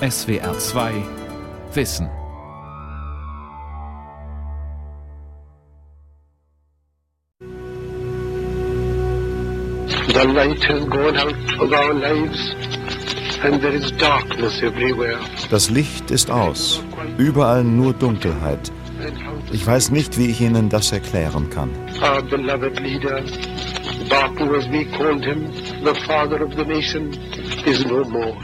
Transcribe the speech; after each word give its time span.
SWR 0.00 0.58
2 0.58 1.04
Wissen. 1.72 2.10
The 10.12 10.24
light 10.34 10.62
has 10.64 10.84
gone 10.84 11.16
out 11.16 11.32
of 11.62 11.72
our 11.72 11.94
lives 11.94 12.54
and 13.42 13.62
there 13.62 13.74
is 13.74 13.90
darkness 13.92 14.62
everywhere. 14.62 15.18
Das 15.50 15.70
Licht 15.70 16.10
ist 16.10 16.30
aus, 16.30 16.82
überall 17.16 17.64
nur 17.64 17.94
Dunkelheit. 17.94 18.70
Ich 19.50 19.66
weiß 19.66 19.92
nicht, 19.92 20.18
wie 20.18 20.26
ich 20.26 20.42
Ihnen 20.42 20.68
das 20.68 20.92
erklären 20.92 21.48
kann. 21.48 21.70
Our 22.02 22.20
beloved 22.22 22.78
leader, 22.80 23.22
Bapu 24.10 24.54
as 24.56 24.68
we 24.68 24.84
called 24.98 25.24
him, 25.24 25.50
the 25.82 25.94
father 26.06 26.42
of 26.44 26.54
the 26.54 26.66
nation, 26.66 27.14
is 27.64 27.82
no 27.86 28.04
more. 28.04 28.36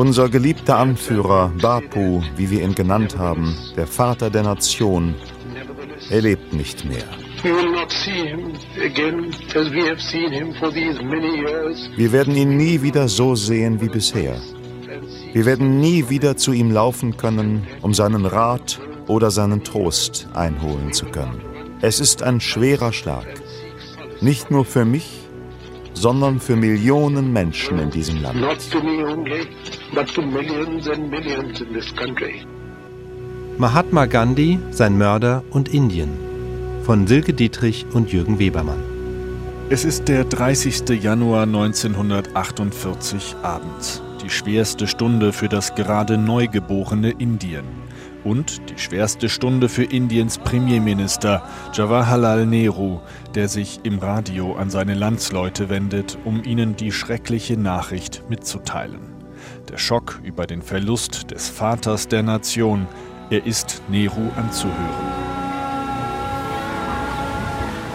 Unser 0.00 0.30
geliebter 0.30 0.78
Anführer, 0.78 1.52
Bapu, 1.60 2.22
wie 2.34 2.48
wir 2.48 2.62
ihn 2.62 2.74
genannt 2.74 3.18
haben, 3.18 3.54
der 3.76 3.86
Vater 3.86 4.30
der 4.30 4.44
Nation, 4.44 5.14
er 6.08 6.22
lebt 6.22 6.54
nicht 6.54 6.86
mehr. 6.86 7.04
Wir 11.96 12.12
werden 12.12 12.34
ihn 12.34 12.56
nie 12.56 12.80
wieder 12.80 13.08
so 13.08 13.34
sehen 13.34 13.82
wie 13.82 13.90
bisher. 13.90 14.40
Wir 15.34 15.44
werden 15.44 15.80
nie 15.80 16.08
wieder 16.08 16.34
zu 16.34 16.54
ihm 16.54 16.70
laufen 16.70 17.18
können, 17.18 17.66
um 17.82 17.92
seinen 17.92 18.24
Rat 18.24 18.80
oder 19.06 19.30
seinen 19.30 19.64
Trost 19.64 20.28
einholen 20.32 20.94
zu 20.94 21.04
können. 21.04 21.42
Es 21.82 22.00
ist 22.00 22.22
ein 22.22 22.40
schwerer 22.40 22.94
Schlag. 22.94 23.26
Nicht 24.22 24.50
nur 24.50 24.64
für 24.64 24.86
mich, 24.86 25.28
sondern 25.92 26.40
für 26.40 26.56
Millionen 26.56 27.34
Menschen 27.34 27.78
in 27.78 27.90
diesem 27.90 28.22
Land. 28.22 28.40
But 29.92 30.14
to 30.14 30.22
millions 30.22 30.88
and 30.88 31.10
millions 31.10 31.60
in 31.60 31.72
this 31.72 31.92
country. 31.96 32.46
Mahatma 33.58 34.06
Gandhi, 34.06 34.58
sein 34.70 34.96
Mörder 34.96 35.42
und 35.50 35.68
Indien 35.74 36.10
von 36.84 37.06
Silke 37.06 37.34
Dietrich 37.34 37.84
und 37.92 38.12
Jürgen 38.12 38.38
Webermann. 38.38 38.82
Es 39.68 39.84
ist 39.84 40.08
der 40.08 40.24
30. 40.24 41.02
Januar 41.02 41.42
1948 41.42 43.36
abends, 43.42 44.00
die 44.22 44.30
schwerste 44.30 44.86
Stunde 44.86 45.32
für 45.32 45.48
das 45.48 45.74
gerade 45.74 46.18
neugeborene 46.18 47.10
Indien 47.10 47.64
und 48.24 48.70
die 48.70 48.78
schwerste 48.78 49.28
Stunde 49.28 49.68
für 49.68 49.84
Indiens 49.84 50.38
Premierminister 50.38 51.42
Jawaharlal 51.72 52.46
Nehru, 52.46 53.00
der 53.34 53.48
sich 53.48 53.80
im 53.82 53.98
Radio 53.98 54.54
an 54.54 54.70
seine 54.70 54.94
Landsleute 54.94 55.68
wendet, 55.68 56.16
um 56.24 56.44
ihnen 56.44 56.76
die 56.76 56.92
schreckliche 56.92 57.56
Nachricht 57.56 58.22
mitzuteilen. 58.28 59.09
Der 59.70 59.78
Schock 59.78 60.18
über 60.24 60.48
den 60.48 60.62
Verlust 60.62 61.30
des 61.30 61.48
Vaters 61.48 62.08
der 62.08 62.24
Nation, 62.24 62.88
er 63.30 63.46
ist 63.46 63.80
Nehru 63.88 64.28
anzuhören. 64.36 64.74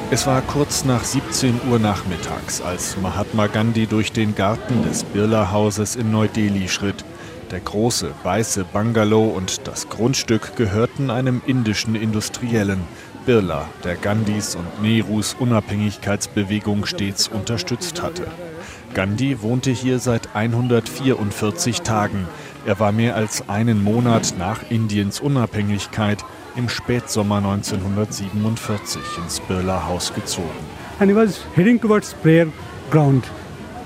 Es 0.09 0.25
war 0.25 0.41
kurz 0.41 0.85
nach 0.85 1.03
17 1.03 1.59
Uhr 1.69 1.77
nachmittags, 1.79 2.61
als 2.61 2.95
Mahatma 3.01 3.47
Gandhi 3.47 3.87
durch 3.87 4.13
den 4.13 4.35
Garten 4.35 4.83
des 4.83 5.03
Birla-Hauses 5.03 5.97
in 5.97 6.11
Neu-Delhi 6.11 6.69
schritt. 6.69 7.03
Der 7.51 7.59
große, 7.59 8.11
weiße 8.23 8.63
Bungalow 8.63 9.27
und 9.35 9.67
das 9.67 9.89
Grundstück 9.89 10.55
gehörten 10.55 11.09
einem 11.09 11.41
indischen 11.45 11.95
Industriellen, 11.95 12.79
Birla, 13.25 13.67
der 13.83 13.95
Gandhis 13.95 14.55
und 14.55 14.81
Nehrus 14.81 15.35
Unabhängigkeitsbewegung 15.37 16.85
stets 16.85 17.27
unterstützt 17.27 18.01
hatte. 18.01 18.27
Gandhi 18.95 19.41
wohnte 19.41 19.71
hier 19.71 19.99
seit 19.99 20.33
144 20.35 21.81
Tagen. 21.81 22.27
Er 22.65 22.79
war 22.79 22.93
mehr 22.93 23.15
als 23.15 23.49
einen 23.49 23.83
Monat 23.83 24.35
nach 24.39 24.71
Indiens 24.71 25.19
Unabhängigkeit 25.19 26.23
im 26.55 26.69
Spätsommer 26.69 27.37
1947 27.37 29.01
ins 29.21 29.41
Birla 29.41 29.85
Haus 29.85 30.13
gezogen. 30.13 30.47
And 30.99 31.11
he 31.11 31.15
was 31.15 31.41
heading 31.55 31.79
towards 31.79 32.13
prayer 32.13 32.47
ground. 32.89 33.25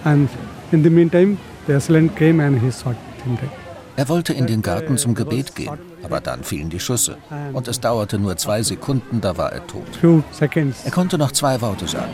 And 0.03 0.30
in 0.72 0.84
the 0.84 0.92
meantime, 0.92 1.38
the 1.66 1.74
assailant 1.74 2.16
came 2.16 2.40
and 2.40 2.62
he 2.62 2.72
shot 2.72 2.96
him 3.26 3.36
dead. 3.36 3.50
Er 3.96 4.08
wollte 4.08 4.31
in 4.31 4.46
den 4.47 4.62
Garten 4.62 4.97
zum 4.97 5.14
Gebet 5.14 5.56
gehen, 5.56 5.78
aber 6.03 6.22
dann 6.22 6.44
fielen 6.44 6.70
die 6.70 6.80
Schüsse. 6.80 7.18
Und 7.52 7.68
es 7.68 7.81
dauerte 7.81 8.18
nur 8.18 8.38
zwei 8.38 8.64
Sekunden, 8.64 9.20
da 9.20 9.36
war 9.36 9.52
er 9.52 9.68
tot. 9.68 9.84
Er 10.86 10.91
konnte 10.91 11.18
noch 11.18 11.34
zwei 11.34 11.59
Worte 11.59 11.86
sagen. 11.86 12.14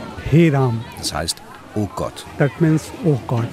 Das 0.98 1.14
heißt, 1.14 1.42
oh 1.76 1.88
Gott. 1.94 2.24
That 2.38 2.60
means, 2.60 2.90
oh 3.04 3.20
God. 3.26 3.46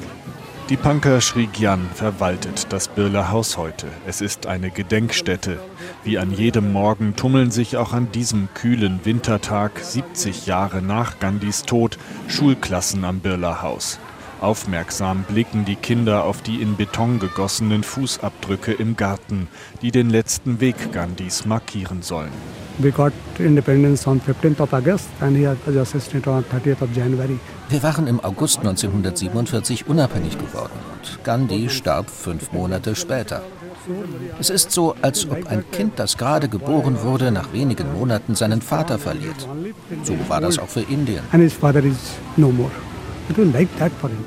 Die 0.69 0.77
Punker 0.77 1.19
Sri 1.19 1.47
Gyan 1.47 1.89
verwaltet 1.93 2.71
das 2.71 2.87
Birla 2.87 3.29
Haus 3.29 3.57
heute. 3.57 3.87
Es 4.07 4.21
ist 4.21 4.47
eine 4.47 4.71
Gedenkstätte. 4.71 5.59
Wie 6.05 6.17
an 6.17 6.31
jedem 6.31 6.71
Morgen 6.71 7.17
tummeln 7.17 7.51
sich 7.51 7.75
auch 7.75 7.91
an 7.91 8.11
diesem 8.13 8.47
kühlen 8.53 9.01
Wintertag, 9.03 9.77
70 9.79 10.45
Jahre 10.45 10.81
nach 10.81 11.19
Gandhis 11.19 11.63
Tod, 11.63 11.97
Schulklassen 12.29 13.03
am 13.03 13.19
Birla 13.19 13.61
Haus. 13.61 13.99
Aufmerksam 14.39 15.23
blicken 15.23 15.65
die 15.65 15.75
Kinder 15.75 16.23
auf 16.23 16.41
die 16.41 16.61
in 16.61 16.77
Beton 16.77 17.19
gegossenen 17.19 17.83
Fußabdrücke 17.83 18.71
im 18.71 18.95
Garten, 18.95 19.49
die 19.81 19.91
den 19.91 20.09
letzten 20.09 20.61
Weg 20.61 20.93
Gandhis 20.93 21.45
markieren 21.45 22.01
sollen. 22.01 22.31
We 22.79 22.91
got 22.91 23.13
independence 23.37 24.07
on 24.07 24.19
15th 24.19 24.59
of 24.59 24.73
August 24.73 25.09
and 25.21 25.37
he 25.37 25.45
was 25.45 25.75
assistant 25.75 26.27
on 26.27 26.43
30th 26.43 26.81
of 26.81 26.89
January. 26.95 27.39
Wir 27.69 27.83
waren 27.83 28.07
im 28.07 28.19
August 28.19 28.59
1947 28.59 29.87
unabhängig 29.87 30.37
geworden 30.37 30.79
und 30.91 31.23
Gandhi 31.23 31.69
starb 31.69 32.09
fünf 32.09 32.51
Monate 32.51 32.95
später. 32.95 33.43
Es 34.39 34.49
ist 34.49 34.71
so, 34.71 34.95
als 35.01 35.29
ob 35.29 35.45
ein 35.47 35.63
Kind, 35.71 35.99
das 35.99 36.17
gerade 36.17 36.47
geboren 36.47 37.03
wurde, 37.03 37.31
nach 37.31 37.53
wenigen 37.53 37.93
Monaten 37.93 38.33
seinen 38.33 38.61
Vater 38.61 38.97
verliert. 38.97 39.47
So 40.03 40.15
war 40.27 40.41
das 40.41 40.57
auch 40.57 40.69
für 40.69 40.81
Indien. 40.81 41.23
And 41.31 41.43
his 41.43 41.53
father 41.53 41.83
is 41.83 41.97
no 42.37 42.49
more. 42.49 42.71
It 43.29 43.37
was 43.37 43.53
like 43.53 43.69
that 43.77 43.91
for 43.99 44.09
him. 44.09 44.23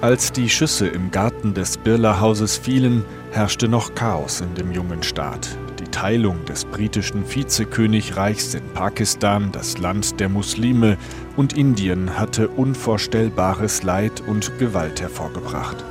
Als 0.00 0.30
die 0.30 0.48
Schüsse 0.48 0.86
im 0.86 1.10
Garten 1.10 1.54
des 1.54 1.78
Birla-Hauses 1.78 2.56
fielen, 2.56 3.04
herrschte 3.30 3.66
noch 3.68 3.94
Chaos 3.94 4.40
in 4.40 4.54
dem 4.54 4.70
jungen 4.72 5.02
Staat. 5.02 5.58
Teilung 5.96 6.44
des 6.44 6.66
britischen 6.66 7.24
Vizekönigreichs 7.24 8.52
in 8.52 8.62
Pakistan, 8.74 9.50
das 9.50 9.78
Land 9.78 10.20
der 10.20 10.28
Muslime, 10.28 10.98
und 11.38 11.56
Indien 11.56 12.18
hatte 12.18 12.48
unvorstellbares 12.48 13.82
Leid 13.82 14.22
und 14.26 14.58
Gewalt 14.58 15.00
hervorgebracht. 15.00 15.82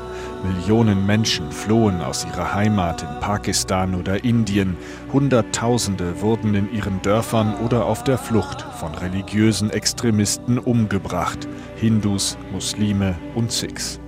Millionen 0.43 1.07
Menschen 1.07 1.51
flohen 1.51 2.01
aus 2.01 2.23
ihrer 2.23 2.53
Heimat 2.53 3.01
in 3.01 3.19
Pakistan 3.19 3.95
oder 3.95 4.23
Indien, 4.23 4.77
Hunderttausende 5.11 6.21
wurden 6.21 6.53
in 6.53 6.71
ihren 6.71 7.01
Dörfern 7.01 7.55
oder 7.65 7.87
auf 7.87 8.03
der 8.03 8.19
Flucht 8.19 8.61
von 8.79 8.93
religiösen 8.93 9.71
Extremisten 9.71 10.59
umgebracht, 10.59 11.47
Hindus, 11.77 12.37
Muslime 12.51 13.15
und 13.33 13.51
Sikhs. 13.51 13.99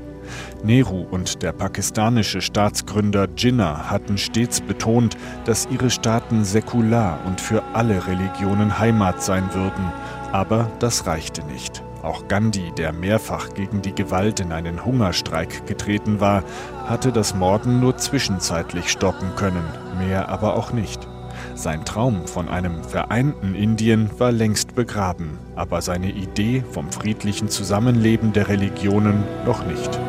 Nehru 0.64 1.06
und 1.10 1.42
der 1.44 1.52
pakistanische 1.52 2.42
Staatsgründer 2.42 3.28
Jinnah 3.36 3.90
hatten 3.90 4.18
stets 4.18 4.62
betont, 4.62 5.18
dass 5.46 5.68
ihre 5.72 5.90
Staaten 5.90 6.44
säkular 6.44 7.20
und 7.26 7.42
für 7.42 7.64
alle 7.74 8.08
Religionen 8.08 8.80
Heimat 8.80 9.22
sein 9.22 9.54
würden, 9.54 9.92
aber 10.32 10.72
das 10.80 11.06
reichte 11.06 11.44
nicht. 11.46 11.84
Auch 12.04 12.28
Gandhi, 12.28 12.72
der 12.78 12.94
mehrfach 12.94 13.54
gegen 13.54 13.82
die 13.82 13.94
Gewalt 13.94 14.40
in 14.40 14.52
einen 14.52 14.86
Hungerstreik 14.86 15.66
getreten 15.68 16.20
war, 16.20 16.44
hatte 16.86 17.12
das 17.12 17.36
Morden 17.36 17.80
nur 17.80 17.98
zwischenzeitlich 17.98 18.90
stoppen 18.90 19.36
können, 19.36 19.64
mehr 19.98 20.30
aber 20.30 20.56
auch 20.56 20.72
nicht. 20.72 21.08
Sein 21.56 21.86
Traum 21.86 22.28
von 22.28 22.50
einem 22.50 22.84
vereinten 22.84 23.56
Indien 23.56 24.10
war 24.20 24.32
längst 24.32 24.76
begraben, 24.76 25.40
aber 25.56 25.82
seine 25.82 26.12
Idee 26.12 26.64
vom 26.72 26.92
friedlichen 26.92 27.50
Zusammenleben 27.50 28.32
der 28.32 28.48
Religionen 28.48 29.24
noch 29.46 29.66
nicht. 29.66 30.00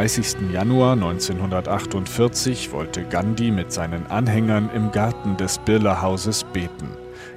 30. 0.00 0.50
Januar 0.50 0.94
1948 0.94 2.72
wollte 2.72 3.04
Gandhi 3.04 3.50
mit 3.50 3.70
seinen 3.70 4.06
Anhängern 4.06 4.70
im 4.74 4.92
Garten 4.92 5.36
des 5.36 5.58
Birla-Hauses 5.58 6.44
beten. 6.54 6.88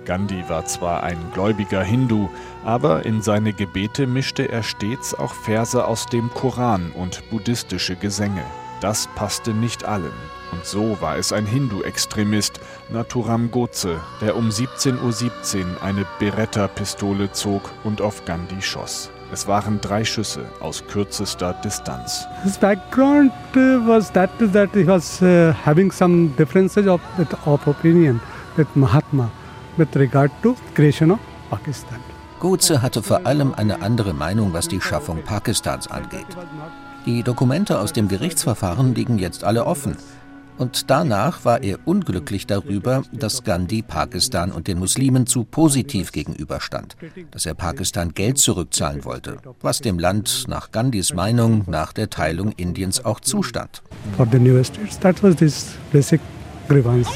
Gandhi 0.06 0.46
war 0.48 0.64
zwar 0.64 1.04
ein 1.04 1.18
gläubiger 1.34 1.84
Hindu, 1.84 2.30
aber 2.64 3.06
in 3.06 3.22
seine 3.22 3.52
Gebete 3.52 4.08
mischte 4.08 4.50
er 4.50 4.64
stets 4.64 5.14
auch 5.14 5.34
Verse 5.34 5.86
aus 5.86 6.06
dem 6.06 6.30
Koran 6.30 6.94
und 6.94 7.30
buddhistische 7.30 7.98
Gesänge. 7.98 8.46
Das 8.80 9.10
passte 9.14 9.54
nicht 9.54 9.84
allen. 9.84 10.14
Und 10.54 10.64
so 10.64 10.96
war 11.02 11.18
es 11.18 11.34
ein 11.34 11.46
Hindu-Extremist, 11.46 12.62
Naturam 12.88 13.52
Godse, 13.52 14.00
der 14.22 14.38
um 14.38 14.48
17.17 14.48 15.00
.17 15.02 15.60
Uhr 15.60 15.84
eine 15.84 16.06
Beretta-Pistole 16.18 17.30
zog 17.34 17.74
und 17.84 18.02
auf 18.02 18.24
Gandhi 18.24 18.62
schoss. 18.62 19.12
Es 19.34 19.48
waren 19.48 19.82
drei 19.82 20.06
Schüsse 20.06 20.46
aus 20.62 20.84
kürzester 20.88 21.54
Distanz. 21.64 22.26
His 22.44 22.58
background 22.58 23.32
uh, 23.56 23.86
was 23.86 24.12
that 24.14 24.30
that 24.54 24.70
he 24.74 24.88
was 24.88 25.22
uh, 25.22 25.54
having 25.66 25.92
some 25.92 26.30
differences 26.38 26.88
of, 26.88 27.02
of 27.46 27.68
opinion 27.68 28.22
with 28.56 28.68
Mahatma. 28.76 29.30
with 29.78 29.96
regard 29.96 30.32
to 30.42 30.56
creation 30.74 31.12
of 31.12 31.20
Pakistan. 31.50 32.00
Goetze 32.40 32.82
hatte 32.82 33.02
vor 33.02 33.26
allem 33.26 33.54
eine 33.54 33.82
andere 33.82 34.14
Meinung, 34.14 34.54
was 34.54 34.68
die 34.68 34.82
Schaffung 34.82 35.24
Pakistans 35.24 35.88
angeht. 35.88 36.26
Die 37.06 37.24
Dokumente 37.24 37.80
aus 37.80 37.94
dem 37.94 38.08
Gerichtsverfahren 38.08 38.94
liegen 38.96 39.18
jetzt 39.18 39.44
alle 39.44 39.66
offen. 39.66 39.98
Und 40.58 40.90
danach 40.90 41.46
war 41.46 41.64
er 41.64 41.80
unglücklich 41.86 42.48
darüber, 42.48 43.04
dass 43.12 43.44
Gandhi 43.44 43.82
Pakistan 43.82 44.52
und 44.52 44.68
den 44.68 44.80
Muslimen 44.80 45.26
zu 45.26 45.44
positiv 45.44 46.12
gegenüberstand, 46.12 46.96
dass 47.32 47.46
er 47.46 47.54
Pakistan 47.54 48.14
Geld 48.14 48.38
zurückzahlen 48.38 49.06
wollte, 49.06 49.38
was 49.62 49.80
dem 49.80 50.00
Land 50.00 50.46
nach 50.48 50.72
Gandhis 50.72 51.14
Meinung 51.14 51.64
nach 51.68 51.94
der 51.94 52.10
Teilung 52.10 52.52
Indiens 52.52 53.04
auch 53.04 53.20
zustand. 53.20 53.82
For 54.18 54.28
the 54.32 54.40
new 54.40 54.64
states, 54.64 55.00
that 55.00 55.22
was 55.24 55.36
this 55.36 55.76
basic 55.92 56.22
grievance. 56.68 57.10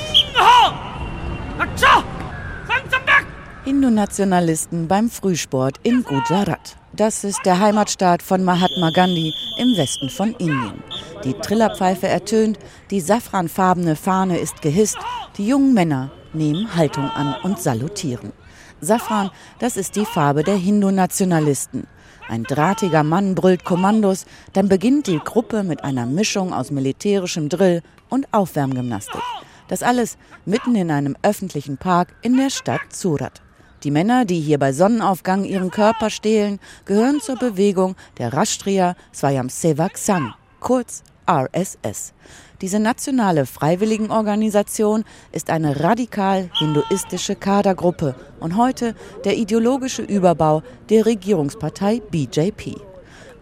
Hindu-Nationalisten 3.68 4.88
beim 4.88 5.10
Frühsport 5.10 5.76
in 5.84 6.02
Gujarat. 6.04 6.77
Das 6.98 7.24
ist 7.24 7.46
der 7.46 7.60
Heimatstaat 7.60 8.24
von 8.24 8.44
Mahatma 8.44 8.90
Gandhi 8.90 9.32
im 9.60 9.78
Westen 9.78 10.10
von 10.10 10.34
Indien. 10.40 10.82
Die 11.24 11.34
Trillerpfeife 11.34 12.08
ertönt, 12.08 12.58
die 12.90 13.02
safranfarbene 13.02 13.96
Fahne 13.96 14.40
ist 14.40 14.64
gehisst, 14.64 14.98
die 15.38 15.48
jungen 15.48 15.76
Männer 15.76 16.10
nehmen 16.34 16.76
Haltung 16.76 17.08
an 17.12 17.36
und 17.44 17.60
salutieren. 17.60 18.34
Safran, 18.82 19.30
das 19.60 19.78
ist 19.78 19.96
die 19.96 20.06
Farbe 20.06 20.44
der 20.44 20.56
Hindu-Nationalisten. 20.56 21.86
Ein 22.28 22.42
drahtiger 22.42 23.04
Mann 23.04 23.36
brüllt 23.36 23.64
Kommandos, 23.64 24.26
dann 24.54 24.68
beginnt 24.68 25.06
die 25.06 25.20
Gruppe 25.20 25.62
mit 25.62 25.84
einer 25.84 26.08
Mischung 26.08 26.52
aus 26.52 26.72
militärischem 26.72 27.48
Drill 27.48 27.84
und 28.10 28.28
Aufwärmgymnastik. 28.34 29.22
Das 29.68 29.84
alles 29.84 30.18
mitten 30.46 30.74
in 30.74 30.90
einem 30.90 31.16
öffentlichen 31.22 31.78
Park 31.78 32.16
in 32.24 32.38
der 32.38 32.50
Stadt 32.50 32.92
Surat. 32.92 33.44
Die 33.84 33.92
Männer, 33.92 34.26
die 34.26 34.40
hier 34.40 34.58
bei 34.58 34.74
Sonnenaufgang 34.74 35.44
ihren 35.44 35.70
Körper 35.70 36.10
stehlen, 36.10 36.60
gehören 36.86 37.22
zur 37.22 37.36
Bewegung 37.36 37.96
der 38.18 38.34
Rashtriya 38.34 38.96
Swayamsevak 39.14 39.98
Sangh, 39.98 40.34
kurz 40.60 41.04
RSS. 41.30 42.14
Diese 42.62 42.80
nationale 42.80 43.46
Freiwilligenorganisation 43.46 45.04
ist 45.32 45.52
eine 45.52 45.84
radikal 45.84 46.50
hinduistische 46.58 47.36
Kadergruppe 47.36 48.16
und 48.40 48.58
heute 48.58 48.96
der 49.26 49.38
ideologische 49.38 50.02
Überbau 50.02 50.64
der 50.90 51.06
Regierungspartei 51.06 52.02
BJP. 52.10 52.78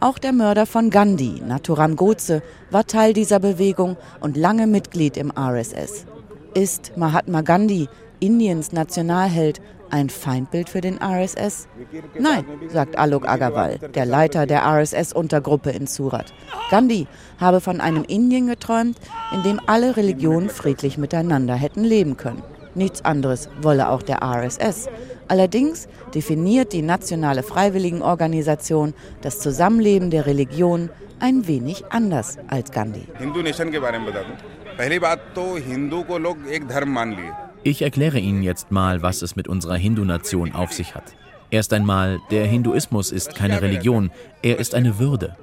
Auch 0.01 0.19
der 0.19 0.33
Mörder 0.33 0.65
von 0.65 0.89
Gandhi, 0.89 1.41
Naturam 1.47 1.95
Godse, 1.95 2.43
war 2.71 2.85
Teil 2.85 3.13
dieser 3.13 3.39
Bewegung 3.39 3.95
und 4.19 4.35
lange 4.35 4.67
Mitglied 4.67 5.15
im 5.15 5.31
RSS. 5.31 6.05
Ist 6.53 6.97
Mahatma 6.97 7.41
Gandhi, 7.41 7.87
Indiens 8.19 8.73
Nationalheld, 8.73 9.61
ein 9.89 10.09
Feindbild 10.09 10.69
für 10.69 10.81
den 10.81 10.99
RSS? 11.01 11.67
Nein, 12.19 12.45
sagt 12.69 12.97
Alok 12.97 13.27
Agarwal, 13.27 13.79
der 13.79 14.05
Leiter 14.05 14.45
der 14.45 14.63
RSS-Untergruppe 14.65 15.71
in 15.71 15.87
Surat. 15.87 16.33
Gandhi 16.69 17.07
habe 17.39 17.61
von 17.61 17.81
einem 17.81 18.03
Indien 18.03 18.47
geträumt, 18.47 18.97
in 19.33 19.43
dem 19.43 19.59
alle 19.65 19.97
Religionen 19.97 20.49
friedlich 20.49 20.97
miteinander 20.97 21.55
hätten 21.55 21.83
leben 21.83 22.17
können. 22.17 22.43
Nichts 22.75 23.05
anderes 23.05 23.49
wolle 23.61 23.89
auch 23.89 24.01
der 24.01 24.21
RSS. 24.21 24.89
Allerdings 25.27 25.87
definiert 26.13 26.73
die 26.73 26.81
nationale 26.81 27.41
Freiwilligenorganisation 27.41 28.93
das 29.21 29.39
Zusammenleben 29.39 30.09
der 30.11 30.25
Religionen 30.25 30.89
ein 31.19 31.47
wenig 31.47 31.85
anders 31.89 32.37
als 32.47 32.71
Gandhi. 32.71 33.07
Ich 37.67 37.81
erkläre 37.81 38.19
Ihnen 38.19 38.43
jetzt 38.43 38.69
mal, 38.69 39.01
was 39.01 39.23
es 39.23 39.35
mit 39.35 39.47
unserer 39.47 39.75
Hindu-Nation 39.75 40.53
auf 40.53 40.71
sich 40.71 40.93
hat. 40.93 41.15
Erst 41.49 41.73
einmal, 41.73 42.19
der 42.29 42.45
Hinduismus 42.45 43.11
ist 43.11 43.33
keine 43.33 43.59
Religion, 43.59 44.11
er 44.43 44.59
ist 44.59 44.75
eine 44.75 44.99
Würde. 44.99 45.35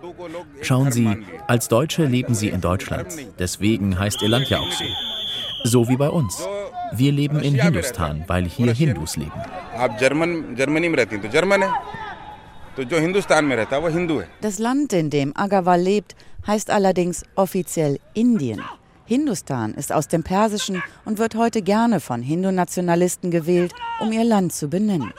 Schauen 0.60 0.92
Sie, 0.92 1.18
als 1.48 1.66
Deutsche 1.66 2.04
leben 2.04 2.36
Sie 2.36 2.50
in 2.50 2.60
Deutschland, 2.60 3.08
deswegen 3.40 3.98
heißt 3.98 4.22
Ihr 4.22 4.28
Land 4.28 4.48
ja 4.50 4.60
auch 4.60 4.70
so. 4.70 4.84
So 5.64 5.88
wie 5.88 5.96
bei 5.96 6.08
uns. 6.08 6.46
Wir 6.92 7.10
leben 7.10 7.40
in 7.40 7.60
Hindustan, 7.60 8.22
weil 8.28 8.44
hier 8.44 8.72
Hindus 8.72 9.16
leben. 9.16 9.32
Das 14.40 14.58
Land, 14.60 14.92
in 14.92 15.10
dem 15.10 15.36
Agarwal 15.36 15.80
lebt, 15.80 16.14
heißt 16.46 16.70
allerdings 16.70 17.24
offiziell 17.34 17.98
Indien. 18.14 18.62
Hindustan 19.12 19.74
ist 19.74 19.92
aus 19.92 20.08
dem 20.08 20.22
Persischen 20.22 20.82
und 21.04 21.18
wird 21.18 21.34
heute 21.34 21.60
gerne 21.60 22.00
von 22.00 22.22
Hindu-Nationalisten 22.22 23.30
gewählt, 23.30 23.74
um 24.00 24.10
ihr 24.10 24.24
Land 24.24 24.54
zu 24.54 24.68
benennen. 24.68 25.12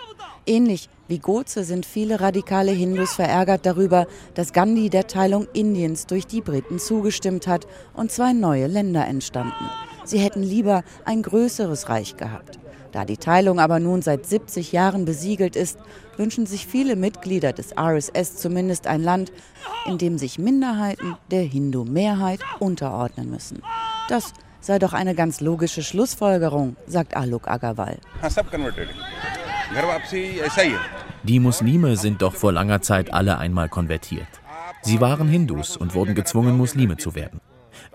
Ähnlich 0.48 0.90
wie 1.08 1.20
Goze 1.20 1.64
sind 1.64 1.86
viele 1.86 2.20
radikale 2.20 2.72
Hindus 2.72 3.14
verärgert 3.14 3.68
darüber, 3.68 4.08
dass 4.34 4.52
Gandhi 4.52 4.90
der 4.90 5.06
Teilung 5.06 5.48
Indiens 5.54 6.08
durch 6.08 6.26
die 6.26 6.42
Briten 6.42 6.80
zugestimmt 6.80 7.46
hat 7.46 7.68
und 7.94 8.12
zwei 8.12 8.34
neue 8.34 8.66
Länder 8.66 9.06
entstanden. 9.06 9.70
Sie 10.06 10.18
hätten 10.18 10.42
lieber 10.42 10.84
ein 11.06 11.22
größeres 11.22 11.88
Reich 11.88 12.18
gehabt. 12.18 12.63
Da 12.94 13.06
die 13.06 13.18
Teilung 13.18 13.60
aber 13.60 13.80
nun 13.80 14.04
seit 14.04 14.28
70 14.28 14.72
Jahren 14.72 15.04
besiegelt 15.04 15.56
ist, 15.56 15.80
wünschen 16.16 16.46
sich 16.46 16.68
viele 16.68 16.96
Mitglieder 16.96 17.52
des 17.52 17.76
RSS 17.76 18.38
zumindest 18.38 18.86
ein 18.86 19.02
Land, 19.02 19.32
in 19.88 19.98
dem 19.98 20.20
sich 20.20 20.38
Minderheiten 20.38 21.18
der 21.32 21.42
Hindu-Mehrheit 21.42 22.40
unterordnen 22.60 23.32
müssen. 23.32 23.64
Das 24.10 24.32
sei 24.62 24.78
doch 24.78 24.94
eine 24.94 25.16
ganz 25.16 25.42
logische 25.42 25.82
Schlussfolgerung, 25.82 26.76
sagt 26.86 27.18
Alok 27.18 27.48
Agarwal. 27.48 27.98
Die 31.24 31.40
Muslime 31.40 31.98
sind 31.98 32.22
doch 32.22 32.36
vor 32.36 32.54
langer 32.54 32.82
Zeit 32.82 33.12
alle 33.12 33.40
einmal 33.40 33.70
konvertiert. 33.70 34.28
Sie 34.84 35.02
waren 35.02 35.28
Hindus 35.28 35.78
und 35.78 35.96
wurden 35.96 36.14
gezwungen, 36.14 36.58
Muslime 36.58 36.98
zu 36.98 37.16
werden. 37.16 37.42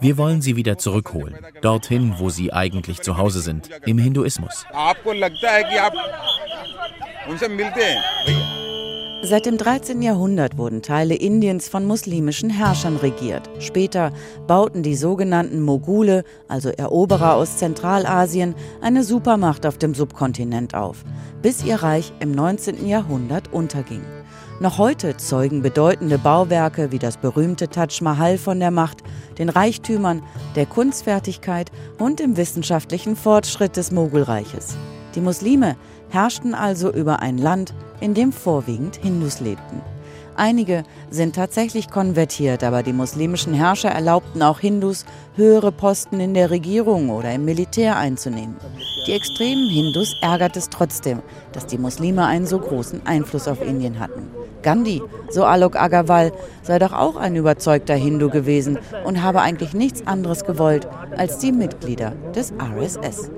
Wir 0.00 0.16
wollen 0.16 0.40
sie 0.40 0.56
wieder 0.56 0.78
zurückholen, 0.78 1.36
dorthin, 1.60 2.14
wo 2.18 2.30
sie 2.30 2.52
eigentlich 2.52 3.00
zu 3.00 3.16
Hause 3.16 3.40
sind, 3.40 3.68
im 3.84 3.98
Hinduismus. 3.98 4.64
Seit 9.22 9.46
dem 9.46 9.58
13. 9.58 10.00
Jahrhundert 10.00 10.56
wurden 10.56 10.80
Teile 10.80 11.16
Indiens 11.16 11.68
von 11.68 11.84
muslimischen 11.84 12.50
Herrschern 12.50 12.96
regiert. 12.96 13.50
Später 13.58 14.12
bauten 14.46 14.84
die 14.84 14.94
sogenannten 14.94 15.60
Mogule, 15.60 16.22
also 16.46 16.68
Eroberer 16.68 17.34
aus 17.34 17.56
Zentralasien, 17.56 18.54
eine 18.80 19.02
Supermacht 19.02 19.66
auf 19.66 19.76
dem 19.76 19.94
Subkontinent 19.94 20.76
auf, 20.76 21.04
bis 21.42 21.64
ihr 21.64 21.82
Reich 21.82 22.12
im 22.20 22.30
19. 22.30 22.86
Jahrhundert 22.86 23.52
unterging. 23.52 24.02
Noch 24.60 24.78
heute 24.78 25.16
zeugen 25.16 25.62
bedeutende 25.62 26.18
Bauwerke 26.18 26.90
wie 26.90 26.98
das 26.98 27.16
berühmte 27.16 27.68
Taj 27.68 28.00
Mahal 28.00 28.38
von 28.38 28.58
der 28.58 28.72
Macht, 28.72 29.04
den 29.38 29.50
Reichtümern, 29.50 30.20
der 30.56 30.66
Kunstfertigkeit 30.66 31.70
und 32.00 32.18
dem 32.18 32.36
wissenschaftlichen 32.36 33.14
Fortschritt 33.14 33.76
des 33.76 33.92
Mogulreiches. 33.92 34.76
Die 35.14 35.20
Muslime 35.20 35.76
herrschten 36.10 36.54
also 36.54 36.92
über 36.92 37.20
ein 37.20 37.38
Land, 37.38 37.72
in 38.00 38.14
dem 38.14 38.32
vorwiegend 38.32 38.96
Hindus 38.96 39.38
lebten. 39.38 39.80
Einige 40.34 40.82
sind 41.08 41.36
tatsächlich 41.36 41.88
konvertiert, 41.88 42.64
aber 42.64 42.82
die 42.82 42.92
muslimischen 42.92 43.54
Herrscher 43.54 43.90
erlaubten 43.90 44.42
auch 44.42 44.58
Hindus, 44.58 45.04
höhere 45.36 45.70
Posten 45.70 46.18
in 46.18 46.34
der 46.34 46.50
Regierung 46.50 47.10
oder 47.10 47.32
im 47.32 47.44
Militär 47.44 47.96
einzunehmen. 47.96 48.56
Die 49.06 49.12
extremen 49.12 49.68
Hindus 49.68 50.16
ärgert 50.20 50.56
es 50.56 50.68
trotzdem, 50.68 51.22
dass 51.52 51.66
die 51.66 51.78
Muslime 51.78 52.26
einen 52.26 52.46
so 52.46 52.58
großen 52.58 53.06
Einfluss 53.06 53.48
auf 53.48 53.62
Indien 53.62 53.98
hatten. 54.00 54.37
Gandhi, 54.62 55.02
so 55.30 55.44
Alok 55.44 55.76
Agarwal, 55.76 56.32
sei 56.62 56.78
doch 56.78 56.92
auch 56.92 57.16
ein 57.16 57.36
überzeugter 57.36 57.94
Hindu 57.94 58.30
gewesen 58.30 58.78
und 59.04 59.22
habe 59.22 59.40
eigentlich 59.40 59.72
nichts 59.72 60.06
anderes 60.06 60.44
gewollt 60.44 60.88
als 61.16 61.38
die 61.38 61.52
Mitglieder 61.52 62.12
des 62.34 62.52
RSS. 62.52 63.30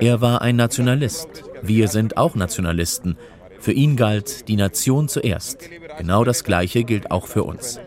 Er 0.00 0.20
war 0.20 0.42
ein 0.42 0.56
Nationalist. 0.56 1.28
Wir 1.62 1.88
sind 1.88 2.16
auch 2.16 2.34
Nationalisten. 2.34 3.16
Für 3.60 3.72
ihn 3.72 3.96
galt 3.96 4.48
die 4.48 4.56
Nation 4.56 5.08
zuerst. 5.08 5.68
Genau 5.98 6.24
das 6.24 6.44
Gleiche 6.44 6.82
gilt 6.84 7.10
auch 7.10 7.26
für 7.26 7.44
uns. 7.44 7.78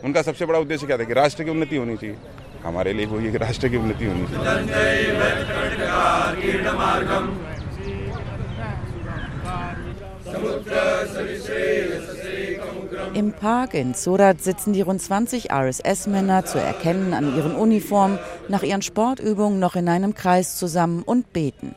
Im 13.13 13.31
Park 13.31 13.75
in 13.75 13.93
Surat 13.93 14.41
sitzen 14.41 14.73
die 14.73 14.81
rund 14.81 15.01
20 15.01 15.51
RSS-Männer 15.51 16.45
zu 16.45 16.59
erkennen 16.59 17.13
an 17.13 17.35
ihren 17.35 17.55
Uniformen 17.55 18.17
nach 18.47 18.63
ihren 18.63 18.81
Sportübungen 18.81 19.59
noch 19.59 19.75
in 19.75 19.87
einem 19.87 20.15
Kreis 20.15 20.57
zusammen 20.57 21.03
und 21.03 21.31
beten. 21.31 21.75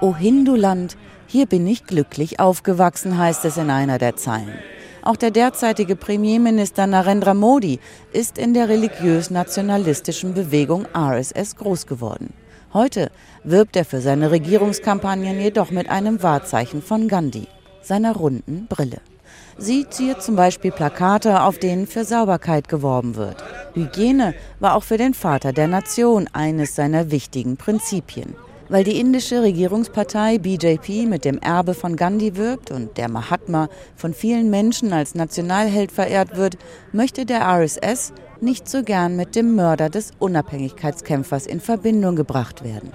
O 0.00 0.14
Hinduland, 0.14 0.96
hier 1.26 1.46
bin 1.46 1.66
ich 1.66 1.86
glücklich 1.86 2.40
aufgewachsen, 2.40 3.18
heißt 3.18 3.44
es 3.44 3.56
in 3.56 3.70
einer 3.70 3.98
der 3.98 4.16
Zeilen. 4.16 4.58
Auch 5.02 5.16
der 5.16 5.30
derzeitige 5.30 5.96
Premierminister 5.96 6.86
Narendra 6.86 7.34
Modi 7.34 7.78
ist 8.12 8.38
in 8.38 8.54
der 8.54 8.70
religiös-nationalistischen 8.70 10.32
Bewegung 10.32 10.86
RSS 10.94 11.56
groß 11.56 11.86
geworden. 11.86 12.32
Heute 12.74 13.12
wirbt 13.44 13.76
er 13.76 13.84
für 13.84 14.00
seine 14.00 14.32
Regierungskampagnen 14.32 15.40
jedoch 15.40 15.70
mit 15.70 15.88
einem 15.88 16.24
Wahrzeichen 16.24 16.82
von 16.82 17.06
Gandhi, 17.06 17.46
seiner 17.82 18.16
runden 18.16 18.66
Brille. 18.68 18.98
Sie 19.56 19.88
ziert 19.88 20.24
zum 20.24 20.34
Beispiel 20.34 20.72
Plakate, 20.72 21.42
auf 21.42 21.58
denen 21.58 21.86
für 21.86 22.04
Sauberkeit 22.04 22.66
geworben 22.66 23.14
wird. 23.14 23.36
Hygiene 23.74 24.34
war 24.58 24.74
auch 24.74 24.82
für 24.82 24.98
den 24.98 25.14
Vater 25.14 25.52
der 25.52 25.68
Nation 25.68 26.28
eines 26.32 26.74
seiner 26.74 27.12
wichtigen 27.12 27.56
Prinzipien. 27.56 28.34
Weil 28.68 28.82
die 28.82 28.98
indische 28.98 29.42
Regierungspartei 29.42 30.38
BJP 30.38 31.06
mit 31.06 31.24
dem 31.24 31.38
Erbe 31.38 31.74
von 31.74 31.94
Gandhi 31.94 32.34
wirbt 32.34 32.72
und 32.72 32.96
der 32.98 33.08
Mahatma 33.08 33.68
von 33.94 34.14
vielen 34.14 34.50
Menschen 34.50 34.92
als 34.92 35.14
Nationalheld 35.14 35.92
verehrt 35.92 36.36
wird, 36.36 36.58
möchte 36.90 37.24
der 37.24 37.42
RSS 37.46 38.12
nicht 38.44 38.68
so 38.68 38.82
gern 38.82 39.16
mit 39.16 39.34
dem 39.34 39.56
Mörder 39.56 39.90
des 39.90 40.12
Unabhängigkeitskämpfers 40.18 41.46
in 41.46 41.60
Verbindung 41.60 42.14
gebracht 42.14 42.62
werden. 42.62 42.92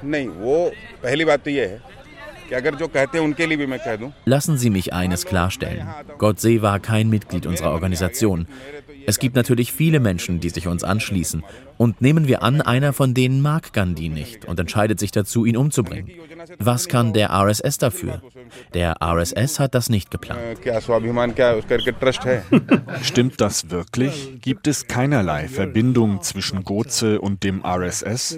Lassen 4.25 4.58
Sie 4.58 4.70
mich 4.70 4.94
eines 4.94 5.25
klarstellen. 5.25 5.88
Godse 6.18 6.62
war 6.62 6.79
kein 6.79 7.10
Mitglied 7.10 7.46
unserer 7.46 7.72
Organisation. 7.72 8.48
Es 9.09 9.17
gibt 9.17 9.35
natürlich 9.35 9.73
viele 9.73 9.99
Menschen, 9.99 10.39
die 10.39 10.49
sich 10.49 10.67
uns 10.67 10.83
anschließen. 10.83 11.43
Und 11.77 11.99
nehmen 11.99 12.27
wir 12.27 12.43
an, 12.43 12.61
einer 12.61 12.93
von 12.93 13.15
denen 13.15 13.41
mag 13.41 13.73
Gandhi 13.73 14.07
nicht 14.07 14.45
und 14.45 14.59
entscheidet 14.59 14.99
sich 14.99 15.09
dazu, 15.09 15.45
ihn 15.45 15.57
umzubringen. 15.57 16.11
Was 16.59 16.87
kann 16.87 17.11
der 17.11 17.31
RSS 17.31 17.79
dafür? 17.79 18.21
Der 18.75 18.97
RSS 19.01 19.59
hat 19.59 19.73
das 19.73 19.89
nicht 19.89 20.11
geplant. 20.11 20.39
Stimmt 23.01 23.41
das 23.41 23.71
wirklich? 23.71 24.39
Gibt 24.41 24.67
es 24.67 24.85
keinerlei 24.85 25.47
Verbindung 25.47 26.21
zwischen 26.21 26.63
Goze 26.63 27.19
und 27.19 27.43
dem 27.43 27.65
RSS? 27.65 28.37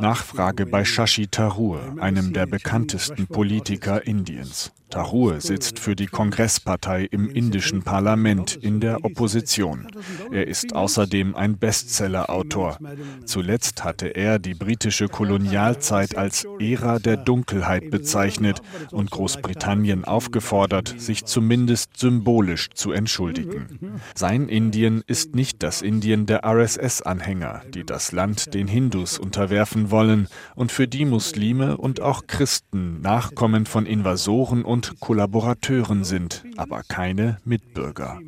Nachfrage 0.00 0.66
bei 0.66 0.84
Shashi 0.84 1.28
Tharoor, 1.28 1.94
einem 2.00 2.32
der 2.32 2.46
bekanntesten 2.46 3.28
Politiker 3.28 4.04
Indiens. 4.04 4.72
Tharoor 4.90 5.40
sitzt 5.40 5.78
für 5.78 5.94
die 5.94 6.06
Kongresspartei 6.06 7.04
im 7.10 7.30
indischen 7.30 7.82
Parlament 7.82 8.56
in 8.56 8.80
der 8.80 9.04
Opposition. 9.04 9.86
Er 10.32 10.48
ist 10.48 10.74
außerdem 10.74 11.34
ein 11.36 11.58
Bestsellerautor. 11.58 12.78
Zuletzt 13.24 13.84
hatte 13.84 14.08
er 14.08 14.38
die 14.38 14.54
britische 14.54 15.08
Kolonialzeit 15.08 16.16
als 16.16 16.46
Ära 16.58 16.98
der 16.98 17.16
Dunkelheit 17.16 17.90
bezeichnet 17.90 18.60
und 18.90 19.10
Großbritannien 19.10 20.04
aufgefordert, 20.04 20.94
sich 20.98 21.24
zumindest 21.24 21.96
symbolisch 21.96 22.70
zu 22.74 22.92
entschuldigen. 22.92 24.00
Sein 24.14 24.48
Indien 24.48 25.02
ist 25.06 25.34
nicht 25.34 25.62
das 25.62 25.82
Indien 25.82 26.26
der 26.26 26.44
RSS-Anhänger, 26.44 27.62
die 27.72 27.84
das 27.84 28.12
Land 28.12 28.54
den 28.54 28.66
Hindus 28.66 29.18
unterwerfen 29.18 29.90
wollen 29.90 30.28
und 30.56 30.72
für 30.72 30.88
die 30.88 31.04
Muslime 31.04 31.76
und 31.76 32.00
auch 32.00 32.26
Christen 32.26 33.00
Nachkommen 33.00 33.66
von 33.66 33.86
Invasoren 33.86 34.64
und 34.64 34.79
und 34.80 34.98
Kollaborateuren 35.00 36.04
sind, 36.04 36.42
aber 36.56 36.82
keine 36.88 37.38
Mitbürger. 37.44 38.18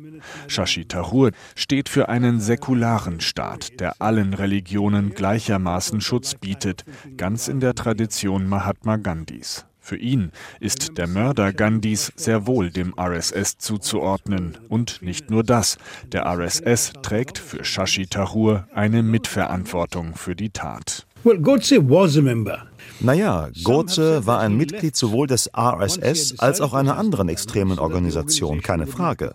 Shashi 0.47 0.85
Tharoor 0.85 1.31
steht 1.55 1.89
für 1.89 2.09
einen 2.09 2.39
säkularen 2.39 3.21
Staat, 3.21 3.79
der 3.79 3.99
allen 3.99 4.35
Religionen 4.35 5.15
gleichermaßen 5.15 5.99
Schutz 5.99 6.35
bietet, 6.35 6.85
ganz 7.17 7.47
in 7.47 7.59
der 7.59 7.73
Tradition 7.73 8.47
Mahatma 8.47 8.97
Gandhis. 8.97 9.65
Für 9.79 9.97
ihn 9.97 10.31
ist 10.59 10.97
der 10.99 11.07
Mörder 11.07 11.53
Gandhis 11.53 12.13
sehr 12.15 12.45
wohl 12.45 12.69
dem 12.69 12.93
RSS 12.97 13.57
zuzuordnen. 13.57 14.57
Und 14.69 15.01
nicht 15.01 15.31
nur 15.31 15.43
das, 15.43 15.77
der 16.11 16.25
RSS 16.25 16.93
trägt 17.01 17.39
für 17.39 17.65
Shashi 17.65 18.05
Tharoor 18.05 18.67
eine 18.73 19.01
Mitverantwortung 19.01 20.15
für 20.15 20.35
die 20.35 20.51
Tat. 20.51 21.07
Well, 21.23 21.39
Godse 21.39 21.89
was 21.89 22.15
a 22.15 22.21
member. 22.21 22.67
Naja, 22.99 23.49
Gotze 23.63 24.25
war 24.25 24.39
ein 24.39 24.55
Mitglied 24.55 24.95
sowohl 24.95 25.27
des 25.27 25.49
RSS 25.55 26.39
als 26.39 26.61
auch 26.61 26.73
einer 26.73 26.97
anderen 26.97 27.27
extremen 27.27 27.79
Organisation, 27.79 28.61
keine 28.61 28.87
Frage. 28.87 29.33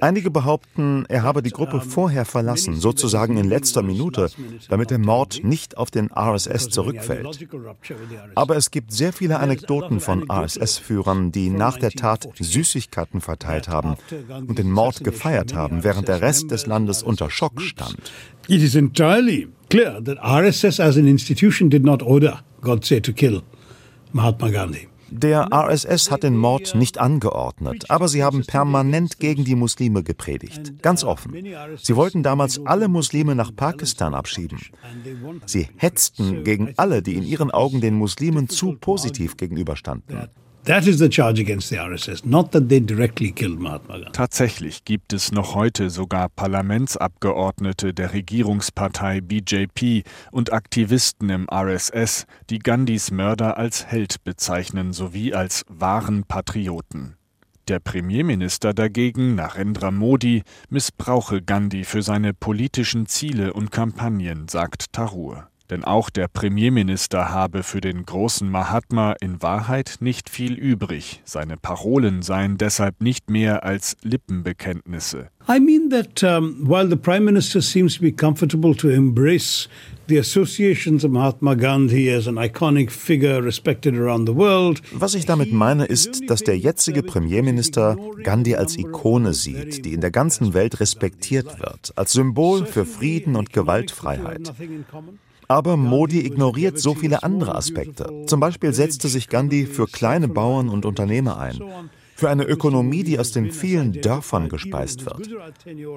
Einige 0.00 0.30
behaupten, 0.30 1.06
er 1.08 1.22
habe 1.22 1.42
die 1.42 1.50
Gruppe 1.50 1.80
vorher 1.80 2.24
verlassen, 2.24 2.76
sozusagen 2.76 3.36
in 3.36 3.48
letzter 3.48 3.82
Minute, 3.82 4.28
damit 4.68 4.90
der 4.90 4.98
Mord 4.98 5.42
nicht 5.42 5.76
auf 5.76 5.90
den 5.90 6.10
RSS 6.12 6.68
zurückfällt. 6.68 7.48
Aber 8.34 8.56
es 8.56 8.70
gibt 8.70 8.92
sehr 8.92 9.12
viele 9.12 9.38
Anekdoten 9.38 10.00
von 10.00 10.30
RSS-Führern, 10.30 11.32
die 11.32 11.50
nach 11.50 11.78
der 11.78 11.90
Tat 11.90 12.28
Süßigkeiten 12.38 13.20
verteilt 13.20 13.68
haben 13.68 13.96
und 14.46 14.58
den 14.58 14.70
Mord 14.70 15.02
gefeiert 15.04 15.54
haben, 15.54 15.84
während 15.84 16.08
der 16.08 16.20
Rest 16.20 16.50
des 16.50 16.66
Landes 16.66 17.02
unter 17.02 17.30
Schock 17.30 17.60
stand. 17.60 18.12
It 18.48 18.60
is 18.60 18.74
entirely 18.74 19.48
clear 19.70 20.02
that 20.04 20.18
RSS 20.18 20.80
as 20.80 20.96
an 20.96 21.06
institution 21.06 21.70
did 21.70 21.84
not 21.84 22.02
order 22.02 22.42
Godse 22.62 23.02
to 23.02 23.12
kill 23.12 23.42
Mahatma 24.12 24.48
Gandhi. 24.50 24.88
Der 25.10 25.48
RSS 25.52 26.10
hat 26.10 26.22
den 26.22 26.38
Mord 26.38 26.74
nicht 26.74 26.96
angeordnet, 26.96 27.90
aber 27.90 28.08
sie 28.08 28.24
haben 28.24 28.46
permanent 28.46 29.18
gegen 29.18 29.44
die 29.44 29.56
Muslime 29.56 30.02
gepredigt. 30.02 30.80
Ganz 30.80 31.04
offen. 31.04 31.34
Sie 31.82 31.96
wollten 31.96 32.22
damals 32.22 32.64
alle 32.64 32.88
Muslime 32.88 33.34
nach 33.34 33.54
Pakistan 33.54 34.14
abschieben. 34.14 34.58
Sie 35.44 35.68
hetzten 35.76 36.44
gegen 36.44 36.72
alle, 36.78 37.02
die 37.02 37.16
in 37.16 37.24
ihren 37.24 37.50
Augen 37.50 37.82
den 37.82 37.94
Muslimen 37.94 38.48
zu 38.48 38.72
positiv 38.80 39.36
gegenüberstanden. 39.36 40.28
Tatsächlich 44.12 44.84
gibt 44.84 45.12
es 45.12 45.32
noch 45.32 45.56
heute 45.56 45.90
sogar 45.90 46.28
Parlamentsabgeordnete 46.28 47.92
der 47.92 48.12
Regierungspartei 48.12 49.20
BJP 49.22 50.04
und 50.30 50.52
Aktivisten 50.52 51.30
im 51.30 51.48
RSS, 51.52 52.26
die 52.48 52.60
Gandhis 52.60 53.10
Mörder 53.10 53.58
als 53.58 53.86
Held 53.86 54.22
bezeichnen 54.22 54.92
sowie 54.92 55.34
als 55.34 55.64
wahren 55.68 56.22
Patrioten. 56.28 57.16
Der 57.66 57.80
Premierminister 57.80 58.72
dagegen, 58.72 59.34
Narendra 59.34 59.90
Modi, 59.90 60.44
missbrauche 60.70 61.42
Gandhi 61.42 61.82
für 61.82 62.02
seine 62.02 62.34
politischen 62.34 63.06
Ziele 63.06 63.52
und 63.52 63.72
Kampagnen, 63.72 64.46
sagt 64.46 64.92
Tharoor. 64.92 65.51
Denn 65.70 65.84
auch 65.84 66.10
der 66.10 66.28
Premierminister 66.28 67.30
habe 67.30 67.62
für 67.62 67.80
den 67.80 68.04
großen 68.04 68.50
Mahatma 68.50 69.12
in 69.20 69.42
Wahrheit 69.42 69.96
nicht 70.00 70.28
viel 70.28 70.54
übrig. 70.54 71.22
Seine 71.24 71.56
Parolen 71.56 72.22
seien 72.22 72.58
deshalb 72.58 73.00
nicht 73.00 73.30
mehr 73.30 73.64
als 73.64 73.96
Lippenbekenntnisse. 74.02 75.28
I 75.48 75.58
mean 75.58 75.90
that 75.90 76.22
um, 76.22 76.68
while 76.68 76.88
the 76.88 76.96
Prime 76.96 77.24
Minister 77.24 77.60
seems 77.60 77.96
to 77.96 78.00
be 78.00 78.12
comfortable 78.12 78.76
to 78.76 78.88
embrace 78.88 79.68
the 80.06 80.18
associations 80.18 81.04
of 81.04 81.10
Mahatma 81.10 81.54
Gandhi 81.54 82.10
as 82.10 82.28
an 82.28 82.36
iconic 82.36 82.90
figure 82.90 83.42
respected 83.42 83.96
around 83.96 84.28
the 84.28 84.36
world. 84.36 84.82
Was 84.92 85.14
ich 85.14 85.26
damit 85.26 85.52
meine, 85.52 85.86
ist, 85.86 86.28
dass 86.28 86.42
der 86.42 86.58
jetzige 86.58 87.02
Premierminister 87.02 87.96
Gandhi 88.22 88.54
als 88.54 88.78
Ikone 88.78 89.32
sieht, 89.32 89.84
die 89.84 89.94
in 89.94 90.00
der 90.00 90.10
ganzen 90.10 90.54
Welt 90.54 90.80
respektiert 90.80 91.58
wird, 91.60 91.92
als 91.96 92.12
Symbol 92.12 92.66
für 92.66 92.84
Frieden 92.84 93.36
und 93.36 93.52
Gewaltfreiheit. 93.52 94.52
Aber 95.48 95.76
Modi 95.76 96.24
ignoriert 96.24 96.78
so 96.78 96.94
viele 96.94 97.22
andere 97.22 97.54
Aspekte. 97.54 98.24
Zum 98.26 98.40
Beispiel 98.40 98.72
setzte 98.72 99.08
sich 99.08 99.28
Gandhi 99.28 99.66
für 99.66 99.86
kleine 99.86 100.28
Bauern 100.28 100.68
und 100.68 100.86
Unternehmer 100.86 101.38
ein. 101.38 101.58
Für 102.14 102.30
eine 102.30 102.44
Ökonomie, 102.44 103.02
die 103.02 103.18
aus 103.18 103.32
den 103.32 103.50
vielen 103.50 103.92
Dörfern 104.00 104.48
gespeist 104.48 105.04
wird. 105.06 105.28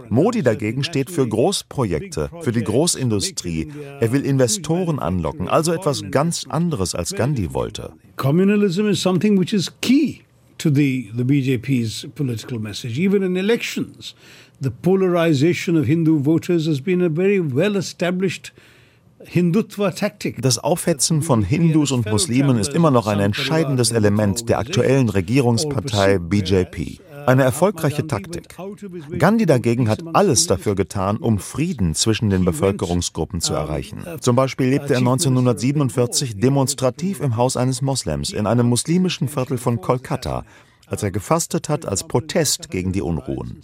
Modi 0.09 0.41
dagegen 0.41 0.83
steht 0.83 1.11
für 1.11 1.27
Großprojekte, 1.27 2.31
für 2.41 2.51
die 2.51 2.63
Großindustrie. 2.63 3.71
Er 3.99 4.11
will 4.11 4.25
Investoren 4.25 4.97
anlocken, 4.99 5.47
also 5.47 5.71
etwas 5.71 6.03
ganz 6.09 6.45
anderes 6.49 6.95
als 6.95 7.13
Gandhi 7.13 7.53
wollte. 7.53 7.93
Communalism 8.15 8.87
is 8.87 9.01
something 9.01 9.37
which 9.37 9.53
is 9.53 9.71
key 9.81 10.21
to 10.57 10.69
the, 10.69 11.11
the 11.15 11.23
BJP's 11.23 12.07
political 12.15 12.59
message, 12.59 12.97
even 12.97 13.21
in 13.21 13.35
elections. 13.35 14.15
The 14.61 14.71
polarization 14.71 15.77
of 15.77 15.85
Hindu 15.85 16.23
voters 16.23 16.65
has 16.65 16.81
been 16.81 17.01
a 17.01 17.09
very 17.09 17.39
well 17.39 17.75
established 17.75 18.51
das 20.41 20.57
Aufhetzen 20.57 21.21
von 21.21 21.43
Hindus 21.43 21.91
und 21.91 22.05
Muslimen 22.05 22.57
ist 22.57 22.73
immer 22.73 22.91
noch 22.91 23.07
ein 23.07 23.19
entscheidendes 23.19 23.91
Element 23.91 24.49
der 24.49 24.59
aktuellen 24.59 25.09
Regierungspartei 25.09 26.19
BJP. 26.19 26.99
Eine 27.25 27.43
erfolgreiche 27.43 28.05
Taktik. 28.05 28.55
Gandhi 29.17 29.47
dagegen 29.47 29.89
hat 29.89 30.03
alles 30.13 30.45
dafür 30.45 30.75
getan, 30.75 31.17
um 31.17 31.39
Frieden 31.39 31.95
zwischen 31.95 32.29
den 32.29 32.45
Bevölkerungsgruppen 32.45 33.41
zu 33.41 33.53
erreichen. 33.53 34.05
Zum 34.19 34.35
Beispiel 34.35 34.67
lebte 34.67 34.93
er 34.93 34.99
1947 34.99 36.39
demonstrativ 36.39 37.21
im 37.21 37.35
Haus 37.35 37.57
eines 37.57 37.81
Moslems 37.81 38.31
in 38.31 38.45
einem 38.45 38.67
muslimischen 38.67 39.27
Viertel 39.27 39.57
von 39.57 39.81
Kolkata, 39.81 40.45
als 40.85 41.01
er 41.01 41.09
gefastet 41.09 41.67
hat 41.67 41.87
als 41.87 42.07
Protest 42.07 42.69
gegen 42.69 42.91
die 42.91 43.01
Unruhen. 43.01 43.61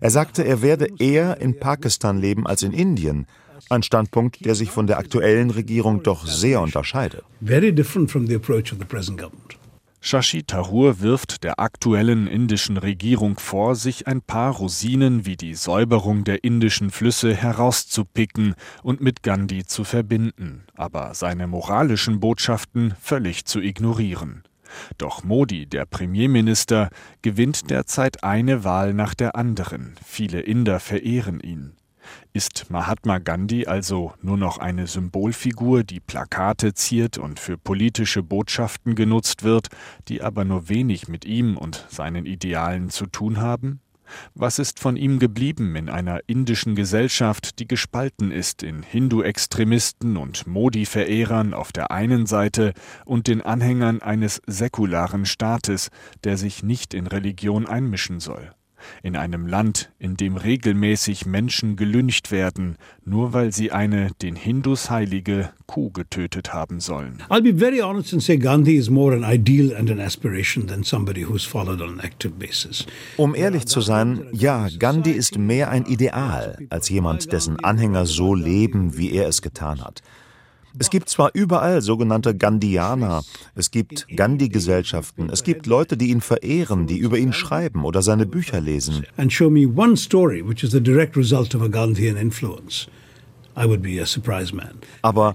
Er 0.00 0.10
sagte, 0.10 0.44
er 0.44 0.62
werde 0.62 0.88
eher 0.98 1.40
in 1.40 1.58
Pakistan 1.58 2.18
leben 2.18 2.46
als 2.46 2.62
in 2.62 2.72
Indien, 2.72 3.26
ein 3.68 3.82
Standpunkt, 3.82 4.44
der 4.44 4.54
sich 4.54 4.70
von 4.70 4.86
der 4.86 4.98
aktuellen 4.98 5.50
Regierung 5.50 6.02
doch 6.02 6.26
sehr 6.26 6.60
unterscheidet. 6.60 7.24
Shashi 10.02 10.44
Tharoor 10.44 11.00
wirft 11.00 11.44
der 11.44 11.60
aktuellen 11.60 12.26
indischen 12.26 12.78
Regierung 12.78 13.38
vor, 13.38 13.76
sich 13.76 14.06
ein 14.06 14.22
paar 14.22 14.54
Rosinen 14.54 15.26
wie 15.26 15.36
die 15.36 15.54
Säuberung 15.54 16.24
der 16.24 16.42
indischen 16.42 16.90
Flüsse 16.90 17.34
herauszupicken 17.34 18.54
und 18.82 19.02
mit 19.02 19.22
Gandhi 19.22 19.66
zu 19.66 19.84
verbinden, 19.84 20.64
aber 20.74 21.12
seine 21.12 21.46
moralischen 21.46 22.18
Botschaften 22.18 22.94
völlig 22.98 23.44
zu 23.44 23.60
ignorieren. 23.60 24.42
Doch 24.96 25.22
Modi, 25.22 25.66
der 25.66 25.84
Premierminister, 25.84 26.88
gewinnt 27.20 27.68
derzeit 27.68 28.24
eine 28.24 28.64
Wahl 28.64 28.94
nach 28.94 29.12
der 29.14 29.36
anderen. 29.36 29.96
Viele 30.04 30.40
Inder 30.40 30.80
verehren 30.80 31.40
ihn. 31.40 31.72
Ist 32.32 32.70
Mahatma 32.70 33.18
Gandhi 33.18 33.66
also 33.66 34.14
nur 34.22 34.36
noch 34.36 34.58
eine 34.58 34.86
Symbolfigur, 34.86 35.82
die 35.82 35.98
Plakate 35.98 36.74
ziert 36.74 37.18
und 37.18 37.40
für 37.40 37.58
politische 37.58 38.22
Botschaften 38.22 38.94
genutzt 38.94 39.42
wird, 39.42 39.66
die 40.06 40.22
aber 40.22 40.44
nur 40.44 40.68
wenig 40.68 41.08
mit 41.08 41.24
ihm 41.24 41.56
und 41.56 41.86
seinen 41.88 42.26
Idealen 42.26 42.88
zu 42.88 43.06
tun 43.06 43.38
haben? 43.38 43.80
Was 44.34 44.60
ist 44.60 44.78
von 44.78 44.96
ihm 44.96 45.18
geblieben 45.18 45.74
in 45.74 45.88
einer 45.88 46.20
indischen 46.28 46.76
Gesellschaft, 46.76 47.58
die 47.58 47.66
gespalten 47.66 48.30
ist 48.30 48.62
in 48.62 48.84
Hindu-Extremisten 48.84 50.16
und 50.16 50.46
Modi-Verehrern 50.46 51.52
auf 51.52 51.72
der 51.72 51.90
einen 51.90 52.26
Seite 52.26 52.74
und 53.04 53.26
den 53.26 53.42
Anhängern 53.42 54.02
eines 54.02 54.40
säkularen 54.46 55.26
Staates, 55.26 55.90
der 56.22 56.36
sich 56.36 56.62
nicht 56.62 56.94
in 56.94 57.08
Religion 57.08 57.66
einmischen 57.66 58.20
soll? 58.20 58.52
In 59.02 59.16
einem 59.16 59.46
Land, 59.46 59.90
in 59.98 60.16
dem 60.16 60.36
regelmäßig 60.36 61.26
Menschen 61.26 61.76
gelyncht 61.76 62.30
werden, 62.30 62.76
nur 63.04 63.32
weil 63.32 63.52
sie 63.52 63.72
eine 63.72 64.10
den 64.22 64.36
Hindus 64.36 64.90
heilige 64.90 65.50
Kuh 65.66 65.90
getötet 65.90 66.52
haben 66.52 66.80
sollen. 66.80 67.22
I'll 67.28 67.42
be 67.42 67.54
very 67.54 67.80
honest 67.80 68.12
and 68.12 68.22
say 68.22 68.36
Gandhi 68.36 68.76
is 68.76 68.90
more 68.90 69.14
an 69.14 69.24
ideal 69.24 69.76
and 69.76 69.90
an 69.90 70.00
aspiration 70.00 70.66
than 70.66 70.82
somebody 70.82 71.24
who's 71.24 71.44
followed 71.44 71.80
on 71.80 71.90
an 71.90 72.00
active 72.00 72.34
basis. 72.38 72.86
Um 73.16 73.34
ehrlich 73.34 73.66
zu 73.66 73.80
sein, 73.80 74.26
ja, 74.32 74.68
Gandhi 74.78 75.12
ist 75.12 75.38
mehr 75.38 75.70
ein 75.70 75.86
Ideal 75.86 76.58
als 76.70 76.88
jemand, 76.88 77.32
dessen 77.32 77.58
Anhänger 77.62 78.06
so 78.06 78.34
leben, 78.34 78.96
wie 78.96 79.12
er 79.12 79.28
es 79.28 79.42
getan 79.42 79.82
hat. 79.82 80.02
Es 80.80 80.88
gibt 80.88 81.10
zwar 81.10 81.32
überall 81.34 81.82
sogenannte 81.82 82.34
Gandhianer, 82.34 83.22
es 83.54 83.70
gibt 83.70 84.06
Gandhi-Gesellschaften, 84.16 85.28
es 85.28 85.44
gibt 85.44 85.66
Leute, 85.66 85.98
die 85.98 86.08
ihn 86.08 86.22
verehren, 86.22 86.86
die 86.86 86.96
über 86.96 87.18
ihn 87.18 87.34
schreiben 87.34 87.84
oder 87.84 88.00
seine 88.00 88.24
Bücher 88.24 88.62
lesen. 88.62 89.04
And 89.18 89.30
show 89.30 89.50
me 89.50 89.68
one 89.68 89.94
story 89.98 90.42
which 90.42 90.64
is 90.64 90.70
the 90.70 90.80
direct 90.80 91.18
result 91.18 91.54
of 91.54 91.60
a 91.60 91.68
Gandhian 91.68 92.16
influence. 92.16 92.88
I 93.58 93.66
would 93.66 93.82
be 93.82 94.00
a 94.00 94.06
surprise 94.06 94.56
man. 94.56 94.70
Aber 95.02 95.34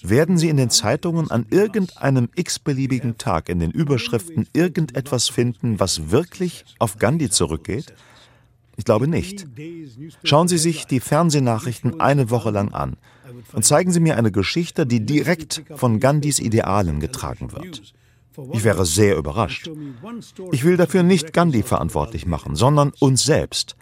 werden 0.00 0.38
Sie 0.38 0.48
in 0.48 0.56
den 0.56 0.70
Zeitungen 0.70 1.30
an 1.30 1.44
irgendeinem 1.50 2.30
x-beliebigen 2.34 3.18
Tag 3.18 3.50
in 3.50 3.58
den 3.58 3.72
Überschriften 3.72 4.48
irgendetwas 4.54 5.28
finden, 5.28 5.78
was 5.78 6.10
wirklich 6.10 6.64
auf 6.78 6.96
Gandhi 6.96 7.28
zurückgeht? 7.28 7.92
Ich 8.78 8.86
glaube 8.86 9.06
nicht. 9.06 9.46
Schauen 10.24 10.48
Sie 10.48 10.56
sich 10.56 10.86
die 10.86 11.00
Fernsehnachrichten 11.00 12.00
eine 12.00 12.30
Woche 12.30 12.50
lang 12.50 12.72
an 12.72 12.96
und 13.52 13.64
zeigen 13.64 13.92
Sie 13.92 14.00
mir 14.00 14.16
eine 14.16 14.30
Geschichte, 14.30 14.86
die 14.86 15.04
direkt 15.04 15.62
von 15.74 16.00
Gandhis 16.00 16.38
Idealen 16.38 17.00
getragen 17.00 17.52
wird. 17.52 17.94
Ich 18.52 18.62
wäre 18.64 18.86
sehr 18.86 19.16
überrascht. 19.16 19.70
Ich 20.52 20.64
will 20.64 20.76
dafür 20.76 21.02
nicht 21.02 21.32
Gandhi 21.32 21.62
verantwortlich 21.62 22.26
machen, 22.26 22.54
sondern 22.54 22.92
uns 23.00 23.24
selbst. 23.24 23.76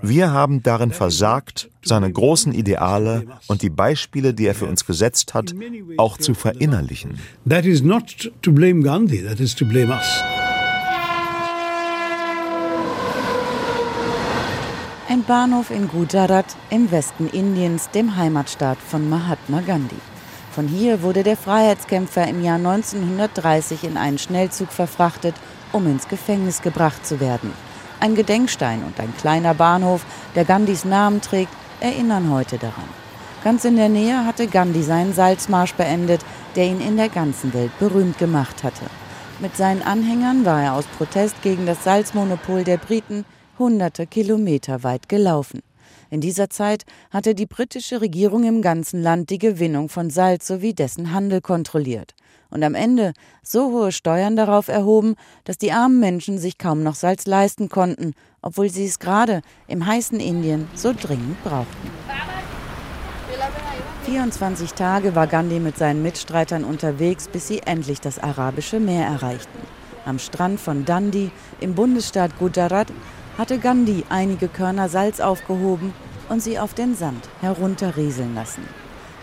Wir 0.00 0.30
haben 0.30 0.62
darin 0.62 0.92
versagt, 0.92 1.70
seine 1.82 2.12
großen 2.12 2.52
Ideale 2.52 3.26
und 3.48 3.62
die 3.62 3.70
Beispiele, 3.70 4.34
die 4.34 4.46
er 4.46 4.54
für 4.54 4.66
uns 4.66 4.84
gesetzt 4.86 5.34
hat, 5.34 5.54
auch 5.96 6.18
zu 6.18 6.34
verinnerlichen. 6.34 7.18
That 7.48 7.64
is 7.64 7.82
not 7.82 8.30
to 8.42 8.52
blame 8.52 8.82
Gandhi, 8.82 9.24
that 9.24 9.40
is 9.40 9.54
to 9.56 9.64
blame 9.64 9.92
us. 9.92 10.41
Ein 15.12 15.24
Bahnhof 15.24 15.70
in 15.70 15.88
Gujarat 15.88 16.56
im 16.70 16.90
Westen 16.90 17.28
Indiens, 17.28 17.90
dem 17.90 18.16
Heimatstaat 18.16 18.78
von 18.78 19.10
Mahatma 19.10 19.60
Gandhi. 19.60 19.98
Von 20.52 20.66
hier 20.66 21.02
wurde 21.02 21.22
der 21.22 21.36
Freiheitskämpfer 21.36 22.26
im 22.28 22.42
Jahr 22.42 22.56
1930 22.56 23.84
in 23.84 23.98
einen 23.98 24.16
Schnellzug 24.16 24.72
verfrachtet, 24.72 25.34
um 25.70 25.86
ins 25.86 26.08
Gefängnis 26.08 26.62
gebracht 26.62 27.04
zu 27.04 27.20
werden. 27.20 27.52
Ein 28.00 28.14
Gedenkstein 28.14 28.82
und 28.84 28.98
ein 28.98 29.12
kleiner 29.18 29.52
Bahnhof, 29.52 30.06
der 30.34 30.46
Gandhis 30.46 30.86
Namen 30.86 31.20
trägt, 31.20 31.52
erinnern 31.80 32.30
heute 32.30 32.56
daran. 32.56 32.88
Ganz 33.44 33.66
in 33.66 33.76
der 33.76 33.90
Nähe 33.90 34.24
hatte 34.24 34.46
Gandhi 34.46 34.82
seinen 34.82 35.12
Salzmarsch 35.12 35.74
beendet, 35.74 36.24
der 36.56 36.64
ihn 36.64 36.80
in 36.80 36.96
der 36.96 37.10
ganzen 37.10 37.52
Welt 37.52 37.78
berühmt 37.78 38.16
gemacht 38.16 38.64
hatte. 38.64 38.86
Mit 39.40 39.58
seinen 39.58 39.82
Anhängern 39.82 40.46
war 40.46 40.62
er 40.62 40.72
aus 40.72 40.86
Protest 40.86 41.42
gegen 41.42 41.66
das 41.66 41.84
Salzmonopol 41.84 42.64
der 42.64 42.78
Briten 42.78 43.26
hunderte 43.58 44.06
Kilometer 44.06 44.82
weit 44.82 45.08
gelaufen. 45.08 45.60
In 46.10 46.20
dieser 46.20 46.50
Zeit 46.50 46.84
hatte 47.10 47.34
die 47.34 47.46
britische 47.46 48.00
Regierung 48.00 48.44
im 48.44 48.62
ganzen 48.62 49.02
Land 49.02 49.30
die 49.30 49.38
Gewinnung 49.38 49.88
von 49.88 50.10
Salz 50.10 50.46
sowie 50.46 50.74
dessen 50.74 51.12
Handel 51.12 51.40
kontrolliert 51.40 52.14
und 52.52 52.62
am 52.62 52.74
Ende 52.74 53.14
so 53.42 53.72
hohe 53.72 53.92
Steuern 53.92 54.36
darauf 54.36 54.68
erhoben, 54.68 55.16
dass 55.44 55.56
die 55.56 55.72
armen 55.72 55.98
Menschen 55.98 56.38
sich 56.38 56.58
kaum 56.58 56.82
noch 56.82 56.94
Salz 56.94 57.26
leisten 57.26 57.68
konnten, 57.68 58.12
obwohl 58.42 58.68
sie 58.68 58.84
es 58.84 58.98
gerade 58.98 59.40
im 59.66 59.86
heißen 59.86 60.20
Indien 60.20 60.68
so 60.74 60.92
dringend 60.92 61.42
brauchten. 61.42 61.90
24 64.04 64.74
Tage 64.74 65.14
war 65.14 65.26
Gandhi 65.26 65.60
mit 65.60 65.78
seinen 65.78 66.02
Mitstreitern 66.02 66.64
unterwegs, 66.64 67.28
bis 67.28 67.48
sie 67.48 67.60
endlich 67.60 68.00
das 68.00 68.18
arabische 68.18 68.80
Meer 68.80 69.06
erreichten. 69.06 69.58
Am 70.04 70.18
Strand 70.18 70.60
von 70.60 70.84
Dundee 70.84 71.30
im 71.60 71.74
Bundesstaat 71.74 72.36
Gujarat 72.38 72.88
hatte 73.38 73.58
Gandhi 73.58 74.04
einige 74.08 74.48
Körner 74.48 74.88
Salz 74.88 75.20
aufgehoben 75.20 75.94
und 76.28 76.42
sie 76.42 76.58
auf 76.58 76.74
den 76.74 76.94
Sand 76.94 77.28
herunterrieseln 77.40 78.34
lassen. 78.34 78.62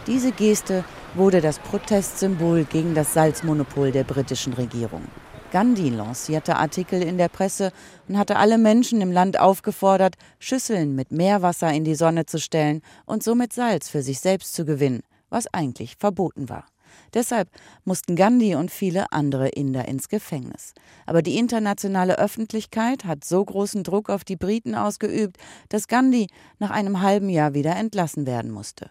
Diese 0.08 0.32
Geste 0.32 0.84
wurde 1.16 1.42
das 1.42 1.60
Protestsymbol 1.60 2.66
gegen 2.66 2.96
das 2.96 3.14
Salzmonopol 3.14 3.92
der 3.92 4.04
britischen 4.04 4.54
Regierung. 4.54 5.04
Gandhi 5.52 5.90
lancierte 5.90 6.56
Artikel 6.58 7.02
in 7.02 7.18
der 7.18 7.30
Presse 7.30 7.72
und 8.08 8.18
hatte 8.18 8.38
alle 8.38 8.58
Menschen 8.58 9.02
im 9.02 9.12
Land 9.12 9.40
aufgefordert, 9.40 10.16
Schüsseln 10.38 10.96
mit 10.96 11.12
Meerwasser 11.12 11.74
in 11.74 11.84
die 11.84 11.96
Sonne 11.96 12.26
zu 12.26 12.40
stellen 12.40 12.82
und 13.06 13.24
somit 13.24 13.54
Salz 13.54 13.90
für 13.90 14.04
sich 14.04 14.20
selbst 14.20 14.54
zu 14.54 14.66
gewinnen, 14.66 15.02
was 15.30 15.52
eigentlich 15.52 15.96
verboten 15.98 16.50
war. 16.50 16.66
Deshalb 17.14 17.50
mussten 17.86 18.16
Gandhi 18.16 18.56
und 18.56 18.72
viele 18.72 19.12
andere 19.12 19.50
Inder 19.50 19.88
ins 19.88 20.10
Gefängnis. 20.10 20.74
Aber 21.06 21.22
die 21.22 21.38
internationale 21.38 22.18
Öffentlichkeit 22.18 23.06
hat 23.06 23.24
so 23.24 23.44
großen 23.44 23.84
Druck 23.84 24.10
auf 24.10 24.24
die 24.24 24.36
Briten 24.36 24.76
ausgeübt, 24.76 25.38
dass 25.70 25.88
Gandhi 25.88 26.28
nach 26.60 26.72
einem 26.72 27.02
halben 27.02 27.30
Jahr 27.30 27.54
wieder 27.54 27.76
entlassen 27.76 28.26
werden 28.26 28.52
musste. 28.52 28.90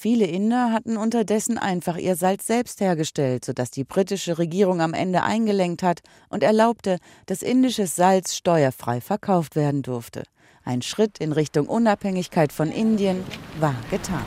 Viele 0.00 0.26
Inder 0.26 0.70
hatten 0.72 0.96
unterdessen 0.96 1.58
einfach 1.58 1.96
ihr 1.96 2.14
Salz 2.14 2.46
selbst 2.46 2.80
hergestellt, 2.80 3.44
sodass 3.44 3.72
die 3.72 3.82
britische 3.82 4.38
Regierung 4.38 4.80
am 4.80 4.94
Ende 4.94 5.24
eingelenkt 5.24 5.82
hat 5.82 6.02
und 6.28 6.44
erlaubte, 6.44 6.98
dass 7.26 7.42
indisches 7.42 7.96
Salz 7.96 8.36
steuerfrei 8.36 9.00
verkauft 9.00 9.56
werden 9.56 9.82
durfte. 9.82 10.22
Ein 10.64 10.82
Schritt 10.82 11.18
in 11.18 11.32
Richtung 11.32 11.66
Unabhängigkeit 11.66 12.52
von 12.52 12.70
Indien 12.70 13.24
war 13.58 13.74
getan. 13.90 14.24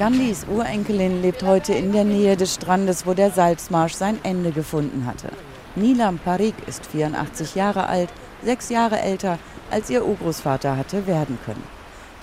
Gandhis 0.00 0.46
Urenkelin 0.48 1.20
lebt 1.20 1.42
heute 1.42 1.74
in 1.74 1.92
der 1.92 2.04
Nähe 2.04 2.34
des 2.34 2.54
Strandes, 2.54 3.06
wo 3.06 3.12
der 3.12 3.30
Salzmarsch 3.30 3.92
sein 3.92 4.18
Ende 4.22 4.50
gefunden 4.50 5.04
hatte. 5.04 5.28
Nilam 5.76 6.16
Parikh 6.16 6.54
ist 6.66 6.86
84 6.86 7.54
Jahre 7.54 7.86
alt, 7.86 8.08
sechs 8.42 8.70
Jahre 8.70 8.98
älter, 8.98 9.38
als 9.70 9.90
ihr 9.90 10.06
Urgroßvater 10.06 10.78
hatte 10.78 11.06
werden 11.06 11.38
können. 11.44 11.62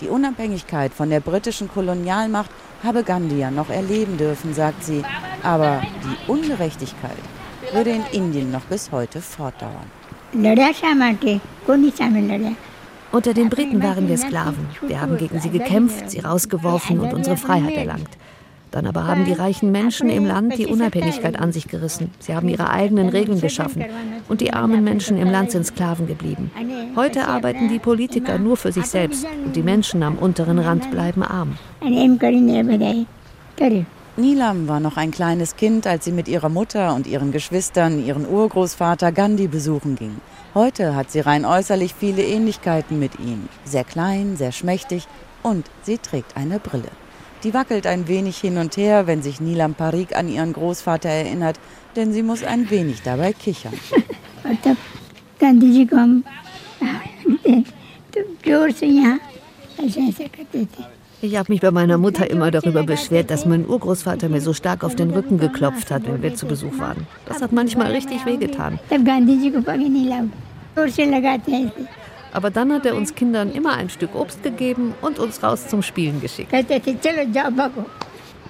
Die 0.02 0.08
Unabhängigkeit 0.08 0.92
von 0.92 1.12
der 1.12 1.20
britischen 1.20 1.68
Kolonialmacht 1.68 2.50
habe 2.84 3.04
Gandhi 3.04 3.38
ja 3.38 3.52
noch 3.52 3.70
erleben 3.70 4.18
dürfen, 4.18 4.56
sagt 4.56 4.84
sie. 4.84 5.04
Aber 5.44 5.84
die 6.04 6.32
Ungerechtigkeit 6.32 7.22
würde 7.74 7.92
in 7.92 8.06
Indien 8.12 8.50
noch 8.52 8.64
bis 8.64 8.92
heute 8.92 9.22
fortdauern. 9.22 9.86
Unter 13.18 13.34
den 13.34 13.50
Briten 13.50 13.82
waren 13.82 14.08
wir 14.08 14.16
Sklaven. 14.16 14.68
Wir 14.86 15.02
haben 15.02 15.18
gegen 15.18 15.40
sie 15.40 15.50
gekämpft, 15.50 16.12
sie 16.12 16.20
rausgeworfen 16.20 17.00
und 17.00 17.16
unsere 17.16 17.36
Freiheit 17.36 17.76
erlangt. 17.76 18.12
Dann 18.70 18.86
aber 18.86 19.08
haben 19.08 19.26
die 19.26 19.34
reichen 19.34 19.72
Menschen 19.72 20.08
im 20.12 20.24
Land 20.24 20.56
die 20.56 20.68
Unabhängigkeit 20.68 21.40
an 21.40 21.52
sich 21.52 21.68
gerissen. 21.68 22.12
Sie 22.20 22.36
haben 22.36 22.48
ihre 22.48 22.70
eigenen 22.70 23.10
Regeln 23.10 23.42
geschaffen. 23.42 23.84
Und 24.30 24.40
die 24.40 24.54
armen 24.54 24.84
Menschen 24.84 25.18
im 25.18 25.32
Land 25.32 25.50
sind 25.50 25.66
Sklaven 25.66 26.06
geblieben. 26.06 26.52
Heute 26.96 27.28
arbeiten 27.28 27.70
die 27.70 27.80
Politiker 27.80 28.38
nur 28.38 28.56
für 28.56 28.72
sich 28.72 28.86
selbst. 28.86 29.26
Und 29.44 29.56
die 29.56 29.64
Menschen 29.64 30.04
am 30.04 30.20
unteren 30.20 30.60
Rand 30.60 30.92
bleiben 30.92 31.24
arm. 31.24 31.58
Nilam 34.20 34.68
war 34.68 34.80
noch 34.80 34.98
ein 34.98 35.12
kleines 35.12 35.58
Kind, 35.58 35.86
als 35.86 36.06
sie 36.06 36.12
mit 36.12 36.28
ihrer 36.28 36.50
Mutter 36.50 36.96
und 36.96 37.06
ihren 37.06 37.32
Geschwistern 37.32 38.04
ihren 38.04 38.28
Urgroßvater 38.28 39.12
Gandhi 39.12 39.48
besuchen 39.48 39.96
ging. 39.96 40.20
Heute 40.56 40.96
hat 40.96 41.12
sie 41.12 41.20
rein 41.20 41.46
äußerlich 41.46 41.94
viele 41.94 42.24
Ähnlichkeiten 42.24 42.98
mit 42.98 43.20
ihm. 43.20 43.48
Sehr 43.64 43.84
klein, 43.84 44.36
sehr 44.36 44.52
schmächtig 44.52 45.08
und 45.44 45.70
sie 45.84 46.00
trägt 46.00 46.36
eine 46.36 46.58
Brille. 46.60 46.90
Die 47.44 47.54
wackelt 47.54 47.86
ein 47.86 48.08
wenig 48.08 48.40
hin 48.40 48.58
und 48.58 48.76
her, 48.76 49.06
wenn 49.06 49.22
sich 49.22 49.40
Nilam 49.40 49.76
Parikh 49.76 50.16
an 50.16 50.28
ihren 50.28 50.52
Großvater 50.52 51.10
erinnert, 51.10 51.60
denn 51.96 52.12
sie 52.12 52.24
muss 52.24 52.44
ein 52.44 52.72
wenig 52.72 53.04
dabei 53.04 53.34
kichern. 53.34 53.74
Ich 61.20 61.36
habe 61.36 61.52
mich 61.52 61.62
bei 61.62 61.72
meiner 61.72 61.98
Mutter 61.98 62.30
immer 62.30 62.52
darüber 62.52 62.84
beschwert, 62.84 63.32
dass 63.32 63.48
mein 63.48 63.68
Urgroßvater 63.68 64.30
mir 64.30 64.40
so 64.40 64.54
stark 64.54 64.84
auf 64.84 64.96
den 64.96 65.10
Rücken 65.10 65.40
geklopft 65.40 65.90
hat, 65.90 66.06
wenn 66.06 66.22
wir 66.22 66.36
zu 66.36 66.46
Besuch 66.46 66.78
waren. 66.78 67.08
Das 67.26 67.42
hat 67.42 67.52
manchmal 67.52 67.92
richtig 67.92 68.24
wehgetan. 68.28 68.80
Aber 72.34 72.52
dann 72.52 72.72
hat 72.72 72.86
er 72.86 72.96
uns 72.96 73.16
Kindern 73.16 73.52
immer 73.52 73.74
ein 73.74 73.90
Stück 73.90 74.14
Obst 74.14 74.44
gegeben 74.44 74.94
und 75.02 75.18
uns 75.18 75.42
raus 75.42 75.68
zum 75.68 75.82
Spielen 75.82 76.22
geschickt. 76.22 76.54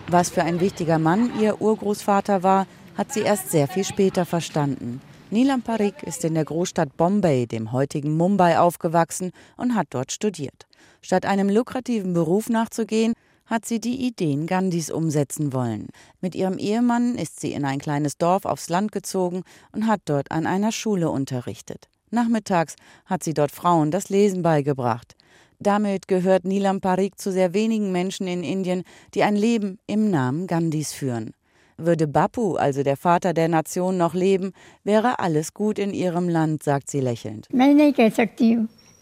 Was 0.10 0.30
für 0.30 0.43
ein 0.43 0.60
wichtiger 0.60 0.99
Mann 0.99 1.32
ihr 1.39 1.62
Urgroßvater 1.62 2.43
war, 2.43 2.67
hat 2.97 3.13
sie 3.13 3.21
erst 3.21 3.49
sehr 3.49 3.69
viel 3.69 3.86
später 3.86 4.25
verstanden. 4.25 4.99
Nilam 5.30 5.62
Parikh 5.62 6.06
ist 6.06 6.25
in 6.25 6.34
der 6.34 6.43
Großstadt 6.43 6.97
Bombay, 6.97 7.47
dem 7.47 7.71
heutigen 7.71 8.17
Mumbai, 8.17 8.60
aufgewachsen 8.60 9.32
und 9.56 9.75
hat 9.75 9.88
dort 9.91 10.12
studiert. 10.12 10.66
Statt 11.01 11.25
einem 11.25 11.49
lukrativen 11.49 12.13
Beruf 12.13 12.49
nachzugehen, 12.49 13.13
hat 13.45 13.65
sie 13.65 13.79
die 13.79 14.05
Ideen 14.05 14.45
Gandhis 14.45 14.91
umsetzen 14.91 15.53
wollen. 15.53 15.88
Mit 16.21 16.36
ihrem 16.36 16.57
Ehemann 16.57 17.15
ist 17.15 17.39
sie 17.39 17.53
in 17.53 17.65
ein 17.65 17.79
kleines 17.79 18.17
Dorf 18.17 18.45
aufs 18.45 18.69
Land 18.69 18.91
gezogen 18.91 19.43
und 19.71 19.88
hat 19.88 20.01
dort 20.05 20.31
an 20.31 20.45
einer 20.45 20.71
Schule 20.71 21.10
unterrichtet. 21.10 21.88
Nachmittags 22.12 22.75
hat 23.05 23.23
sie 23.23 23.33
dort 23.33 23.51
Frauen 23.51 23.91
das 23.91 24.10
Lesen 24.10 24.41
beigebracht. 24.41 25.15
Damit 25.60 26.07
gehört 26.07 26.45
Nilam 26.45 26.81
Parikh 26.81 27.17
zu 27.17 27.31
sehr 27.31 27.53
wenigen 27.53 27.91
Menschen 27.91 28.27
in 28.27 28.43
Indien, 28.43 28.83
die 29.13 29.23
ein 29.23 29.36
Leben 29.36 29.79
im 29.88 30.12
Namen 30.12 30.45
Gandhis 30.45 30.93
führen. 30.93 31.33
Würde 31.77 32.07
Bapu, 32.07 32.55
also 32.55 32.83
der 32.83 32.97
Vater 32.97 33.33
der 33.33 33.47
Nation, 33.47 33.97
noch 33.97 34.13
leben, 34.13 34.51
wäre 34.83 35.19
alles 35.19 35.53
gut 35.53 35.79
in 35.79 35.93
ihrem 35.93 36.27
Land, 36.27 36.63
sagt 36.63 36.89
sie 36.89 37.01
lächelnd. 37.01 37.47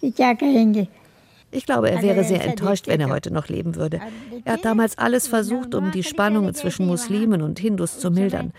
Ich 0.02 0.16
glaube, 1.66 1.90
er 1.90 2.02
wäre 2.02 2.24
sehr 2.24 2.44
enttäuscht, 2.44 2.88
wenn 2.88 3.00
er 3.00 3.10
heute 3.10 3.32
noch 3.32 3.48
leben 3.48 3.76
würde. 3.76 4.00
Er 4.44 4.54
hat 4.54 4.66
damals 4.66 4.98
alles 4.98 5.28
versucht, 5.28 5.74
um 5.74 5.92
die 5.92 6.04
Spannungen 6.04 6.54
zwischen 6.54 6.86
Muslimen 6.86 7.42
und 7.42 7.60
Hindus 7.60 8.00
zu 8.00 8.12
mildern. 8.12 8.52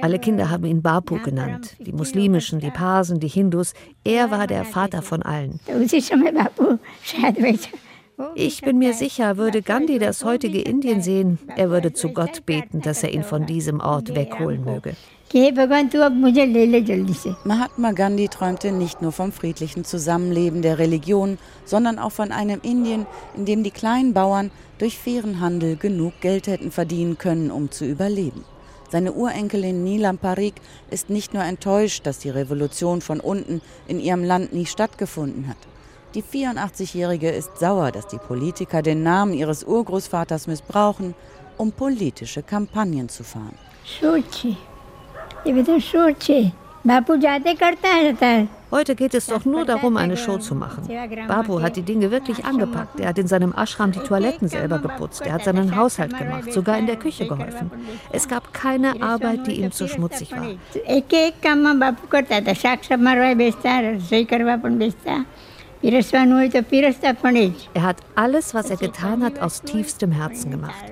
Alle 0.00 0.18
Kinder 0.18 0.50
haben 0.50 0.64
ihn 0.64 0.82
Bapu 0.82 1.18
genannt, 1.18 1.76
die 1.80 1.92
muslimischen, 1.92 2.60
die 2.60 2.70
Parsen, 2.70 3.18
die 3.20 3.28
Hindus. 3.28 3.74
Er 4.04 4.30
war 4.30 4.46
der 4.46 4.64
Vater 4.64 5.02
von 5.02 5.22
allen. 5.22 5.60
Ich 8.34 8.60
bin 8.60 8.78
mir 8.78 8.92
sicher, 8.92 9.36
würde 9.36 9.62
Gandhi 9.62 9.98
das 9.98 10.24
heutige 10.24 10.60
Indien 10.60 11.00
sehen, 11.00 11.38
er 11.56 11.70
würde 11.70 11.92
zu 11.92 12.10
Gott 12.10 12.44
beten, 12.44 12.82
dass 12.82 13.02
er 13.02 13.12
ihn 13.12 13.24
von 13.24 13.46
diesem 13.46 13.80
Ort 13.80 14.14
wegholen 14.14 14.64
möge. 14.64 14.94
Mahatma 17.44 17.92
Gandhi 17.92 18.26
träumte 18.26 18.72
nicht 18.72 19.00
nur 19.00 19.12
vom 19.12 19.30
friedlichen 19.30 19.84
Zusammenleben 19.84 20.60
der 20.60 20.80
Religion, 20.80 21.38
sondern 21.64 22.00
auch 22.00 22.10
von 22.10 22.32
einem 22.32 22.58
Indien, 22.64 23.06
in 23.36 23.44
dem 23.44 23.62
die 23.62 23.70
kleinen 23.70 24.12
Bauern 24.12 24.50
durch 24.78 24.98
fairen 24.98 25.38
Handel 25.38 25.76
genug 25.76 26.14
Geld 26.20 26.48
hätten 26.48 26.72
verdienen 26.72 27.16
können, 27.16 27.52
um 27.52 27.70
zu 27.70 27.84
überleben. 27.84 28.44
Seine 28.90 29.12
Urenkelin 29.12 29.84
Nilam 29.84 30.18
Parikh 30.18 30.60
ist 30.90 31.10
nicht 31.10 31.32
nur 31.32 31.44
enttäuscht, 31.44 32.06
dass 32.06 32.18
die 32.18 32.30
Revolution 32.30 33.00
von 33.00 33.20
unten 33.20 33.62
in 33.86 34.00
ihrem 34.00 34.24
Land 34.24 34.52
nie 34.52 34.66
stattgefunden 34.66 35.46
hat. 35.46 35.58
Die 36.16 36.24
84-Jährige 36.24 37.30
ist 37.30 37.56
sauer, 37.56 37.92
dass 37.92 38.08
die 38.08 38.18
Politiker 38.18 38.82
den 38.82 39.04
Namen 39.04 39.34
ihres 39.34 39.62
Urgroßvaters 39.62 40.48
missbrauchen, 40.48 41.14
um 41.56 41.70
politische 41.70 42.42
Kampagnen 42.42 43.08
zu 43.08 43.22
fahren. 43.22 43.54
Heute 48.70 48.94
geht 48.94 49.14
es 49.14 49.26
doch 49.26 49.44
nur 49.44 49.64
darum, 49.64 49.96
eine 49.96 50.16
Show 50.16 50.38
zu 50.38 50.54
machen. 50.54 50.88
Babu 51.26 51.60
hat 51.60 51.76
die 51.76 51.82
Dinge 51.82 52.10
wirklich 52.10 52.44
angepackt. 52.44 53.00
Er 53.00 53.08
hat 53.08 53.18
in 53.18 53.26
seinem 53.26 53.52
Ashram 53.52 53.90
die 53.90 53.98
Toiletten 53.98 54.48
selber 54.48 54.78
geputzt. 54.78 55.22
Er 55.26 55.32
hat 55.32 55.44
seinen 55.44 55.74
Haushalt 55.74 56.16
gemacht, 56.16 56.52
sogar 56.52 56.78
in 56.78 56.86
der 56.86 56.96
Küche 56.96 57.26
geholfen. 57.26 57.70
Es 58.12 58.28
gab 58.28 58.52
keine 58.52 59.02
Arbeit, 59.02 59.46
die 59.46 59.60
ihm 59.60 59.72
zu 59.72 59.88
schmutzig 59.88 60.30
war. 60.32 60.46
Er 67.74 67.82
hat 67.82 67.96
alles, 68.14 68.54
was 68.54 68.70
er 68.70 68.76
getan 68.76 69.24
hat, 69.24 69.40
aus 69.40 69.62
tiefstem 69.62 70.12
Herzen 70.12 70.50
gemacht. 70.50 70.84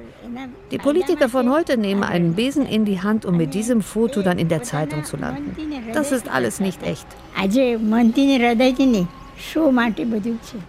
Die 0.70 0.78
Politiker 0.78 1.28
von 1.28 1.50
heute 1.50 1.76
nehmen 1.76 2.02
einen 2.02 2.34
Besen 2.34 2.66
in 2.66 2.84
die 2.84 3.00
Hand, 3.00 3.24
um 3.24 3.36
mit 3.36 3.54
diesem 3.54 3.82
Foto 3.82 4.22
dann 4.22 4.38
in 4.38 4.48
der 4.48 4.62
Zeitung 4.62 5.04
zu 5.04 5.16
landen. 5.16 5.56
Das 5.92 6.12
ist 6.12 6.28
alles 6.28 6.60
nicht 6.60 6.82
echt. 6.82 7.06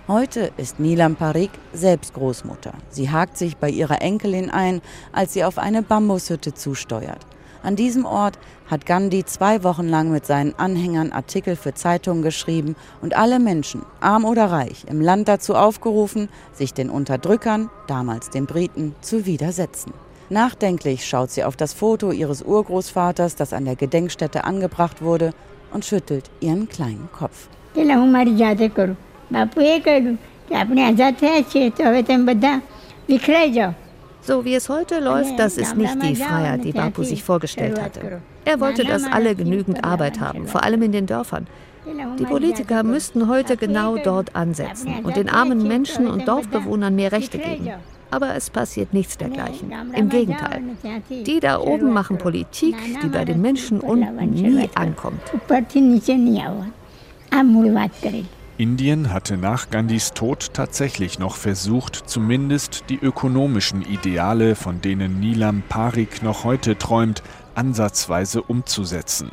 Heute 0.08 0.52
ist 0.58 0.80
Nilam 0.80 1.16
Parikh 1.16 1.52
selbst 1.74 2.14
Großmutter. 2.14 2.74
Sie 2.90 3.10
hakt 3.10 3.38
sich 3.38 3.58
bei 3.58 3.70
ihrer 3.70 4.02
Enkelin 4.02 4.50
ein, 4.50 4.82
als 5.12 5.34
sie 5.34 5.44
auf 5.44 5.58
eine 5.58 5.82
Bambushütte 5.82 6.54
zusteuert. 6.54 7.26
An 7.62 7.76
diesem 7.76 8.06
Ort 8.06 8.40
hat 8.68 8.86
Gandhi 8.86 9.26
zwei 9.26 9.64
Wochen 9.64 9.88
lang 9.88 10.12
mit 10.12 10.26
seinen 10.26 10.54
Anhängern 10.58 11.12
Artikel 11.12 11.56
für 11.56 11.74
Zeitungen 11.74 12.24
geschrieben 12.24 12.76
und 13.02 13.18
alle 13.18 13.40
Menschen, 13.40 13.82
arm 14.00 14.24
oder 14.26 14.46
reich, 14.46 14.86
im 14.88 15.02
Land 15.02 15.28
dazu 15.28 15.56
aufgerufen, 15.56 16.30
sich 16.54 16.74
den 16.74 16.90
Unterdrückern, 16.90 17.70
damals 17.88 18.30
den 18.30 18.46
Briten, 18.46 18.96
zu 19.02 19.26
widersetzen. 19.26 19.94
Nachdenklich 20.30 21.08
schaut 21.08 21.32
sie 21.32 21.44
auf 21.44 21.56
das 21.56 21.74
Foto 21.74 22.12
ihres 22.12 22.44
Urgroßvaters, 22.44 23.36
das 23.36 23.52
an 23.52 23.66
der 23.66 23.76
Gedenkstätte 23.76 24.44
angebracht 24.44 25.02
wurde, 25.02 25.34
und 25.74 25.86
schüttelt 25.86 26.30
ihren 26.40 26.70
kleinen 26.70 27.10
Kopf. 27.12 27.48
So 34.30 34.46
wie 34.46 34.54
es 34.54 34.70
heute 34.70 35.00
läuft, 35.00 35.40
das 35.40 35.58
ist 35.58 35.76
nicht 35.76 36.04
die 36.04 36.16
Freiheit, 36.16 36.64
die 36.64 36.72
Bapu 36.72 37.02
sich 37.02 37.24
vorgestellt 37.24 37.82
hatte. 37.82 38.22
Er 38.46 38.60
wollte, 38.60 38.84
dass 38.84 39.04
alle 39.06 39.34
genügend 39.34 39.84
Arbeit 39.84 40.20
haben, 40.20 40.46
vor 40.46 40.64
allem 40.64 40.84
in 40.84 40.92
den 40.92 41.08
Dörfern. 41.08 41.48
Die 42.20 42.26
Politiker 42.26 42.84
müssten 42.84 43.28
heute 43.28 43.58
genau 43.58 43.98
dort 43.98 44.36
ansetzen 44.36 45.04
und 45.04 45.16
den 45.16 45.30
armen 45.30 45.68
Menschen 45.68 46.06
und 46.06 46.28
Dorfbewohnern 46.28 46.94
mehr 46.94 47.12
Rechte 47.12 47.40
geben. 47.40 47.72
Aber 48.12 48.36
es 48.36 48.52
passiert 48.52 48.94
nichts 48.94 49.18
dergleichen. 49.18 49.74
Im 49.96 50.10
Gegenteil. 50.10 50.62
Die 51.10 51.40
da 51.40 51.60
oben 51.60 51.92
machen 51.92 52.20
Politik, 52.20 52.76
die 53.02 53.08
bei 53.08 53.26
den 53.26 53.42
Menschen 53.42 53.80
unten 53.80 54.30
nie 54.30 54.70
ankommt. 54.76 55.22
Indien 58.60 59.14
hatte 59.14 59.38
nach 59.38 59.70
Gandhis 59.70 60.12
Tod 60.12 60.54
tatsächlich 60.54 61.18
noch 61.18 61.38
versucht, 61.38 61.96
zumindest 61.96 62.84
die 62.90 63.00
ökonomischen 63.00 63.84
Ideale, 63.84 64.56
von 64.56 64.82
denen 64.82 65.22
Nilam 65.22 65.64
Parikh 65.70 66.22
noch 66.26 66.44
heute 66.44 66.78
träumt, 66.78 67.24
ansatzweise 67.56 68.42
umzusetzen. 68.42 69.32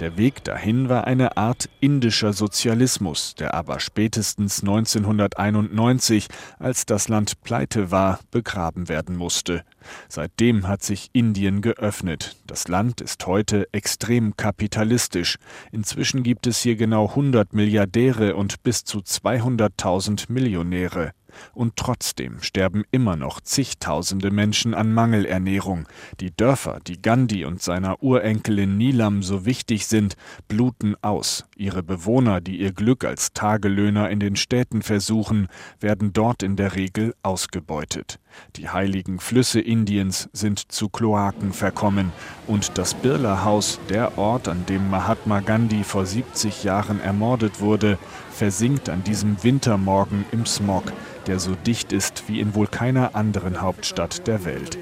Der 0.00 0.16
Weg 0.16 0.44
dahin 0.44 0.88
war 0.88 1.06
eine 1.06 1.36
Art 1.36 1.68
indischer 1.80 2.32
Sozialismus, 2.32 3.34
der 3.34 3.54
aber 3.54 3.80
spätestens 3.80 4.60
1991, 4.60 6.28
als 6.58 6.86
das 6.86 7.08
Land 7.08 7.42
pleite 7.42 7.90
war, 7.90 8.20
begraben 8.30 8.88
werden 8.88 9.16
musste. 9.16 9.64
Seitdem 10.08 10.68
hat 10.68 10.82
sich 10.82 11.10
Indien 11.12 11.62
geöffnet. 11.62 12.36
Das 12.46 12.68
Land 12.68 13.00
ist 13.00 13.26
heute 13.26 13.66
extrem 13.72 14.36
kapitalistisch. 14.36 15.36
Inzwischen 15.72 16.22
gibt 16.22 16.46
es 16.46 16.60
hier 16.60 16.76
genau 16.76 17.08
100 17.08 17.52
Milliardäre 17.52 18.36
und 18.36 18.62
bis 18.62 18.84
zu 18.84 18.98
200.000 18.98 20.30
Millionäre. 20.30 21.12
Und 21.52 21.76
trotzdem 21.76 22.42
sterben 22.42 22.84
immer 22.90 23.16
noch 23.16 23.40
zigtausende 23.40 24.30
Menschen 24.30 24.74
an 24.74 24.92
Mangelernährung. 24.92 25.86
Die 26.20 26.30
Dörfer, 26.30 26.78
die 26.86 27.00
Gandhi 27.00 27.44
und 27.44 27.62
seiner 27.62 28.02
Urenkelin 28.02 28.76
Nilam 28.76 29.22
so 29.22 29.44
wichtig 29.44 29.86
sind, 29.86 30.16
bluten 30.48 30.96
aus. 31.02 31.44
Ihre 31.56 31.82
Bewohner, 31.82 32.40
die 32.40 32.60
ihr 32.60 32.72
Glück 32.72 33.04
als 33.04 33.32
Tagelöhner 33.32 34.10
in 34.10 34.20
den 34.20 34.36
Städten 34.36 34.82
versuchen, 34.82 35.48
werden 35.80 36.12
dort 36.12 36.42
in 36.42 36.56
der 36.56 36.74
Regel 36.74 37.14
ausgebeutet. 37.22 38.18
Die 38.56 38.68
heiligen 38.68 39.18
Flüsse 39.20 39.60
Indiens 39.60 40.28
sind 40.32 40.70
zu 40.72 40.88
Kloaken 40.88 41.52
verkommen 41.52 42.12
und 42.46 42.78
das 42.78 42.94
Birla-Haus, 42.94 43.80
der 43.88 44.18
Ort, 44.18 44.48
an 44.48 44.66
dem 44.66 44.90
Mahatma 44.90 45.40
Gandhi 45.40 45.84
vor 45.84 46.06
70 46.06 46.64
Jahren 46.64 47.00
ermordet 47.00 47.60
wurde, 47.60 47.98
versinkt 48.38 48.88
an 48.88 49.02
diesem 49.02 49.42
Wintermorgen 49.42 50.24
im 50.30 50.46
Smog, 50.46 50.84
der 51.26 51.40
so 51.40 51.56
dicht 51.66 51.92
ist 51.92 52.22
wie 52.28 52.38
in 52.38 52.54
wohl 52.54 52.68
keiner 52.68 53.16
anderen 53.16 53.60
Hauptstadt 53.60 54.26
der 54.28 54.44
Welt. 54.44 54.78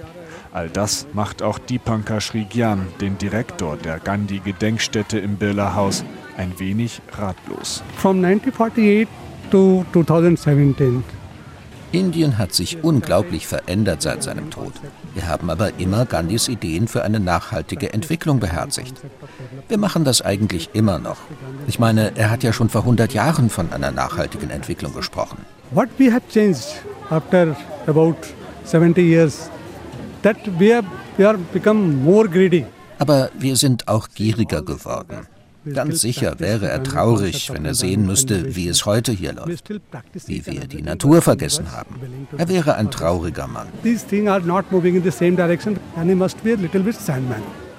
All 0.52 0.68
das 0.68 1.06
macht 1.14 1.42
auch 1.42 1.58
Dipankar 1.58 2.20
Shrigyan, 2.20 2.86
den 3.00 3.18
Direktor 3.18 3.76
der 3.76 3.98
Gandhi-Gedenkstätte 3.98 5.18
im 5.18 5.36
Birla-Haus, 5.36 6.04
ein 6.36 6.58
wenig 6.58 7.00
ratlos. 7.12 7.82
From 7.96 8.22
1948 8.24 9.08
to 9.50 9.84
2017, 9.92 11.02
Indien 11.92 12.36
hat 12.36 12.52
sich 12.52 12.84
unglaublich 12.84 13.46
verändert 13.46 14.02
seit 14.02 14.22
seinem 14.22 14.50
Tod. 14.50 14.72
Wir 15.16 15.29
haben 15.29 15.48
aber 15.48 15.70
immer 15.79 16.05
Gandhis 16.05 16.46
Ideen 16.46 16.88
für 16.88 17.02
eine 17.02 17.18
nachhaltige 17.18 17.90
Entwicklung 17.94 18.38
beherzigt. 18.38 19.00
Wir 19.66 19.79
machen 19.79 20.05
das 20.05 20.20
eigentlich 20.20 20.68
immer 20.74 20.98
noch. 20.98 21.16
Ich 21.66 21.79
meine, 21.79 22.12
er 22.16 22.31
hat 22.31 22.42
ja 22.42 22.52
schon 22.52 22.68
vor 22.68 22.83
100 22.83 23.14
Jahren 23.14 23.48
von 23.48 23.72
einer 23.72 23.90
nachhaltigen 23.90 24.50
Entwicklung 24.50 24.92
gesprochen. 24.92 25.38
What 25.70 25.88
we 25.96 26.12
have 26.12 26.29
changed 26.29 26.83
after 27.09 27.57
about 27.87 28.16
70 28.64 28.98
years, 28.98 29.48
that 30.20 30.37
we 30.59 30.74
have, 30.74 30.87
we 31.16 31.26
are 31.26 31.38
become 31.38 31.94
more 32.05 32.29
greedy. 32.29 32.66
Aber 32.98 33.31
wir 33.38 33.57
sind 33.57 33.88
auch 33.88 34.09
gieriger 34.14 34.61
geworden. 34.61 35.26
Ganz 35.74 36.00
sicher 36.00 36.38
wäre 36.38 36.68
er 36.68 36.83
traurig, 36.83 37.52
wenn 37.52 37.64
er 37.64 37.74
sehen 37.74 38.07
müsste, 38.07 38.55
wie 38.55 38.68
es 38.68 38.87
heute 38.87 39.12
hier 39.12 39.33
läuft, 39.33 39.70
wie 40.26 40.46
wir 40.46 40.66
die 40.66 40.83
Natur 40.83 41.22
vergessen 41.22 41.72
haben. 41.72 41.96
Er 42.37 42.48
wäre 42.48 42.74
ein 42.76 42.90
trauriger 42.90 43.46
Mann. 43.46 43.68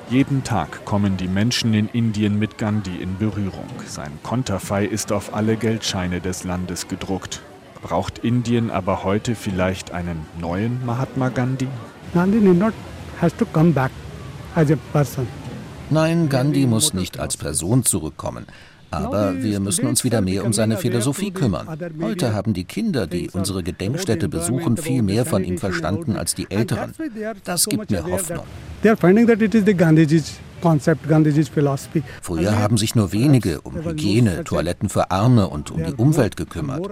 Jeden 0.10 0.44
Tag 0.44 0.86
kommen 0.86 1.18
die 1.18 1.28
Menschen 1.28 1.74
in 1.74 1.90
Indien 1.90 2.40
mit 2.40 2.58
Gandhi 2.58 2.96
in 2.98 3.18
Berührung. 3.18 3.68
Sein 3.88 4.12
Konterfei 4.24 4.86
ist 4.86 5.12
auf 5.12 5.34
alle 5.34 5.58
Geldscheine 5.58 6.22
des 6.22 6.44
Landes 6.44 6.88
gedruckt. 6.88 7.42
Braucht 7.82 8.20
Indien 8.20 8.72
aber 8.72 9.04
heute 9.04 9.36
vielleicht 9.36 9.92
einen 9.92 10.26
neuen 10.40 10.86
Mahatma 10.86 11.30
Gandhi? 11.30 11.68
Gandhi 12.14 12.40
need 12.40 12.58
not 12.58 12.74
has 13.22 13.36
to 13.36 13.46
come 13.46 13.72
back 13.72 13.92
as 14.56 14.72
a 14.72 14.78
person. 14.92 15.28
Nein, 15.90 16.28
Gandhi 16.28 16.66
muss 16.66 16.94
nicht 16.94 17.20
als 17.20 17.38
Person 17.38 17.84
zurückkommen. 17.86 18.46
Aber 18.90 19.42
wir 19.42 19.60
müssen 19.60 19.86
uns 19.86 20.04
wieder 20.04 20.22
mehr 20.22 20.46
um 20.46 20.54
seine 20.54 20.78
Philosophie 20.78 21.32
kümmern. 21.32 21.68
Heute 22.02 22.34
haben 22.34 22.54
die 22.54 22.64
Kinder, 22.64 23.06
die 23.06 23.30
unsere 23.30 23.64
Gedenkstätte 23.64 24.30
besuchen, 24.30 24.78
viel 24.78 25.02
mehr 25.02 25.26
von 25.26 25.44
ihm 25.44 25.58
verstanden 25.58 26.16
als 26.16 26.36
die 26.36 26.50
Älteren. 26.50 26.94
Das 27.44 27.66
gibt 27.66 27.92
mir 27.92 28.06
Hoffnung. 28.06 28.46
Früher 32.22 32.58
haben 32.58 32.78
sich 32.78 32.96
nur 32.96 33.12
wenige 33.12 33.62
um 33.62 33.84
Hygiene, 33.84 34.44
Toiletten 34.44 34.90
für 34.90 35.12
Arme 35.12 35.48
und 35.48 35.72
um 35.72 35.84
die 35.84 35.94
Umwelt 35.94 36.38
gekümmert. 36.38 36.90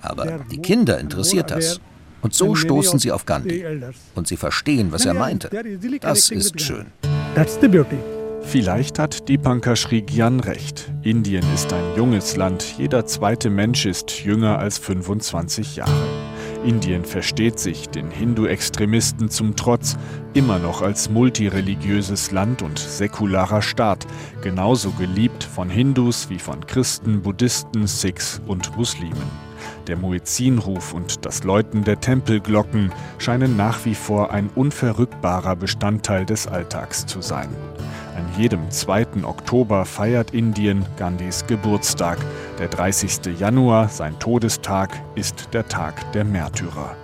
Aber 0.00 0.40
die 0.50 0.58
Kinder 0.58 0.98
interessiert 0.98 1.50
das. 1.50 1.80
Und 2.22 2.34
so 2.34 2.54
stoßen 2.54 3.00
sie 3.00 3.10
auf 3.10 3.26
Gandhi. 3.26 3.64
Und 4.14 4.28
sie 4.28 4.36
verstehen, 4.36 4.92
was 4.92 5.06
er 5.06 5.14
meinte. 5.14 5.50
Das 6.00 6.30
ist 6.30 6.60
schön. 6.60 6.86
That's 7.34 7.58
the 7.60 7.66
beauty. 7.66 7.98
Vielleicht 8.44 8.98
hat 8.98 9.28
Dipankar 9.28 9.76
Shrigyan 9.76 10.40
recht. 10.40 10.92
Indien 11.02 11.44
ist 11.54 11.72
ein 11.72 11.96
junges 11.96 12.36
Land. 12.36 12.74
Jeder 12.78 13.06
zweite 13.06 13.48
Mensch 13.50 13.86
ist 13.86 14.24
jünger 14.24 14.58
als 14.58 14.78
25 14.78 15.76
Jahre. 15.76 16.06
Indien 16.64 17.04
versteht 17.04 17.58
sich, 17.58 17.88
den 17.88 18.10
Hindu-Extremisten 18.10 19.30
zum 19.30 19.56
Trotz, 19.56 19.96
immer 20.34 20.58
noch 20.58 20.82
als 20.82 21.10
multireligiöses 21.10 22.30
Land 22.30 22.62
und 22.62 22.78
säkularer 22.78 23.62
Staat, 23.62 24.06
genauso 24.42 24.90
geliebt 24.92 25.42
von 25.42 25.68
Hindus 25.68 26.30
wie 26.30 26.38
von 26.38 26.66
Christen, 26.66 27.22
Buddhisten, 27.22 27.86
Sikhs 27.86 28.40
und 28.46 28.76
Muslimen. 28.76 29.52
Der 29.86 29.96
Muezzinruf 29.96 30.92
und 30.92 31.24
das 31.26 31.42
Läuten 31.42 31.84
der 31.84 32.00
Tempelglocken 32.00 32.92
scheinen 33.18 33.56
nach 33.56 33.84
wie 33.84 33.94
vor 33.94 34.30
ein 34.30 34.48
unverrückbarer 34.54 35.56
Bestandteil 35.56 36.24
des 36.24 36.46
Alltags 36.46 37.06
zu 37.06 37.20
sein. 37.20 37.48
An 38.16 38.26
jedem 38.36 38.70
2. 38.70 39.24
Oktober 39.24 39.86
feiert 39.86 40.32
Indien 40.32 40.84
Gandhis 40.98 41.46
Geburtstag. 41.46 42.18
Der 42.58 42.68
30. 42.68 43.38
Januar, 43.38 43.88
sein 43.88 44.18
Todestag, 44.18 44.90
ist 45.14 45.48
der 45.54 45.66
Tag 45.66 46.12
der 46.12 46.24
Märtyrer. 46.24 46.94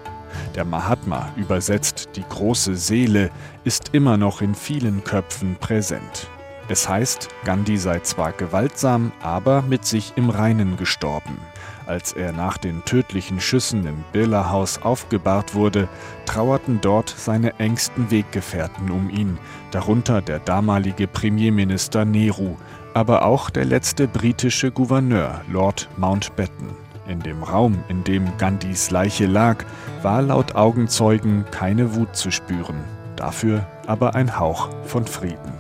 Der 0.54 0.66
Mahatma, 0.66 1.32
übersetzt 1.36 2.10
die 2.16 2.24
große 2.28 2.76
Seele, 2.76 3.30
ist 3.64 3.94
immer 3.94 4.18
noch 4.18 4.42
in 4.42 4.54
vielen 4.54 5.02
Köpfen 5.02 5.56
präsent. 5.58 6.28
Es 6.68 6.86
heißt, 6.86 7.28
Gandhi 7.44 7.78
sei 7.78 8.00
zwar 8.00 8.32
gewaltsam, 8.32 9.12
aber 9.22 9.62
mit 9.62 9.86
sich 9.86 10.12
im 10.16 10.28
Reinen 10.28 10.76
gestorben. 10.76 11.38
Als 11.88 12.12
er 12.12 12.32
nach 12.32 12.58
den 12.58 12.84
tödlichen 12.84 13.40
Schüssen 13.40 13.86
im 13.86 14.04
Birla-Haus 14.12 14.82
aufgebahrt 14.82 15.54
wurde, 15.54 15.88
trauerten 16.26 16.82
dort 16.82 17.08
seine 17.08 17.58
engsten 17.58 18.10
Weggefährten 18.10 18.90
um 18.90 19.08
ihn, 19.08 19.38
darunter 19.70 20.20
der 20.20 20.38
damalige 20.38 21.06
Premierminister 21.06 22.04
Nehru, 22.04 22.56
aber 22.92 23.24
auch 23.24 23.48
der 23.48 23.64
letzte 23.64 24.06
britische 24.06 24.70
Gouverneur, 24.70 25.40
Lord 25.50 25.88
Mountbatten. 25.96 26.76
In 27.08 27.20
dem 27.20 27.42
Raum, 27.42 27.82
in 27.88 28.04
dem 28.04 28.36
Gandhis 28.36 28.90
Leiche 28.90 29.24
lag, 29.24 29.64
war 30.02 30.20
laut 30.20 30.56
Augenzeugen 30.56 31.46
keine 31.50 31.94
Wut 31.94 32.14
zu 32.14 32.30
spüren, 32.30 32.84
dafür 33.16 33.66
aber 33.86 34.14
ein 34.14 34.38
Hauch 34.38 34.68
von 34.84 35.06
Frieden. 35.06 35.57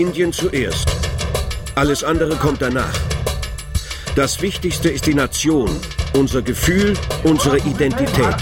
Indien 0.00 0.32
zuerst. 0.32 0.88
Alles 1.74 2.02
andere 2.02 2.34
kommt 2.36 2.62
danach. 2.62 2.94
Das 4.16 4.40
Wichtigste 4.40 4.88
ist 4.88 5.06
die 5.06 5.12
Nation, 5.12 5.70
unser 6.14 6.40
Gefühl, 6.40 6.94
unsere 7.22 7.58
Identität. 7.58 8.34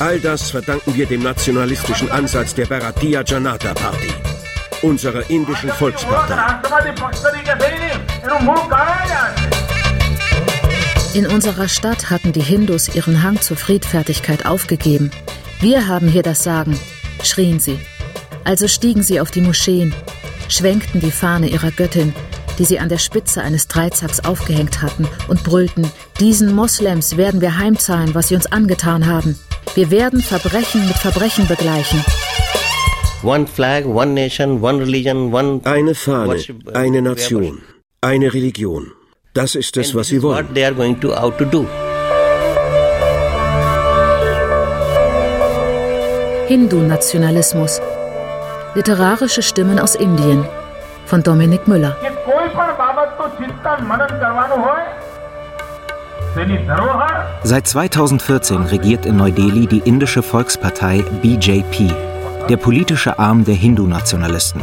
All 0.00 0.18
das 0.18 0.50
verdanken 0.50 0.96
wir 0.96 1.06
dem 1.06 1.22
nationalistischen 1.22 2.10
Ansatz 2.10 2.54
der 2.54 2.66
Bharatiya 2.66 3.22
Janata 3.24 3.72
Party, 3.72 4.12
unserer 4.82 5.30
indischen 5.30 5.70
Volkspartei. 5.70 6.36
In 11.14 11.26
unserer 11.28 11.68
Stadt 11.68 12.10
hatten 12.10 12.32
die 12.32 12.42
Hindus 12.42 12.88
ihren 12.94 13.22
Hang 13.22 13.40
zur 13.40 13.56
Friedfertigkeit 13.56 14.44
aufgegeben. 14.44 15.12
Wir 15.60 15.86
haben 15.86 16.08
hier 16.08 16.24
das 16.24 16.42
Sagen, 16.42 16.78
schrien 17.22 17.60
sie. 17.60 17.78
Also 18.48 18.66
stiegen 18.66 19.02
sie 19.02 19.20
auf 19.20 19.30
die 19.30 19.42
Moscheen, 19.42 19.94
schwenkten 20.48 21.00
die 21.00 21.10
Fahne 21.10 21.50
ihrer 21.50 21.70
Göttin, 21.70 22.14
die 22.58 22.64
sie 22.64 22.78
an 22.78 22.88
der 22.88 22.96
Spitze 22.96 23.42
eines 23.42 23.68
Dreizacks 23.68 24.20
aufgehängt 24.20 24.80
hatten, 24.80 25.06
und 25.28 25.44
brüllten, 25.44 25.86
diesen 26.18 26.54
Moslems 26.54 27.18
werden 27.18 27.42
wir 27.42 27.58
heimzahlen, 27.58 28.14
was 28.14 28.28
sie 28.28 28.36
uns 28.36 28.46
angetan 28.46 29.06
haben. 29.06 29.38
Wir 29.74 29.90
werden 29.90 30.22
Verbrechen 30.22 30.88
mit 30.88 30.96
Verbrechen 30.96 31.46
begleichen. 31.46 32.02
One 33.22 33.46
flag, 33.46 33.84
one 33.84 34.14
nation, 34.14 34.62
one 34.62 34.80
religion, 34.80 35.30
one 35.30 35.60
eine 35.64 35.94
Fahne, 35.94 36.42
eine 36.72 37.02
Nation, 37.02 37.60
eine 38.00 38.32
Religion. 38.32 38.92
Das 39.34 39.56
ist 39.56 39.76
es, 39.76 39.94
was 39.94 40.06
sie 40.06 40.22
wollen. 40.22 40.48
Hindu-Nationalismus. 46.46 47.82
Literarische 48.74 49.42
Stimmen 49.42 49.78
aus 49.80 49.94
Indien 49.94 50.44
von 51.06 51.22
Dominik 51.22 51.66
Müller. 51.66 51.96
Seit 57.42 57.66
2014 57.66 58.62
regiert 58.66 59.06
in 59.06 59.16
Neu-Delhi 59.16 59.66
die 59.66 59.78
indische 59.78 60.22
Volkspartei 60.22 61.02
BJP, 61.22 61.90
der 62.48 62.56
politische 62.58 63.18
Arm 63.18 63.44
der 63.44 63.54
Hindu-Nationalisten. 63.54 64.62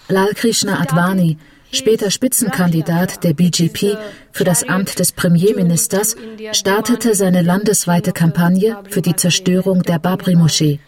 Lal 0.08 0.30
Krishna 0.34 0.80
Advani, 0.80 1.38
später 1.76 2.10
Spitzenkandidat 2.10 3.22
der 3.22 3.34
BJP 3.34 3.96
für 4.32 4.44
das 4.44 4.68
Amt 4.68 4.98
des 4.98 5.12
Premierministers, 5.12 6.16
startete 6.52 7.14
seine 7.14 7.42
landesweite 7.42 8.12
Kampagne 8.12 8.78
für 8.88 9.02
die 9.02 9.14
Zerstörung 9.14 9.82
der 9.82 9.98
Babri-Moschee 9.98 10.80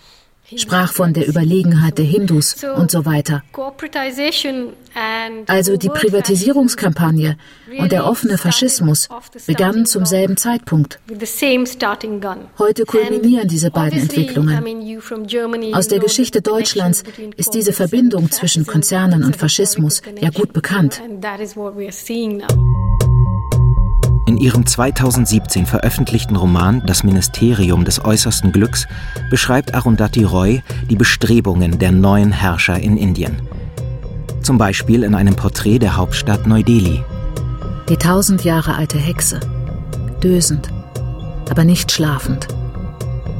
sprach 0.56 0.92
von 0.92 1.12
der 1.12 1.28
Überlegenheit 1.28 1.98
der 1.98 2.04
Hindus 2.04 2.56
und 2.76 2.90
so 2.90 3.04
weiter. 3.04 3.42
Also 5.46 5.76
die 5.76 5.88
Privatisierungskampagne 5.88 7.36
und 7.78 7.92
der 7.92 8.06
offene 8.06 8.38
Faschismus 8.38 9.08
begannen 9.46 9.86
zum 9.86 10.06
selben 10.06 10.36
Zeitpunkt. 10.36 10.98
Heute 12.58 12.84
kulminieren 12.84 13.48
diese 13.48 13.70
beiden 13.70 14.00
Entwicklungen. 14.00 15.74
Aus 15.74 15.88
der 15.88 15.98
Geschichte 15.98 16.42
Deutschlands 16.42 17.04
ist 17.36 17.54
diese 17.54 17.72
Verbindung 17.72 18.30
zwischen 18.30 18.66
Konzernen 18.66 19.24
und 19.24 19.36
Faschismus 19.36 20.02
ja 20.20 20.30
gut 20.30 20.52
bekannt. 20.52 21.00
In 24.28 24.36
ihrem 24.36 24.66
2017 24.66 25.64
veröffentlichten 25.64 26.36
Roman 26.36 26.82
Das 26.84 27.02
Ministerium 27.02 27.86
des 27.86 28.04
äußersten 28.04 28.52
Glücks 28.52 28.86
beschreibt 29.30 29.74
Arundhati 29.74 30.22
Roy 30.22 30.62
die 30.90 30.96
Bestrebungen 30.96 31.78
der 31.78 31.92
neuen 31.92 32.30
Herrscher 32.30 32.78
in 32.78 32.98
Indien. 32.98 33.40
Zum 34.42 34.58
Beispiel 34.58 35.02
in 35.02 35.14
einem 35.14 35.34
Porträt 35.34 35.78
der 35.78 35.96
Hauptstadt 35.96 36.46
Neu-Delhi. 36.46 37.02
Die 37.88 37.96
tausend 37.96 38.44
Jahre 38.44 38.74
alte 38.74 38.98
Hexe, 38.98 39.40
dösend, 40.22 40.68
aber 41.48 41.64
nicht 41.64 41.90
schlafend. 41.90 42.48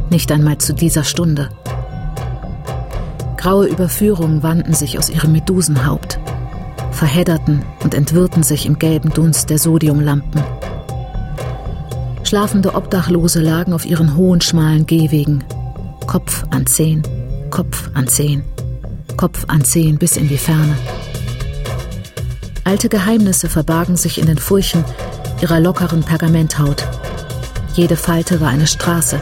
Nicht 0.09 0.33
einmal 0.33 0.57
zu 0.57 0.73
dieser 0.73 1.05
Stunde. 1.05 1.51
Graue 3.37 3.67
Überführungen 3.67 4.43
wandten 4.43 4.73
sich 4.73 4.99
aus 4.99 5.11
ihrem 5.11 5.33
Medusenhaupt, 5.33 6.19
verhedderten 6.93 7.63
und 7.85 7.93
entwirrten 7.93 8.43
sich 8.43 8.65
im 8.65 8.79
gelben 8.79 9.11
Dunst 9.11 9.51
der 9.51 9.59
Sodiumlampen. 9.59 10.43
Schlafende 12.29 12.75
Obdachlose 12.75 13.41
lagen 13.41 13.73
auf 13.73 13.87
ihren 13.87 14.15
hohen, 14.15 14.43
schmalen 14.43 14.85
Gehwegen. 14.85 15.45
Kopf 16.07 16.45
an 16.51 16.67
Zehen, 16.67 17.03
Kopf 17.49 17.89
an 17.95 18.07
Zehen, 18.07 18.45
Kopf 19.17 19.47
an 19.47 19.65
Zehen 19.65 19.97
bis 19.97 20.19
in 20.19 20.29
die 20.29 20.37
Ferne. 20.37 20.77
Alte 22.65 22.91
Geheimnisse 22.91 23.49
verbargen 23.49 23.97
sich 23.97 24.19
in 24.19 24.27
den 24.27 24.37
Furchen 24.37 24.85
ihrer 25.41 25.59
lockeren 25.59 26.03
Pergamenthaut. 26.03 26.87
Jede 27.73 27.97
Falte 27.97 28.43
war 28.43 28.51
eine 28.51 28.67
Straße, 28.67 29.19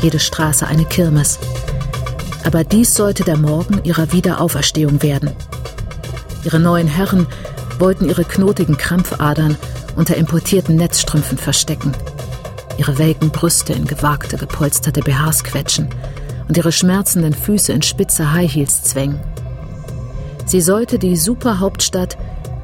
jede 0.00 0.20
Straße 0.20 0.68
eine 0.68 0.84
Kirmes. 0.84 1.40
Aber 2.44 2.62
dies 2.62 2.94
sollte 2.94 3.24
der 3.24 3.38
Morgen 3.38 3.80
ihrer 3.82 4.12
Wiederauferstehung 4.12 5.02
werden. 5.02 5.32
Ihre 6.44 6.60
neuen 6.60 6.86
Herren 6.86 7.26
wollten 7.80 8.08
ihre 8.08 8.22
knotigen 8.22 8.76
Krampfadern 8.76 9.56
unter 9.96 10.16
importierten 10.16 10.76
Netzstrümpfen 10.76 11.36
verstecken 11.36 11.92
ihre 12.80 12.96
welken 12.96 13.28
Brüste 13.28 13.74
in 13.74 13.84
gewagte, 13.84 14.38
gepolsterte 14.38 15.02
BHs 15.02 15.44
quetschen 15.44 15.90
und 16.48 16.56
ihre 16.56 16.72
schmerzenden 16.72 17.34
Füße 17.34 17.74
in 17.74 17.82
spitze 17.82 18.32
High 18.32 18.50
Heels 18.50 18.82
zwängen. 18.82 19.20
Sie 20.46 20.62
sollte 20.62 20.98
die 20.98 21.16
Superhauptstadt 21.16 22.16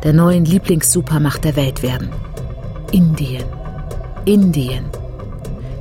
der 0.04 0.14
neuen 0.14 0.46
Lieblingssupermacht 0.46 1.44
der 1.44 1.54
Welt 1.54 1.82
werden. 1.82 2.08
Indien. 2.92 3.44
Indien. 4.24 4.86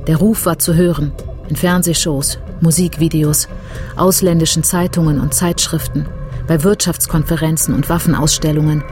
Der 0.06 0.18
Ruf 0.18 0.44
war 0.44 0.58
zu 0.58 0.74
hören 0.74 1.12
in 1.48 1.56
Fernsehshows, 1.56 2.38
Musikvideos, 2.60 3.48
ausländischen 3.96 4.64
Zeitungen 4.64 5.18
und 5.18 5.32
Zeitschriften, 5.32 6.06
bei 6.46 6.62
Wirtschaftskonferenzen 6.62 7.72
und 7.72 7.88
Waffenausstellungen, 7.88 8.84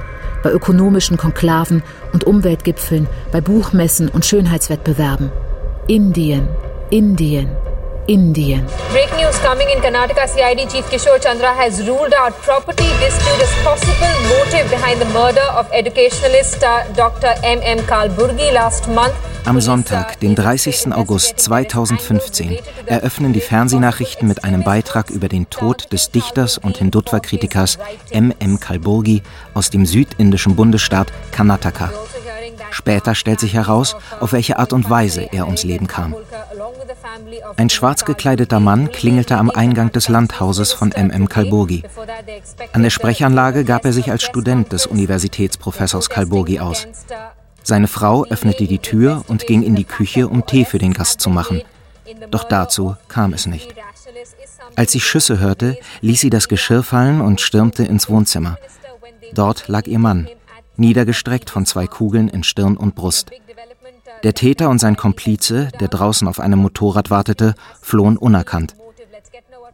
bei 0.45 0.53
ökonomischen 0.53 1.17
Konklaven 1.17 1.83
und 2.13 2.23
Umweltgipfeln, 2.25 3.09
bei 3.33 3.41
Buchmessen 3.41 4.09
und 4.09 4.25
Schönheitswettbewerben. 4.25 5.33
Indien, 5.89 6.47
Indien, 6.91 7.49
Indien. 8.07 8.67
Breaking 8.93 9.17
news 9.17 9.39
coming 9.39 9.69
in 9.71 9.81
Karnataka 9.81 10.27
CID 10.29 10.69
Chief 10.71 10.85
Kishore 10.91 11.21
Chandra 11.23 11.55
has 11.55 11.87
ruled 11.87 12.13
out 12.15 12.33
property 12.43 12.89
dispute 13.01 13.43
as 13.43 13.53
possible 13.65 14.13
motive 14.29 14.71
behind 14.71 15.01
the 15.01 15.09
murder 15.13 15.47
of 15.59 15.67
educationalist 15.73 16.63
uh, 16.63 16.85
Dr. 16.95 17.35
M. 17.43 17.61
M. 17.63 17.79
Kalburgi 17.87 18.53
last 18.53 18.89
month. 18.89 19.15
Am 19.47 19.61
Sonntag, 19.61 20.21
den 20.21 20.35
30. 20.35 20.95
August 20.95 21.39
2015, 21.39 22.59
eröffnen 22.87 23.33
die 23.33 23.41
Fernsehnachrichten 23.41 24.27
mit 24.27 24.43
einem 24.43 24.65
Beitrag 24.65 25.11
über 25.11 25.29
den 25.29 25.51
Tod 25.51 25.93
des 25.93 26.11
Dichters 26.11 26.57
und 26.57 26.79
Hindutva-Kritikers 26.79 27.79
M. 28.11 28.33
M. 28.39 28.59
Kalburgi 28.59 29.23
aus 29.53 29.69
dem 29.71 29.85
südindischen 29.85 30.57
Bundesstaat 30.57 31.09
Karnataka. 31.31 31.91
Später 32.75 33.15
stellt 33.15 33.39
sich 33.39 33.55
heraus, 33.55 33.95
auf 34.19 34.33
welche 34.33 34.59
Art 34.59 34.73
und 34.73 34.91
Weise 34.91 35.29
er 35.31 35.47
ums 35.47 35.63
Leben 35.63 35.87
kam. 35.87 36.17
Ein 37.57 37.71
schwarz 37.71 38.05
gekleideter 38.05 38.59
Mann 38.59 38.91
klingelte 38.91 39.37
am 39.37 39.49
Eingang 39.49 39.93
des 39.93 40.09
Landhauses 40.09 40.73
von 40.73 40.89
MM 40.89 41.29
Kalburgi. 41.29 41.85
An 42.73 42.83
der 42.83 42.91
Sprechanlage 42.91 43.65
gab 43.65 43.85
er 43.85 43.93
sich 43.93 44.11
als 44.11 44.25
Student 44.25 44.73
des 44.73 44.87
Universitätsprofessors 44.87 46.11
Kalburgi 46.11 46.59
aus. 46.59 46.89
Seine 47.63 47.87
Frau 47.87 48.25
öffnete 48.25 48.67
die 48.67 48.81
Tür 48.81 49.25
und 49.29 49.47
ging 49.47 49.63
in 49.63 49.77
die 49.77 49.85
Küche, 49.85 50.27
um 50.27 50.45
Tee 50.45 50.65
für 50.65 50.79
den 50.79 50.95
Gast 50.95 51.21
zu 51.21 51.31
machen. 51.31 51.63
Doch 52.33 52.43
dazu 52.43 52.97
kam 53.07 53.35
es 53.35 53.47
nicht. 53.47 53.73
Als 54.75 54.91
sie 54.91 55.01
Schüsse 55.01 55.39
hörte, 55.39 55.79
ließ 56.01 56.21
sie 56.21 56.31
das 56.31 56.49
Geschirr 56.49 56.83
fallen 56.83 57.21
und 57.21 57.41
stürmte 57.41 57.85
ins 57.85 58.11
Wohnzimmer. 58.11 58.59
Dort 59.33 59.69
lag 59.69 59.87
ihr 59.87 60.01
Mann, 60.01 60.29
niedergestreckt 60.77 61.51
von 61.51 61.67
zwei 61.67 61.87
Kugeln 61.87 62.29
in 62.29 62.45
Stirn 62.45 62.77
und 62.77 62.95
Brust. 62.95 63.31
Der 64.23 64.35
Täter 64.35 64.71
und 64.71 64.79
sein 64.79 64.97
Komplize, 64.97 65.69
der 65.81 65.89
draußen 65.89 66.27
auf 66.27 66.41
einem 66.41 66.59
Motorrad 66.61 67.11
wartete, 67.11 67.55
flohen 67.81 68.17
unerkannt. 68.17 68.75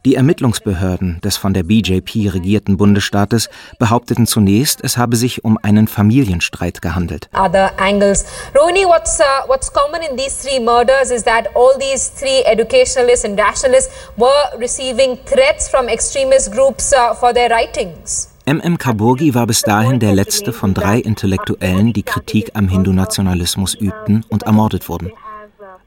Die 0.03 0.15
Ermittlungsbehörden 0.15 1.21
des 1.21 1.37
von 1.37 1.53
der 1.53 1.61
BJP 1.61 2.33
regierten 2.33 2.75
Bundesstaates 2.75 3.49
behaupteten 3.77 4.25
zunächst, 4.25 4.83
es 4.83 4.97
habe 4.97 5.15
sich 5.15 5.45
um 5.45 5.59
einen 5.61 5.87
Familienstreit 5.87 6.81
gehandelt. 6.81 7.29
Other 7.33 7.71
angles. 7.79 8.25
Rohini, 8.55 8.85
what's 8.85 9.19
uh, 9.19 9.47
what's 9.47 9.71
common 9.71 10.01
in 10.01 10.17
these 10.17 10.41
three 10.41 10.59
murders 10.59 11.11
is 11.11 11.23
that 11.23 11.49
all 11.55 11.77
these 11.79 12.09
three 12.09 12.41
educationalists 12.45 13.25
and 13.25 13.39
rationalists 13.39 13.93
were 14.17 14.59
receiving 14.59 15.19
threats 15.25 15.69
from 15.69 15.87
extremist 15.87 16.51
groups 16.51 16.91
uh, 16.93 17.13
for 17.13 17.31
their 17.31 17.49
writings. 17.49 18.30
M.M. 18.51 18.77
Kaburgi 18.77 19.33
war 19.33 19.47
bis 19.47 19.61
dahin 19.61 20.01
der 20.01 20.13
letzte 20.13 20.51
von 20.51 20.73
drei 20.73 20.99
Intellektuellen, 20.99 21.93
die 21.93 22.03
Kritik 22.03 22.51
am 22.53 22.67
Hindu-Nationalismus 22.67 23.75
übten 23.75 24.25
und 24.27 24.43
ermordet 24.43 24.89
wurden. 24.89 25.13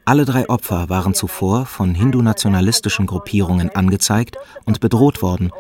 Alle 0.06 0.24
drei 0.24 0.48
Opfer 0.48 0.88
waren 0.88 1.12
zuvor 1.12 1.66
von 1.66 1.94
hindu-nationalistischen 1.94 3.04
Gruppierungen 3.04 3.68
angezeigt 3.68 4.38
und 4.64 4.80
bedroht 4.80 5.20
worden, 5.20 5.50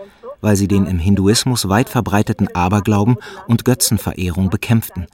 weil 0.40 0.56
sie 0.56 0.66
den 0.66 0.86
im 0.86 0.98
Hinduismus 0.98 1.68
weit 1.68 1.90
verbreiteten 1.90 2.48
Aberglauben 2.54 3.18
und 3.48 3.66
Götzenverehrung 3.66 4.48
bekämpften. 4.48 5.06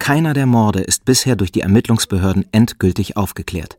Keiner 0.00 0.34
der 0.34 0.46
Morde 0.46 0.80
ist 0.80 1.04
bisher 1.04 1.36
durch 1.36 1.52
die 1.52 1.60
Ermittlungsbehörden 1.60 2.46
endgültig 2.50 3.16
aufgeklärt. 3.16 3.78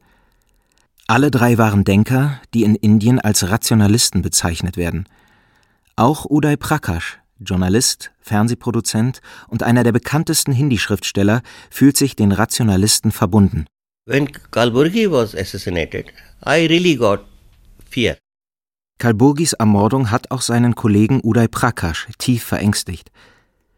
Alle 1.06 1.32
drei 1.32 1.58
waren 1.58 1.84
Denker, 1.84 2.39
die 2.54 2.63
in 2.63 2.76
Indien 2.76 3.19
als 3.19 3.50
Rationalisten 3.50 4.21
bezeichnet 4.21 4.78
werden. 4.78 5.06
Auch 5.98 6.26
Uday 6.30 6.56
Prakash, 6.56 7.19
Journalist, 7.39 8.12
Fernsehproduzent 8.19 9.21
und 9.48 9.63
einer 9.63 9.84
der 9.84 9.91
bekanntesten 9.91 10.52
Hindi-Schriftsteller, 10.52 11.41
fühlt 11.69 11.98
sich 11.98 12.15
den 12.15 12.32
Rationalisten 12.32 13.12
verbunden. 13.12 13.65
When 14.08 14.31
Kalburgi 14.52 15.12
was 15.12 15.36
assassinated, 15.36 16.13
I 16.46 16.67
really 16.67 16.96
got 16.96 17.25
fear. 17.90 18.17
Kalburgis 18.98 19.54
Ermordung 19.54 20.12
hat 20.12 20.31
auch 20.31 20.42
seinen 20.42 20.75
Kollegen 20.75 21.19
Uday 21.23 21.48
Prakash 21.48 22.08
tief 22.17 22.44
verängstigt. 22.44 23.12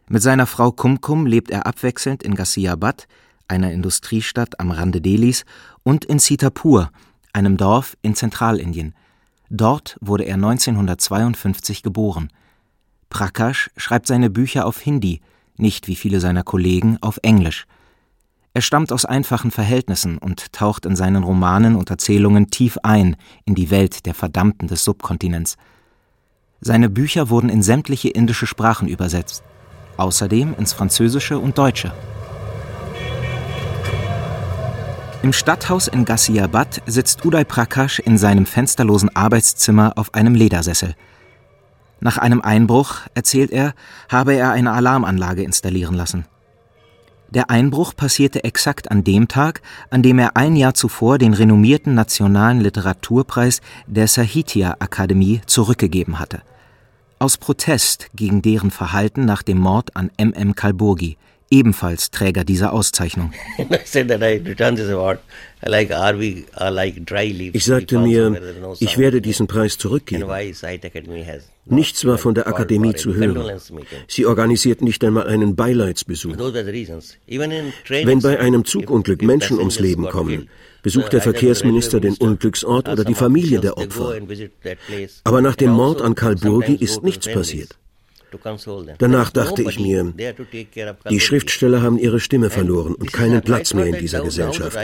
Mit 0.09 0.21
seiner 0.21 0.45
Frau 0.45 0.71
Kumkum 0.71 1.25
lebt 1.25 1.49
er 1.49 1.65
abwechselnd 1.65 2.23
in 2.23 2.35
Ghaziabad, 2.35 3.07
einer 3.47 3.71
Industriestadt 3.71 4.59
am 4.59 4.71
Rande 4.71 5.01
Delhis, 5.01 5.45
und 5.83 6.05
in 6.05 6.19
Sitapur, 6.19 6.91
einem 7.33 7.57
Dorf 7.57 7.97
in 8.01 8.13
Zentralindien. 8.13 8.93
Dort 9.49 9.97
wurde 10.01 10.25
er 10.25 10.35
1952 10.35 11.81
geboren. 11.83 12.29
Prakash 13.09 13.69
schreibt 13.77 14.07
seine 14.07 14.29
Bücher 14.29 14.65
auf 14.65 14.79
Hindi, 14.79 15.21
nicht 15.57 15.87
wie 15.87 15.95
viele 15.95 16.19
seiner 16.19 16.43
Kollegen 16.43 16.97
auf 17.01 17.19
Englisch. 17.23 17.65
Er 18.53 18.61
stammt 18.61 18.91
aus 18.91 19.05
einfachen 19.05 19.51
Verhältnissen 19.51 20.17
und 20.17 20.51
taucht 20.51 20.85
in 20.85 20.95
seinen 20.95 21.23
Romanen 21.23 21.75
und 21.75 21.89
Erzählungen 21.89 22.49
tief 22.49 22.77
ein 22.81 23.15
in 23.45 23.55
die 23.55 23.69
Welt 23.69 24.05
der 24.05 24.13
Verdammten 24.13 24.67
des 24.67 24.83
Subkontinents. 24.83 25.57
Seine 26.59 26.89
Bücher 26.89 27.29
wurden 27.29 27.49
in 27.49 27.61
sämtliche 27.61 28.09
indische 28.09 28.47
Sprachen 28.47 28.87
übersetzt, 28.87 29.43
außerdem 29.97 30.55
ins 30.57 30.73
Französische 30.73 31.37
und 31.37 31.57
Deutsche. 31.57 31.93
Im 35.21 35.33
Stadthaus 35.33 35.87
in 35.87 36.05
Ghaziabad 36.05 36.81
sitzt 36.85 37.25
Uday 37.25 37.45
Prakash 37.45 37.99
in 37.99 38.17
seinem 38.17 38.45
fensterlosen 38.45 39.15
Arbeitszimmer 39.15 39.93
auf 39.97 40.13
einem 40.13 40.35
Ledersessel. 40.35 40.95
Nach 41.99 42.17
einem 42.17 42.41
Einbruch, 42.41 43.01
erzählt 43.15 43.51
er, 43.51 43.73
habe 44.09 44.33
er 44.33 44.51
eine 44.51 44.71
Alarmanlage 44.71 45.43
installieren 45.43 45.95
lassen. 45.95 46.25
Der 47.29 47.49
Einbruch 47.49 47.93
passierte 47.95 48.43
exakt 48.45 48.89
an 48.89 49.03
dem 49.03 49.27
Tag, 49.27 49.61
an 49.89 50.01
dem 50.01 50.17
er 50.17 50.37
ein 50.37 50.55
Jahr 50.55 50.73
zuvor 50.73 51.17
den 51.17 51.33
renommierten 51.33 51.93
Nationalen 51.93 52.61
Literaturpreis 52.61 53.61
der 53.85 54.07
Sahitya 54.07 54.77
Akademie 54.79 55.41
zurückgegeben 55.45 56.19
hatte. 56.19 56.41
Aus 57.19 57.37
Protest 57.37 58.09
gegen 58.15 58.41
deren 58.41 58.71
Verhalten 58.71 59.25
nach 59.25 59.41
dem 59.41 59.57
Mord 59.57 59.95
an 59.95 60.11
M. 60.17 60.31
M. 60.33 60.55
Kalburgi, 60.55 61.17
ebenfalls 61.49 62.11
Träger 62.11 62.43
dieser 62.43 62.73
Auszeichnung. 62.73 63.31
Ich 67.53 67.65
sagte 67.65 67.99
mir, 67.99 68.41
ich 68.79 68.97
werde 68.97 69.21
diesen 69.21 69.47
Preis 69.47 69.77
zurückgeben. 69.77 70.29
Nichts 71.65 72.05
war 72.05 72.17
von 72.17 72.35
der 72.35 72.47
Akademie 72.47 72.93
zu 72.93 73.15
hören. 73.15 73.59
Sie 74.07 74.25
organisiert 74.25 74.81
nicht 74.81 75.03
einmal 75.03 75.27
einen 75.27 75.55
Beileidsbesuch. 75.55 76.37
Wenn 76.37 78.19
bei 78.21 78.39
einem 78.39 78.65
Zugunglück 78.65 79.21
Menschen 79.21 79.57
ums 79.57 79.79
Leben 79.79 80.07
kommen, 80.09 80.49
besucht 80.83 81.13
der 81.13 81.21
Verkehrsminister 81.21 81.99
den 81.99 82.13
Unglücksort 82.15 82.87
oder 82.87 83.03
die 83.03 83.15
Familie 83.15 83.59
der 83.59 83.77
Opfer. 83.77 84.19
Aber 85.23 85.41
nach 85.41 85.55
dem 85.55 85.71
Mord 85.71 86.01
an 86.01 86.15
Karl 86.15 86.35
Burgi 86.35 86.75
ist 86.75 87.03
nichts 87.03 87.27
passiert. 87.27 87.75
Danach 88.97 89.31
dachte 89.31 89.61
ich 89.63 89.79
mir, 89.79 90.13
die 91.09 91.19
Schriftsteller 91.19 91.81
haben 91.81 91.97
ihre 91.97 92.19
Stimme 92.19 92.49
verloren 92.49 92.95
und 92.95 93.13
keinen 93.13 93.41
Platz 93.41 93.73
mehr 93.73 93.85
in 93.85 93.97
dieser 93.97 94.21
Gesellschaft. 94.21 94.77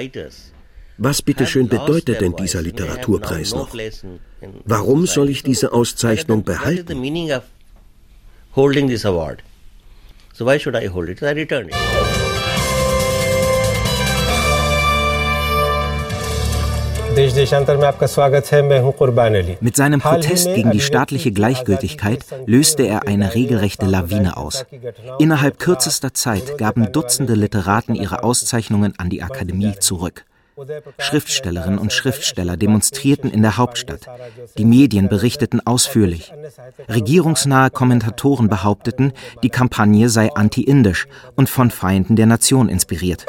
Was 0.97 1.21
bitteschön 1.21 1.67
bedeutet 1.67 2.21
denn 2.21 2.35
dieser 2.35 2.61
Literaturpreis 2.61 3.53
noch? 3.55 3.75
Warum 4.65 5.07
soll 5.07 5.29
ich 5.29 5.43
diese 5.43 5.73
Auszeichnung 5.73 6.43
behalten? 6.43 7.01
So 10.35 10.45
why 10.45 10.57
should 10.57 10.75
I 10.75 10.87
hold 10.87 11.09
it? 11.09 11.21
I 11.21 11.33
return 11.33 11.69
it. 11.69 12.12
Mit 19.61 19.75
seinem 19.75 20.01
Protest 20.01 20.55
gegen 20.55 20.71
die 20.71 20.79
staatliche 20.79 21.31
Gleichgültigkeit 21.31 22.25
löste 22.47 22.83
er 22.83 23.07
eine 23.07 23.35
regelrechte 23.35 23.85
Lawine 23.85 24.35
aus. 24.35 24.65
Innerhalb 25.19 25.59
kürzester 25.59 26.15
Zeit 26.15 26.57
gaben 26.57 26.91
Dutzende 26.91 27.35
Literaten 27.35 27.93
ihre 27.93 28.23
Auszeichnungen 28.23 28.95
an 28.97 29.11
die 29.11 29.21
Akademie 29.21 29.75
zurück. 29.79 30.25
Schriftstellerinnen 30.97 31.79
und 31.79 31.93
Schriftsteller 31.93 32.57
demonstrierten 32.57 33.29
in 33.29 33.41
der 33.43 33.57
Hauptstadt. 33.57 34.07
Die 34.57 34.65
Medien 34.65 35.07
berichteten 35.07 35.65
ausführlich. 35.65 36.31
Regierungsnahe 36.89 37.69
Kommentatoren 37.69 38.49
behaupteten, 38.49 39.13
die 39.43 39.49
Kampagne 39.49 40.09
sei 40.09 40.33
anti-indisch 40.33 41.07
und 41.35 41.49
von 41.49 41.69
Feinden 41.69 42.15
der 42.15 42.25
Nation 42.25 42.69
inspiriert. 42.69 43.25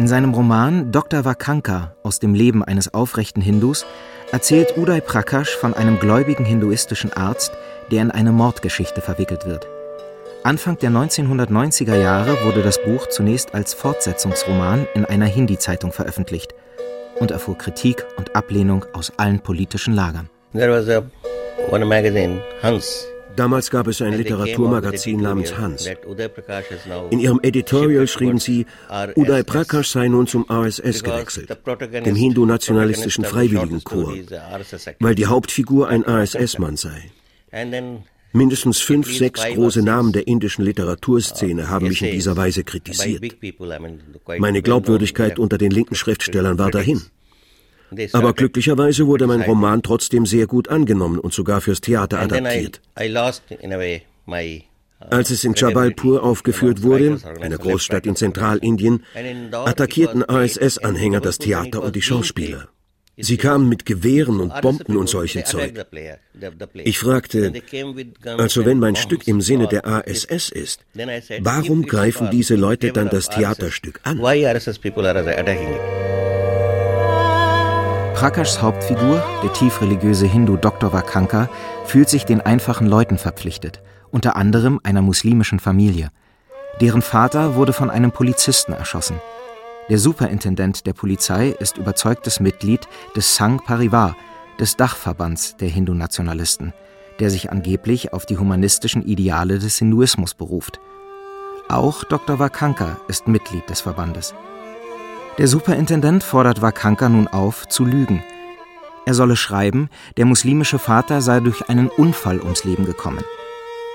In 0.00 0.08
seinem 0.08 0.32
Roman 0.32 0.92
Dr. 0.92 1.26
Vakanka 1.26 1.94
aus 2.02 2.20
dem 2.20 2.32
Leben 2.32 2.64
eines 2.64 2.94
aufrechten 2.94 3.42
Hindus 3.42 3.84
erzählt 4.32 4.78
Uday 4.78 5.02
Prakash 5.02 5.54
von 5.54 5.74
einem 5.74 5.98
gläubigen 5.98 6.46
hinduistischen 6.46 7.12
Arzt, 7.12 7.52
der 7.90 8.00
in 8.00 8.10
eine 8.10 8.32
Mordgeschichte 8.32 9.02
verwickelt 9.02 9.44
wird. 9.44 9.66
Anfang 10.42 10.78
der 10.78 10.88
1990er 10.90 11.96
Jahre 11.96 12.46
wurde 12.46 12.62
das 12.62 12.82
Buch 12.82 13.08
zunächst 13.08 13.52
als 13.52 13.74
Fortsetzungsroman 13.74 14.86
in 14.94 15.04
einer 15.04 15.26
Hindi-Zeitung 15.26 15.92
veröffentlicht 15.92 16.54
und 17.18 17.30
erfuhr 17.30 17.58
Kritik 17.58 18.06
und 18.16 18.34
Ablehnung 18.34 18.86
aus 18.94 19.12
allen 19.18 19.40
politischen 19.40 19.92
Lagern. 19.92 20.30
There 20.54 20.72
was 20.72 20.88
a, 20.88 21.02
one 21.70 21.84
magazine, 21.84 22.40
Hans, 22.62 23.04
Damals 23.40 23.70
gab 23.70 23.86
es 23.86 24.02
ein 24.02 24.12
Literaturmagazin 24.12 25.18
namens 25.18 25.56
Hans. 25.56 25.88
In 27.08 27.20
ihrem 27.20 27.40
Editorial 27.42 28.06
schrieben 28.06 28.38
sie, 28.38 28.66
Uday 29.16 29.42
Prakash 29.44 29.88
sei 29.88 30.08
nun 30.08 30.26
zum 30.26 30.44
RSS 30.50 31.02
gewechselt, 31.02 31.48
dem 32.04 32.16
hindu-nationalistischen 32.16 33.24
Freiwilligenchor, 33.24 34.12
weil 34.98 35.14
die 35.14 35.24
Hauptfigur 35.24 35.88
ein 35.88 36.04
RSS-Mann 36.04 36.76
sei. 36.76 37.10
Mindestens 38.32 38.80
fünf, 38.80 39.10
sechs 39.10 39.42
große 39.42 39.82
Namen 39.82 40.12
der 40.12 40.28
indischen 40.28 40.62
Literaturszene 40.62 41.70
haben 41.70 41.88
mich 41.88 42.02
in 42.02 42.12
dieser 42.12 42.36
Weise 42.36 42.62
kritisiert. 42.62 43.24
Meine 44.38 44.60
Glaubwürdigkeit 44.60 45.38
unter 45.38 45.56
den 45.56 45.70
linken 45.70 45.94
Schriftstellern 45.94 46.58
war 46.58 46.70
dahin. 46.70 47.00
Aber 48.12 48.34
glücklicherweise 48.34 49.06
wurde 49.06 49.26
mein 49.26 49.42
Roman 49.42 49.82
trotzdem 49.82 50.26
sehr 50.26 50.46
gut 50.46 50.68
angenommen 50.68 51.18
und 51.18 51.32
sogar 51.32 51.60
fürs 51.60 51.80
Theater 51.80 52.20
adaptiert. 52.20 52.80
Als 54.98 55.30
es 55.30 55.44
in 55.44 55.54
Jabalpur 55.54 56.22
aufgeführt 56.22 56.82
wurde, 56.82 57.18
einer 57.40 57.56
Großstadt 57.56 58.06
in 58.06 58.16
Zentralindien, 58.16 59.02
attackierten 59.52 60.22
RSS-Anhänger 60.22 61.20
das 61.20 61.38
Theater 61.38 61.82
und 61.82 61.96
die 61.96 62.02
Schauspieler. 62.02 62.68
Sie 63.22 63.36
kamen 63.36 63.68
mit 63.68 63.84
Gewehren 63.84 64.40
und 64.40 64.60
Bomben 64.62 64.96
und 64.96 65.08
solchen 65.08 65.44
Zeug. 65.44 65.74
Ich 66.74 66.98
fragte, 66.98 67.52
also 68.38 68.64
wenn 68.64 68.78
mein 68.78 68.96
Stück 68.96 69.28
im 69.28 69.40
Sinne 69.40 69.68
der 69.68 69.86
ASS 69.86 70.50
ist, 70.50 70.80
warum 71.40 71.82
greifen 71.86 72.30
diese 72.30 72.56
Leute 72.56 72.92
dann 72.92 73.08
das 73.10 73.28
Theaterstück 73.28 74.00
an? 74.04 74.20
Prakashs 78.20 78.60
Hauptfigur, 78.60 79.22
der 79.42 79.50
tiefreligiöse 79.54 80.26
Hindu 80.26 80.58
Dr. 80.58 80.92
Vakanka, 80.92 81.48
fühlt 81.86 82.10
sich 82.10 82.26
den 82.26 82.42
einfachen 82.42 82.86
Leuten 82.86 83.16
verpflichtet, 83.16 83.80
unter 84.10 84.36
anderem 84.36 84.78
einer 84.82 85.00
muslimischen 85.00 85.58
Familie. 85.58 86.10
Deren 86.82 87.00
Vater 87.00 87.54
wurde 87.54 87.72
von 87.72 87.88
einem 87.88 88.12
Polizisten 88.12 88.74
erschossen. 88.74 89.18
Der 89.88 89.96
Superintendent 89.96 90.84
der 90.84 90.92
Polizei 90.92 91.56
ist 91.60 91.78
überzeugtes 91.78 92.40
Mitglied 92.40 92.86
des 93.16 93.36
Sangh 93.36 93.64
Parivar, 93.64 94.14
des 94.58 94.76
Dachverbands 94.76 95.56
der 95.56 95.70
Hindu-Nationalisten, 95.70 96.74
der 97.20 97.30
sich 97.30 97.50
angeblich 97.50 98.12
auf 98.12 98.26
die 98.26 98.36
humanistischen 98.36 99.02
Ideale 99.02 99.58
des 99.58 99.78
Hinduismus 99.78 100.34
beruft. 100.34 100.78
Auch 101.70 102.04
Dr. 102.04 102.38
Vakanka 102.38 102.98
ist 103.08 103.28
Mitglied 103.28 103.70
des 103.70 103.80
Verbandes. 103.80 104.34
Der 105.40 105.48
Superintendent 105.48 106.22
fordert 106.22 106.60
Vakanka 106.60 107.08
nun 107.08 107.26
auf, 107.26 107.66
zu 107.66 107.86
lügen. 107.86 108.22
Er 109.06 109.14
solle 109.14 109.36
schreiben, 109.36 109.88
der 110.18 110.26
muslimische 110.26 110.78
Vater 110.78 111.22
sei 111.22 111.40
durch 111.40 111.70
einen 111.70 111.88
Unfall 111.88 112.42
ums 112.42 112.64
Leben 112.64 112.84
gekommen. 112.84 113.24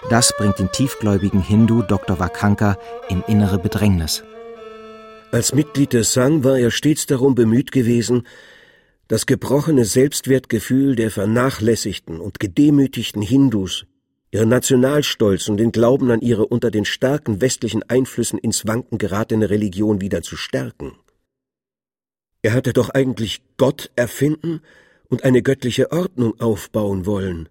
Das 0.10 0.34
bringt 0.36 0.58
den 0.58 0.72
tiefgläubigen 0.72 1.43
Hindu 1.43 1.84
Dr. 1.84 2.18
Vakanka 2.18 2.80
in 3.10 3.22
innere 3.28 3.60
Bedrängnis. 3.60 4.24
Als 5.32 5.54
Mitglied 5.54 5.93
des 5.93 6.14
Sangh 6.14 6.43
war 6.43 6.58
er 6.58 6.72
stets 6.72 7.06
darum 7.06 7.36
bemüht 7.36 7.72
gewesen, 7.72 8.26
das 9.08 9.28
gebrochene 9.28 9.86
Selbstwertgefühl 9.86 10.96
der 10.96 11.12
vernachlässigten 11.12 12.22
und 12.22 12.39
gedemütigten 12.39 13.22
Hindus, 13.22 13.86
ihren 14.32 14.50
Nationalstolz 14.50 15.48
und 15.48 15.58
den 15.58 15.72
Glauben 15.72 16.10
an 16.10 16.22
ihre 16.22 16.48
unter 16.48 16.72
den 16.72 16.86
starken 16.86 17.39
westlichen 17.39 17.84
Einflüssen 17.84 18.39
ins 18.39 18.66
Wanken 18.66 18.98
geratene 18.98 19.52
Religion 19.52 20.02
wieder 20.02 20.24
zu 20.24 20.38
stärken. 20.38 20.93
Er 22.46 22.54
hatte 22.54 22.74
doch 22.74 22.91
eigentlich 22.91 23.41
Gott 23.58 23.89
erfinden 23.96 24.62
und 25.08 25.24
eine 25.24 25.41
göttliche 25.41 25.91
Ordnung 25.91 26.39
aufbauen 26.39 27.08
wollen. 27.08 27.50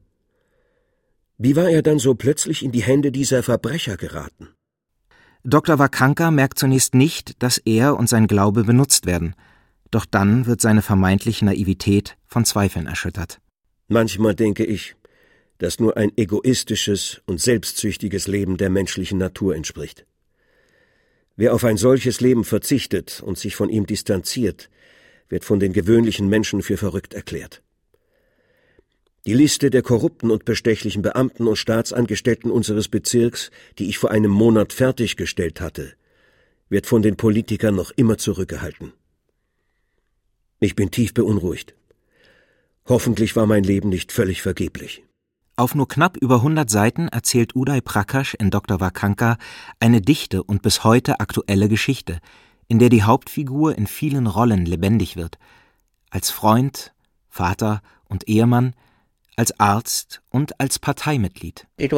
Wie 1.36 1.56
war 1.56 1.68
er 1.68 1.82
dann 1.82 1.98
so 1.98 2.14
plötzlich 2.14 2.62
in 2.62 2.70
die 2.70 2.84
Hände 2.84 3.10
dieser 3.10 3.42
Verbrecher 3.42 3.96
geraten? 3.96 4.50
Dr. 5.42 5.80
Vakanka 5.80 6.30
merkt 6.30 6.60
zunächst 6.60 6.94
nicht, 6.94 7.42
dass 7.42 7.58
er 7.58 7.98
und 7.98 8.08
sein 8.08 8.28
Glaube 8.28 8.62
benutzt 8.62 9.04
werden. 9.04 9.34
Doch 9.90 10.06
dann 10.06 10.46
wird 10.46 10.60
seine 10.60 10.80
vermeintliche 10.80 11.44
Naivität 11.44 12.16
von 12.28 12.44
Zweifeln 12.44 12.86
erschüttert. 12.86 13.40
Manchmal 13.88 14.36
denke 14.36 14.64
ich, 14.64 14.94
dass 15.58 15.80
nur 15.80 15.96
ein 15.96 16.12
egoistisches 16.16 17.20
und 17.26 17.40
selbstsüchtiges 17.40 18.28
Leben 18.28 18.58
der 18.58 18.70
menschlichen 18.70 19.18
Natur 19.18 19.56
entspricht. 19.56 20.06
Wer 21.34 21.52
auf 21.52 21.64
ein 21.64 21.78
solches 21.78 22.20
Leben 22.20 22.44
verzichtet 22.44 23.20
und 23.26 23.36
sich 23.36 23.56
von 23.56 23.68
ihm 23.70 23.86
distanziert, 23.86 24.70
wird 25.28 25.44
von 25.44 25.60
den 25.60 25.72
gewöhnlichen 25.72 26.28
Menschen 26.28 26.62
für 26.62 26.76
verrückt 26.76 27.14
erklärt. 27.14 27.62
Die 29.26 29.34
Liste 29.34 29.70
der 29.70 29.82
korrupten 29.82 30.30
und 30.30 30.44
bestechlichen 30.44 31.00
Beamten 31.00 31.46
und 31.46 31.56
Staatsangestellten 31.56 32.50
unseres 32.50 32.88
Bezirks, 32.88 33.50
die 33.78 33.88
ich 33.88 33.96
vor 33.96 34.10
einem 34.10 34.30
Monat 34.30 34.74
fertiggestellt 34.74 35.62
hatte, 35.62 35.94
wird 36.68 36.86
von 36.86 37.02
den 37.02 37.16
Politikern 37.16 37.74
noch 37.74 37.90
immer 37.92 38.18
zurückgehalten. 38.18 38.92
Ich 40.60 40.76
bin 40.76 40.90
tief 40.90 41.14
beunruhigt. 41.14 41.74
Hoffentlich 42.86 43.34
war 43.34 43.46
mein 43.46 43.64
Leben 43.64 43.88
nicht 43.88 44.12
völlig 44.12 44.42
vergeblich. 44.42 45.02
Auf 45.56 45.74
nur 45.74 45.88
knapp 45.88 46.16
über 46.16 46.36
100 46.36 46.68
Seiten 46.68 47.08
erzählt 47.08 47.54
Uday 47.54 47.80
Prakash 47.80 48.34
in 48.34 48.50
Dr. 48.50 48.80
Vakanka 48.80 49.38
eine 49.78 50.00
dichte 50.00 50.42
und 50.42 50.62
bis 50.62 50.84
heute 50.84 51.20
aktuelle 51.20 51.68
Geschichte, 51.68 52.18
in 52.68 52.78
der 52.78 52.88
die 52.88 53.02
Hauptfigur 53.02 53.76
in 53.76 53.86
vielen 53.86 54.26
Rollen 54.26 54.66
lebendig 54.66 55.16
wird. 55.16 55.38
Als 56.10 56.30
Freund, 56.30 56.92
Vater 57.28 57.82
und 58.08 58.28
Ehemann, 58.28 58.74
als 59.36 59.58
Arzt 59.58 60.22
und 60.30 60.60
als 60.60 60.78
Parteimitglied. 60.78 61.66
Es 61.76 61.92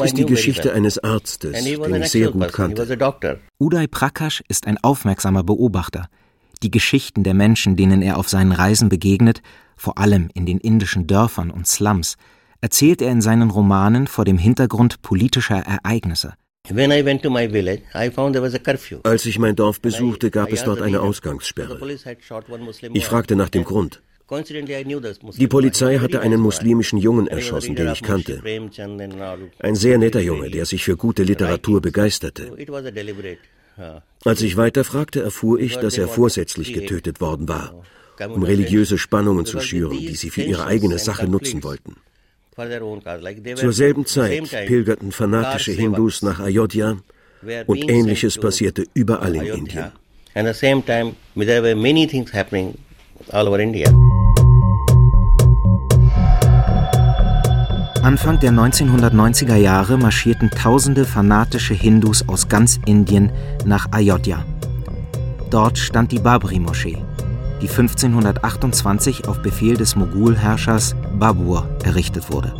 ist 0.00 0.18
die 0.18 0.26
Geschichte 0.26 0.72
eines 0.72 0.98
Arztes, 0.98 1.64
den 1.64 2.02
ich 2.02 2.10
sehr 2.10 2.30
gut 2.30 2.52
kannte. 2.52 3.38
Uday 3.58 3.88
Prakash 3.88 4.42
ist 4.48 4.66
ein 4.66 4.78
aufmerksamer 4.78 5.42
Beobachter. 5.42 6.08
Die 6.62 6.70
Geschichten 6.70 7.22
der 7.22 7.34
Menschen, 7.34 7.76
denen 7.76 8.02
er 8.02 8.18
auf 8.18 8.28
seinen 8.28 8.52
Reisen 8.52 8.88
begegnet, 8.88 9.42
vor 9.76 9.96
allem 9.98 10.28
in 10.34 10.44
den 10.44 10.58
indischen 10.58 11.06
Dörfern 11.06 11.50
und 11.50 11.66
Slums, 11.66 12.16
erzählt 12.60 13.00
er 13.00 13.12
in 13.12 13.22
seinen 13.22 13.50
Romanen 13.50 14.08
vor 14.08 14.24
dem 14.24 14.38
Hintergrund 14.38 15.00
politischer 15.02 15.58
Ereignisse. 15.58 16.34
Als 19.02 19.26
ich 19.26 19.38
mein 19.38 19.56
Dorf 19.56 19.80
besuchte, 19.80 20.30
gab 20.30 20.52
es 20.52 20.64
dort 20.64 20.82
eine 20.82 21.00
Ausgangssperre. 21.00 21.78
Ich 22.92 23.06
fragte 23.06 23.36
nach 23.36 23.48
dem 23.48 23.64
Grund. 23.64 24.02
Die 25.38 25.46
Polizei 25.46 25.98
hatte 25.98 26.20
einen 26.20 26.40
muslimischen 26.40 26.98
Jungen 26.98 27.26
erschossen, 27.26 27.74
den 27.74 27.90
ich 27.92 28.02
kannte. 28.02 28.42
Ein 29.60 29.74
sehr 29.74 29.96
netter 29.96 30.20
Junge, 30.20 30.50
der 30.50 30.66
sich 30.66 30.84
für 30.84 30.98
gute 30.98 31.22
Literatur 31.22 31.80
begeisterte. 31.80 32.52
Als 34.24 34.42
ich 34.42 34.56
weiterfragte, 34.58 35.22
erfuhr 35.22 35.58
ich, 35.58 35.76
dass 35.76 35.96
er 35.96 36.08
vorsätzlich 36.08 36.74
getötet 36.74 37.22
worden 37.22 37.48
war, 37.48 37.82
um 38.28 38.42
religiöse 38.42 38.98
Spannungen 38.98 39.46
zu 39.46 39.60
schüren, 39.60 39.96
die 39.96 40.16
sie 40.16 40.28
für 40.28 40.42
ihre 40.42 40.66
eigene 40.66 40.98
Sache 40.98 41.26
nutzen 41.26 41.62
wollten. 41.64 41.96
Zur 43.54 43.72
selben 43.72 44.04
Zeit 44.06 44.66
pilgerten 44.66 45.12
fanatische 45.12 45.72
Hindus 45.72 46.22
nach 46.22 46.40
Ayodhya 46.40 46.96
und 47.66 47.90
ähnliches 47.90 48.36
passierte 48.38 48.84
überall 48.94 49.36
in 49.36 49.46
Indien. 49.46 49.92
Anfang 58.02 58.40
der 58.40 58.52
1990er 58.52 59.56
Jahre 59.56 59.98
marschierten 59.98 60.50
tausende 60.50 61.04
fanatische 61.04 61.74
Hindus 61.74 62.28
aus 62.28 62.48
ganz 62.48 62.80
Indien 62.86 63.30
nach 63.64 63.86
Ayodhya. 63.92 64.44
Dort 65.50 65.78
stand 65.78 66.12
die 66.12 66.18
Babri-Moschee, 66.18 66.98
die 67.60 67.68
1528 67.68 69.28
auf 69.28 69.40
Befehl 69.40 69.76
des 69.76 69.96
Mogulherrschers 69.96 70.94
Babur 71.18 71.68
errichtet 71.84 72.30
wurde. 72.30 72.54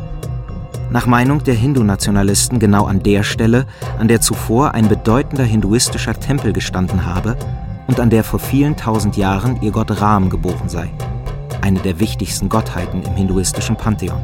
Nach 0.91 1.07
Meinung 1.07 1.45
der 1.45 1.55
Hindu-Nationalisten 1.55 2.59
genau 2.59 2.87
an 2.87 3.03
der 3.03 3.23
Stelle, 3.23 3.67
an 3.99 4.09
der 4.09 4.21
zuvor 4.21 4.73
ein 4.73 4.89
bedeutender 4.89 5.45
hinduistischer 5.45 6.19
Tempel 6.19 6.53
gestanden 6.53 7.05
habe 7.05 7.37
und 7.87 8.01
an 8.01 8.09
der 8.11 8.25
vor 8.25 8.39
vielen 8.39 8.77
tausend 8.77 9.17
Jahren 9.17 9.61
ihr 9.61 9.71
Gott 9.71 10.01
Ram 10.01 10.31
geboren 10.31 10.69
sei, 10.69 10.91
eine 11.61 11.81
der 11.81 12.01
wichtigsten 12.01 12.49
Gottheiten 12.49 13.03
im 13.03 13.15
hinduistischen 13.15 13.77
Pantheon. 13.77 14.21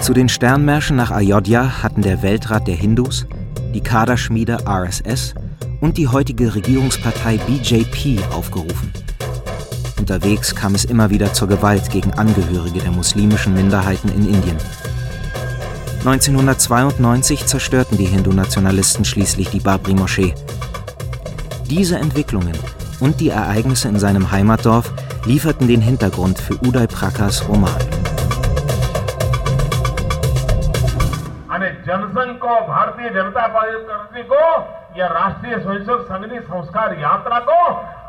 Zu 0.00 0.12
den 0.12 0.28
Sternmärschen 0.28 0.96
nach 0.96 1.10
Ayodhya 1.10 1.82
hatten 1.82 2.02
der 2.02 2.22
Weltrat 2.22 2.68
der 2.68 2.74
Hindus, 2.74 3.26
die 3.72 3.80
Kaderschmiede 3.80 4.58
RSS 4.66 5.34
und 5.80 5.96
die 5.96 6.08
heutige 6.08 6.54
Regierungspartei 6.54 7.38
BJP 7.38 8.20
aufgerufen. 8.30 8.92
Unterwegs 9.97 10.55
kam 10.55 10.75
es 10.75 10.85
immer 10.85 11.09
wieder 11.09 11.33
zur 11.33 11.47
Gewalt 11.47 11.89
gegen 11.89 12.13
Angehörige 12.13 12.79
der 12.79 12.91
muslimischen 12.91 13.53
Minderheiten 13.53 14.09
in 14.09 14.27
Indien. 14.27 14.57
1992 15.99 17.45
zerstörten 17.45 17.97
die 17.97 18.05
Hindu-Nationalisten 18.05 19.05
schließlich 19.05 19.49
die 19.49 19.59
Babri-Moschee. 19.59 20.33
Diese 21.69 21.97
Entwicklungen 21.97 22.57
und 22.99 23.19
die 23.19 23.29
Ereignisse 23.29 23.89
in 23.89 23.99
seinem 23.99 24.31
Heimatdorf 24.31 24.91
lieferten 25.25 25.67
den 25.67 25.81
Hintergrund 25.81 26.39
für 26.39 26.55
Uday 26.65 26.87
Prakas 26.87 27.47
Roman. 27.47 27.75
Jansangh 31.89 32.33
को 32.41 32.55
भारतीय 32.67 33.09
जनता 33.13 33.45
पार्टी 33.53 34.23
को 34.31 34.41
या 34.96 35.06
રાષ્ટ્રીય 35.06 35.58
સ્વયંસેવક 35.64 36.02
સંઘની 36.08 36.40
સંસ્કાર 36.48 36.90
યાત્રા 37.04 37.40
કો 37.48 37.58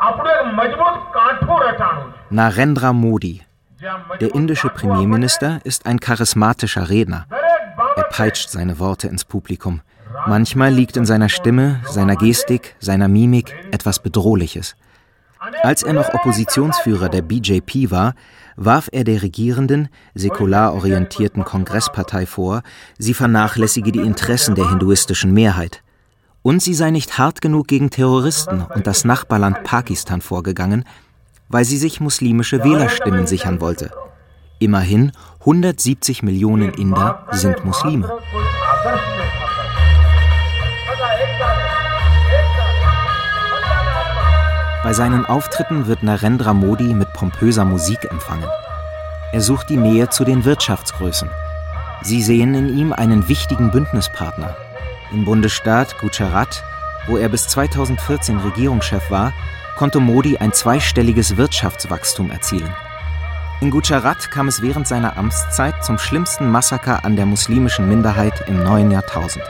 આપણે 0.08 0.32
એક 0.42 0.48
મજબૂત 0.60 0.98
કાઠું 1.18 1.60
રચાણું 1.66 2.10
છે 2.14 2.36
Narendra 2.40 2.92
Modi 3.04 3.36
Der 4.22 4.34
indische 4.34 4.70
Premierminister 4.70 5.60
ist 5.64 5.86
ein 5.86 6.00
charismatischer 6.00 6.90
Redner. 6.90 7.26
Er 7.98 8.04
peitscht 8.04 8.50
seine 8.50 8.80
Worte 8.80 9.08
ins 9.08 9.26
Publikum. 9.26 9.82
Manchmal 10.28 10.72
liegt 10.74 10.96
in 10.98 11.06
seiner 11.06 11.30
Stimme, 11.30 11.82
seiner 11.84 12.16
Gestik, 12.16 12.76
seiner 12.80 13.08
Mimik 13.08 13.54
etwas 13.72 14.00
Bedrohliches. 14.00 14.76
Als 15.62 15.84
er 15.84 15.94
noch 15.94 16.14
Oppositionsführer 16.14 17.10
der 17.10 17.22
BJP 17.22 17.92
war, 17.92 18.14
warf 18.56 18.90
er 18.92 19.04
der 19.04 19.22
regierenden, 19.22 19.90
säkular 20.16 20.74
orientierten 20.74 21.44
Kongresspartei 21.44 22.26
vor, 22.26 22.64
sie 22.98 23.14
vernachlässige 23.14 23.92
die 23.92 24.00
Interessen 24.12 24.56
der 24.56 24.70
hinduistischen 24.70 25.34
Mehrheit. 25.34 25.84
Und 26.46 26.62
sie 26.62 26.76
sei 26.76 26.92
nicht 26.92 27.18
hart 27.18 27.42
genug 27.42 27.68
gegen 27.68 27.90
Terroristen 27.90 28.62
und 28.62 28.86
das 28.86 29.04
Nachbarland 29.04 29.64
Pakistan 29.64 30.22
vorgegangen, 30.22 30.86
weil 31.50 31.66
sie 31.66 31.80
sich 31.80 32.00
muslimische 32.00 32.64
Wählerstimmen 32.64 33.26
sichern 33.26 33.62
wollte. 33.62 33.90
Immerhin 34.60 35.12
170 35.40 36.22
Millionen 36.22 36.72
Inder 36.76 37.26
sind 37.32 37.66
Muslime. 37.66 38.12
Bei 44.84 44.94
seinen 44.94 45.26
Auftritten 45.26 45.88
wird 45.88 46.04
Narendra 46.04 46.54
Modi 46.54 46.94
mit 46.94 47.12
pompöser 47.14 47.66
Musik 47.66 48.06
empfangen. 48.12 48.48
Er 49.32 49.42
sucht 49.42 49.72
die 49.72 49.78
Nähe 49.78 50.12
zu 50.12 50.24
den 50.24 50.46
Wirtschaftsgrößen. 50.46 51.28
Sie 52.04 52.22
sehen 52.22 52.54
in 52.54 52.78
ihm 52.78 52.94
einen 52.94 53.28
wichtigen 53.28 53.72
Bündnispartner. 53.72 54.56
Im 55.12 55.26
Bundesstaat 55.26 55.98
Gujarat, 56.00 56.64
wo 57.08 57.18
er 57.18 57.30
bis 57.30 57.48
2014 57.48 58.40
Regierungschef 58.40 59.12
war, 59.12 59.34
konnte 59.78 60.00
Modi 60.00 60.38
ein 60.38 60.54
zweistelliges 60.54 61.38
Wirtschaftswachstum 61.38 62.32
erzielen. 62.32 62.74
In 63.62 63.72
Gujarat 63.72 64.32
kam 64.32 64.48
es 64.48 64.62
während 64.62 64.88
seiner 64.88 65.18
Amtszeit 65.18 65.84
zum 65.84 65.98
schlimmsten 65.98 66.50
Massaker 66.50 67.06
an 67.06 67.16
der 67.16 67.26
muslimischen 67.26 67.88
Minderheit 67.88 68.48
im 68.48 68.64
neuen 68.64 68.92
Jahrtausend. 68.92 69.46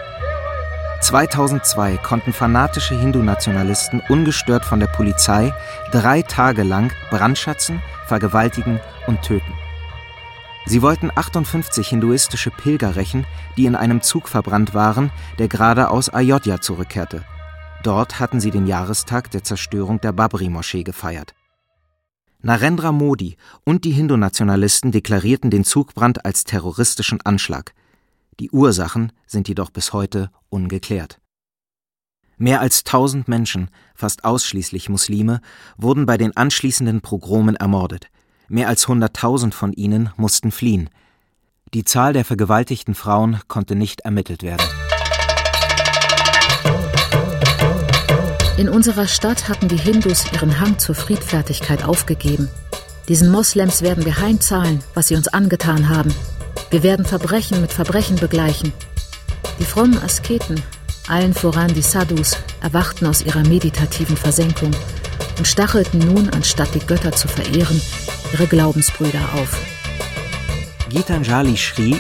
2002 1.01 1.97
konnten 1.97 2.33
fanatische 2.33 2.95
Hindu-Nationalisten 2.95 4.01
ungestört 4.09 4.65
von 4.65 4.79
der 4.79 4.87
Polizei 4.87 5.53
drei 5.91 6.21
Tage 6.21 6.63
lang 6.63 6.91
brandschatzen, 7.11 7.81
vergewaltigen 8.07 8.79
und 9.07 9.21
töten. 9.21 9.53
Sie 10.66 10.82
wollten 10.82 11.11
58 11.13 11.88
hinduistische 11.88 12.51
Pilger 12.51 12.95
rächen, 12.95 13.26
die 13.55 13.66
in 13.66 13.76
einem 13.76 14.01
Zug 14.01 14.28
verbrannt 14.28 14.74
waren, 14.74 15.11
der 15.38 15.47
gerade 15.47 15.89
aus 15.89 16.09
Ayodhya 16.09 16.59
zurückkehrte. 16.59 17.24
Dort 17.84 18.20
hatten 18.20 18.39
sie 18.39 18.51
den 18.51 18.66
Jahrestag 18.66 19.30
der 19.32 19.43
Zerstörung 19.43 20.01
der 20.01 20.11
Babri-Moschee 20.11 20.84
gefeiert. 20.84 21.36
Narendra 22.41 22.91
Modi 22.91 23.38
und 23.63 23.86
die 23.86 23.91
Hindu-Nationalisten 23.91 24.91
deklarierten 24.91 25.51
den 25.51 25.63
Zugbrand 25.63 26.26
als 26.26 26.43
terroristischen 26.43 27.22
Anschlag– 27.22 27.74
die 28.39 28.51
Ursachen 28.51 29.13
sind 29.26 29.47
jedoch 29.47 29.70
bis 29.70 29.93
heute 29.93 30.30
ungeklärt. 30.49 31.22
Mehr 32.38 32.59
als 32.59 32.84
tausend 32.84 33.30
Menschen, 33.30 33.70
fast 33.95 34.26
ausschließlich 34.26 34.89
Muslime, 34.89 35.39
wurden 35.78 36.05
bei 36.05 36.18
den 36.18 36.36
anschließenden 36.36 36.99
Pogromen 36.99 37.55
ermordet. 37.55 38.07
Mehr 38.47 38.67
als 38.67 38.87
hunderttausend 38.87 39.55
von 39.55 39.73
ihnen 39.73 40.11
mussten 40.17 40.51
fliehen. 40.51 40.89
Die 41.73 41.83
Zahl 41.83 42.13
der 42.13 42.25
vergewaltigten 42.25 42.95
Frauen 42.95 43.39
konnte 43.47 43.75
nicht 43.75 44.01
ermittelt 44.01 44.43
werden. 44.43 44.65
In 48.57 48.69
unserer 48.69 49.07
Stadt 49.07 49.49
hatten 49.49 49.67
die 49.67 49.77
Hindus 49.77 50.31
ihren 50.31 50.59
Hang 50.59 50.79
zur 50.79 50.95
Friedfertigkeit 50.95 51.83
aufgegeben. 51.83 52.49
Diesen 53.09 53.29
Moslems 53.29 53.81
werden 53.81 54.05
wir 54.05 54.19
heimzahlen, 54.19 54.81
was 54.93 55.09
sie 55.09 55.15
uns 55.15 55.27
angetan 55.27 55.89
haben. 55.89 56.13
Wir 56.69 56.81
werden 56.81 57.05
Verbrechen 57.05 57.59
mit 57.61 57.73
Verbrechen 57.73 58.15
begleichen. 58.15 58.71
Die 59.59 59.65
frommen 59.65 60.01
Asketen, 60.01 60.61
allen 61.07 61.33
voran 61.33 61.73
die 61.73 61.81
Sadhus, 61.81 62.37
erwachten 62.61 63.05
aus 63.05 63.21
ihrer 63.23 63.43
meditativen 63.47 64.17
Versenkung 64.17 64.71
und 65.37 65.47
stachelten 65.47 65.99
nun, 65.99 66.29
anstatt 66.29 66.73
die 66.73 66.79
Götter 66.79 67.11
zu 67.11 67.27
verehren, 67.27 67.81
ihre 68.36 68.47
Glaubensbrüder 68.47 69.21
auf. 69.36 69.57
Gitanjali 70.89 71.55
Shri 71.55 71.95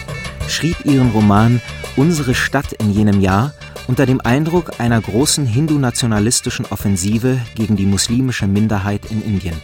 schrieb 0.49 0.75
ihren 0.83 1.11
Roman 1.11 1.61
Unsere 1.95 2.35
Stadt 2.35 2.73
in 2.73 2.91
jenem 2.91 3.21
Jahr 3.21 3.53
unter 3.87 4.05
dem 4.05 4.19
Eindruck 4.19 4.81
einer 4.81 4.99
großen 4.99 5.45
hindu-nationalistischen 5.45 6.65
Offensive 6.65 7.39
gegen 7.55 7.77
die 7.77 7.85
muslimische 7.85 8.47
Minderheit 8.47 9.09
in 9.09 9.23
Indien. 9.23 9.61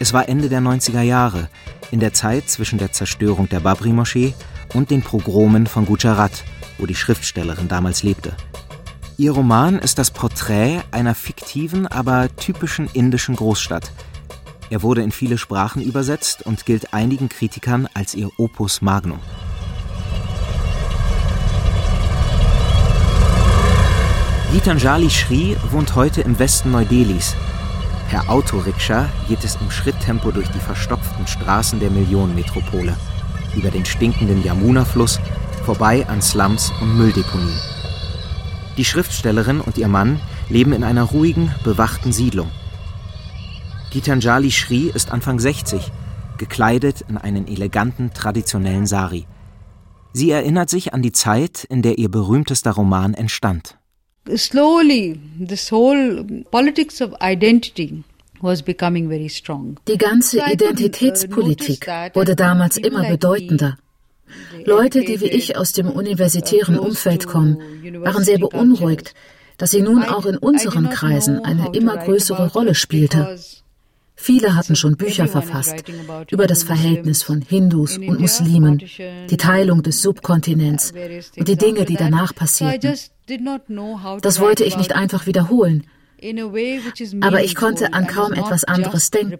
Es 0.00 0.12
war 0.12 0.28
Ende 0.28 0.48
der 0.48 0.60
90er 0.60 1.02
Jahre, 1.02 1.48
in 1.92 2.00
der 2.00 2.12
Zeit 2.12 2.50
zwischen 2.50 2.80
der 2.80 2.90
Zerstörung 2.90 3.48
der 3.48 3.60
Babri-Moschee 3.60 4.34
und 4.74 4.90
den 4.90 5.02
Pogromen 5.02 5.68
von 5.68 5.86
Gujarat, 5.86 6.42
wo 6.78 6.86
die 6.86 6.96
Schriftstellerin 6.96 7.68
damals 7.68 8.02
lebte. 8.02 8.32
Ihr 9.16 9.30
Roman 9.30 9.78
ist 9.78 10.00
das 10.00 10.10
Porträt 10.10 10.80
einer 10.90 11.14
fiktiven, 11.14 11.86
aber 11.86 12.34
typischen 12.34 12.88
indischen 12.92 13.36
Großstadt. 13.36 13.92
Er 14.70 14.82
wurde 14.82 15.02
in 15.02 15.12
viele 15.12 15.38
Sprachen 15.38 15.80
übersetzt 15.80 16.44
und 16.44 16.66
gilt 16.66 16.92
einigen 16.92 17.28
Kritikern 17.28 17.88
als 17.94 18.14
ihr 18.14 18.30
Opus 18.36 18.82
Magnum. 18.82 19.20
Gitanjali 24.52 25.10
Shri 25.10 25.56
wohnt 25.70 25.94
heute 25.94 26.20
im 26.22 26.38
Westen 26.38 26.70
Neu-Delhis. 26.70 27.34
Per 28.10 28.30
Autorikscha 28.30 29.08
geht 29.28 29.44
es 29.44 29.56
im 29.56 29.70
Schritttempo 29.70 30.30
durch 30.30 30.48
die 30.48 30.58
verstopften 30.58 31.26
Straßen 31.26 31.80
der 31.80 31.90
Millionenmetropole, 31.90 32.96
über 33.54 33.70
den 33.70 33.84
stinkenden 33.84 34.42
Yamuna-Fluss, 34.42 35.20
vorbei 35.64 36.06
an 36.08 36.22
Slums 36.22 36.72
und 36.80 36.96
Mülldeponien. 36.96 37.60
Die 38.78 38.84
Schriftstellerin 38.84 39.60
und 39.60 39.76
ihr 39.76 39.88
Mann 39.88 40.20
leben 40.48 40.72
in 40.72 40.84
einer 40.84 41.02
ruhigen, 41.02 41.54
bewachten 41.64 42.12
Siedlung. 42.12 42.50
Gitanjali 43.90 44.50
Shri 44.50 44.90
ist 44.94 45.10
Anfang 45.10 45.38
60, 45.38 45.80
gekleidet 46.36 47.02
in 47.08 47.16
einen 47.16 47.48
eleganten, 47.48 48.12
traditionellen 48.12 48.86
Sari. 48.86 49.26
Sie 50.12 50.30
erinnert 50.30 50.68
sich 50.68 50.92
an 50.94 51.02
die 51.02 51.12
Zeit, 51.12 51.64
in 51.64 51.82
der 51.82 51.98
ihr 51.98 52.10
berühmtester 52.10 52.72
Roman 52.72 53.14
entstand. 53.14 53.76
Slowly, 54.36 55.18
this 55.38 55.72
whole 55.72 56.44
politics 56.50 57.00
of 57.00 57.12
identity 57.20 58.04
die 58.40 59.98
ganze 59.98 60.38
uh, 60.38 60.52
Identitätspolitik 60.52 61.88
wurde 62.14 62.36
damals 62.36 62.76
immer 62.76 63.08
bedeutender. 63.08 63.76
Leute, 64.64 65.00
die 65.00 65.20
wie 65.20 65.26
ich 65.26 65.56
aus 65.56 65.72
dem 65.72 65.90
universitären 65.90 66.78
Umfeld 66.78 67.26
kommen, 67.26 67.58
waren 68.00 68.22
sehr 68.22 68.38
beunruhigt, 68.38 69.14
dass 69.56 69.72
sie 69.72 69.82
nun 69.82 70.04
auch 70.04 70.26
in 70.26 70.36
unseren 70.36 70.88
Kreisen 70.88 71.44
eine 71.44 71.70
immer 71.72 71.96
größere 71.96 72.52
Rolle 72.52 72.76
spielte. 72.76 73.38
Viele 74.20 74.56
hatten 74.56 74.74
schon 74.74 74.96
Bücher 74.96 75.28
verfasst 75.28 75.84
über 76.30 76.48
das 76.48 76.64
Verhältnis 76.64 77.22
von 77.22 77.40
Hindus 77.40 77.96
und 77.98 78.20
Muslimen, 78.20 78.82
die 79.30 79.36
Teilung 79.36 79.82
des 79.82 80.02
Subkontinents 80.02 80.92
und 81.36 81.46
die 81.46 81.56
Dinge, 81.56 81.84
die 81.84 81.94
danach 81.94 82.34
passierten. 82.34 82.94
Das 84.20 84.40
wollte 84.40 84.64
ich 84.64 84.76
nicht 84.76 84.94
einfach 84.94 85.26
wiederholen, 85.26 85.86
aber 87.20 87.44
ich 87.44 87.54
konnte 87.54 87.92
an 87.94 88.06
kaum 88.08 88.32
etwas 88.32 88.64
anderes 88.64 89.10
denken. 89.10 89.38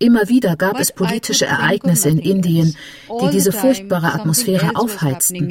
Immer 0.00 0.28
wieder 0.28 0.56
gab 0.56 0.80
es 0.80 0.90
politische 0.90 1.46
Ereignisse 1.46 2.08
in 2.08 2.18
Indien, 2.18 2.76
die 3.20 3.30
diese 3.30 3.52
furchtbare 3.52 4.12
Atmosphäre 4.12 4.74
aufheizten. 4.74 5.48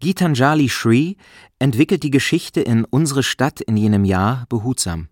Gitanjali 0.00 0.70
Shri 0.70 1.18
entwickelt 1.58 2.02
die 2.02 2.10
Geschichte 2.10 2.62
in 2.62 2.86
Unsere 2.86 3.22
Stadt 3.22 3.60
in 3.60 3.76
jenem 3.76 4.06
Jahr 4.06 4.46
behutsam. 4.48 5.08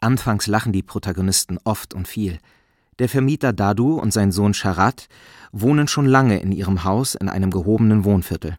Anfangs 0.00 0.48
lachen 0.48 0.72
die 0.72 0.82
Protagonisten 0.82 1.56
oft 1.62 1.94
und 1.94 2.08
viel. 2.08 2.40
Der 2.98 3.08
Vermieter 3.08 3.52
Dadu 3.52 3.94
und 3.94 4.12
sein 4.12 4.32
Sohn 4.32 4.54
Sharat 4.54 5.06
wohnen 5.52 5.86
schon 5.86 6.06
lange 6.06 6.40
in 6.40 6.50
ihrem 6.50 6.82
Haus 6.82 7.14
in 7.14 7.28
einem 7.28 7.52
gehobenen 7.52 8.04
Wohnviertel. 8.04 8.58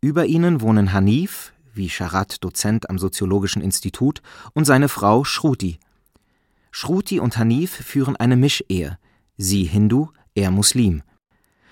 Über 0.00 0.26
ihnen 0.26 0.60
wohnen 0.60 0.92
Hanif, 0.92 1.52
wie 1.72 1.88
Sharat 1.88 2.42
Dozent 2.42 2.90
am 2.90 2.98
Soziologischen 2.98 3.62
Institut, 3.62 4.22
und 4.54 4.64
seine 4.64 4.88
Frau 4.88 5.22
Shruti. 5.22 5.78
Shruti 6.72 7.20
und 7.20 7.38
Hanif 7.38 7.70
führen 7.70 8.16
eine 8.16 8.36
Mischehe, 8.36 8.98
sie 9.36 9.62
Hindu, 9.62 10.08
er 10.34 10.50
Muslim. 10.50 11.04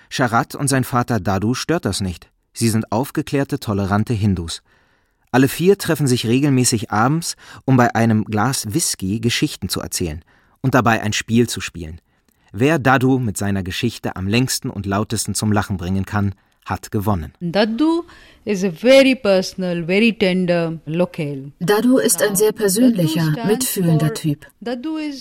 Sharat 0.07 0.55
und 0.55 0.69
sein 0.69 0.85
Vater 0.85 1.19
Dadu 1.19 1.53
stört 1.53 1.83
das 1.83 1.99
nicht. 1.99 2.32
Sie 2.53 2.69
sind 2.69 2.91
aufgeklärte, 2.91 3.59
tolerante 3.59 4.13
Hindus. 4.13 4.61
Alle 5.31 5.47
vier 5.47 5.77
treffen 5.77 6.05
sich 6.05 6.27
regelmäßig 6.27 6.91
abends, 6.91 7.35
um 7.65 7.75
bei 7.75 7.95
einem 7.95 8.23
Glas 8.25 8.73
Whisky 8.73 9.19
Geschichten 9.19 9.67
zu 9.67 9.81
erzählen 9.81 10.23
und 10.61 10.75
dabei 10.75 11.01
ein 11.01 11.13
Spiel 11.13 11.49
zu 11.49 11.59
spielen. 11.59 11.99
Wer 12.51 12.77
Dadu 12.77 13.17
mit 13.17 13.35
seiner 13.35 13.63
Geschichte 13.63 14.15
am 14.15 14.27
längsten 14.27 14.69
und 14.69 14.85
lautesten 14.85 15.33
zum 15.33 15.51
Lachen 15.51 15.77
bringen 15.77 16.05
kann, 16.05 16.35
hat 16.65 16.91
gewonnen. 16.91 17.33
Dadu 17.39 18.03
Dadu 18.45 18.73
ist 21.97 22.21
ein 22.21 22.35
sehr 22.35 22.51
persönlicher, 22.51 23.33
mitfühlender 23.47 24.13
Typ. 24.13 24.45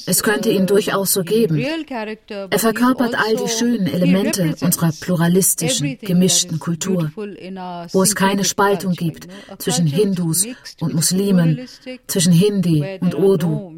Es 0.06 0.24
könnte 0.24 0.50
ihn 0.50 0.66
durchaus 0.66 1.12
so 1.12 1.22
geben. 1.22 1.56
Er 1.58 2.58
verkörpert 2.58 3.14
all 3.14 3.36
die 3.36 3.48
schönen 3.48 3.86
Elemente 3.86 4.56
unserer 4.60 4.90
pluralistischen, 5.00 5.98
gemischten 6.00 6.58
Kultur, 6.58 7.12
wo 7.92 8.02
es 8.02 8.16
keine 8.16 8.42
Spaltung 8.42 8.94
gibt 8.94 9.28
zwischen 9.58 9.86
Hindus 9.86 10.44
und 10.80 10.94
Muslimen, 10.94 11.60
zwischen 12.08 12.32
Hindi 12.32 12.98
und 13.00 13.14
Urdu. 13.14 13.72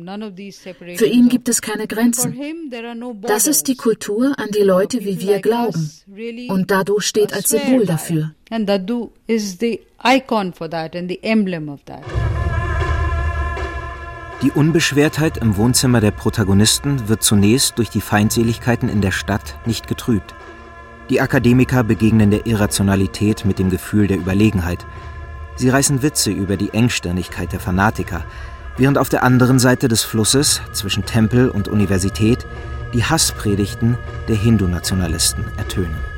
Für 0.97 1.07
ihn 1.07 1.29
gibt 1.29 1.51
es 1.51 1.61
keine 1.61 1.87
Grenzen. 1.87 2.35
Das 3.23 3.47
ist 3.47 3.69
die 3.69 3.77
Kultur, 3.77 4.33
an 4.39 4.49
die 4.57 4.63
Leute 4.63 5.05
wie 5.05 5.21
wir 5.21 5.41
glauben. 5.41 5.91
Und 6.49 6.71
Dadu 6.71 7.01
steht 7.01 7.35
als 7.35 7.51
Symbol 7.59 7.87
dafür. 7.87 8.31
And 8.51 8.69
Dadu 8.69 9.11
is 9.27 9.59
the 9.59 9.81
icon 10.03 10.53
for 10.53 10.69
that 10.71 10.95
and 10.95 11.09
the 11.09 11.23
emblem 11.23 11.69
of 11.69 11.81
that. 11.87 12.03
Die 14.43 14.51
Unbeschwertheit 14.51 15.39
im 15.39 15.57
Wohnzimmer 15.57 16.01
der 16.01 16.11
Protagonisten 16.11 17.09
wird 17.09 17.23
zunächst 17.23 17.79
durch 17.79 17.89
die 17.89 18.03
Feindseligkeiten 18.03 18.89
in 18.91 19.01
der 19.01 19.11
Stadt 19.11 19.57
nicht 19.65 19.87
getrübt. 19.87 20.35
Die 21.09 21.21
Akademiker 21.21 21.83
begegnen 21.83 22.31
der 22.31 22.47
Irrationalität 22.47 23.45
mit 23.45 23.59
dem 23.59 23.71
Gefühl 23.71 24.07
der 24.07 24.19
Überlegenheit. 24.19 24.85
Sie 25.57 25.69
reißen 25.69 26.03
Witze 26.03 26.31
über 26.31 26.57
die 26.57 26.75
Engstirnigkeit 26.75 27.53
der 27.53 27.61
Fanatiker, 27.61 28.25
während 28.77 28.99
auf 28.99 29.09
der 29.09 29.23
anderen 29.23 29.59
Seite 29.59 29.89
des 29.89 30.03
Flusses 30.03 30.61
zwischen 30.73 31.07
Tempel 31.07 31.49
und 31.49 31.69
Universität 31.69 32.47
die 32.93 33.05
Hasspredigten 33.05 33.97
der 34.29 34.37
Hindu-Nationalisten 34.37 35.45
ertönen. 35.57 36.14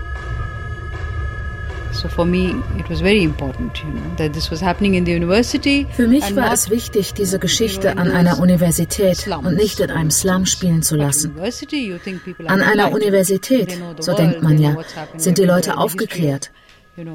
Für 5.97 6.09
mich 6.09 6.37
war 6.37 6.53
es 6.53 6.71
wichtig, 6.71 7.15
diese 7.15 7.39
Geschichte 7.39 7.97
an 7.97 8.11
einer 8.11 8.39
Universität 8.39 9.27
und 9.29 9.57
nicht 9.57 9.81
in 9.81 9.91
einem 9.91 10.11
Slum 10.11 10.47
spielen 10.47 10.83
zu 10.83 10.97
lassen. 10.97 11.35
An 12.47 12.61
einer 12.61 12.93
Universität, 12.93 13.79
so 14.01 14.15
denkt 14.15 14.43
man 14.43 14.59
ja, 14.59 14.77
sind 15.17 15.39
die 15.39 15.45
Leute 15.45 15.79
aufgeklärt. 15.79 16.51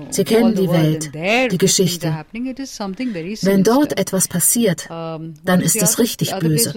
Sie 0.10 0.24
kennen 0.24 0.54
die 0.56 0.70
Welt, 0.70 1.12
die 1.52 1.58
Geschichte. 1.58 2.16
Wenn 2.34 3.64
dort 3.64 3.98
etwas 3.98 4.28
passiert, 4.28 4.88
dann 4.90 5.62
ist 5.62 5.82
es 5.82 5.98
richtig 5.98 6.36
böse. 6.36 6.74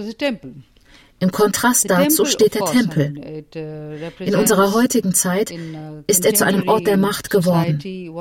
Im 1.20 1.30
Kontrast 1.30 1.88
dazu 1.88 2.24
steht 2.24 2.54
der 2.54 2.64
Tempel. 2.66 3.14
Uh, 3.54 4.22
In 4.22 4.34
unserer 4.34 4.74
heutigen 4.74 5.14
Zeit 5.14 5.52
uh, 5.52 6.02
ist 6.06 6.26
er 6.26 6.34
zu 6.34 6.44
einem 6.44 6.68
Ort 6.68 6.86
der 6.86 6.96
Macht 6.96 7.30
geworden, 7.30 7.78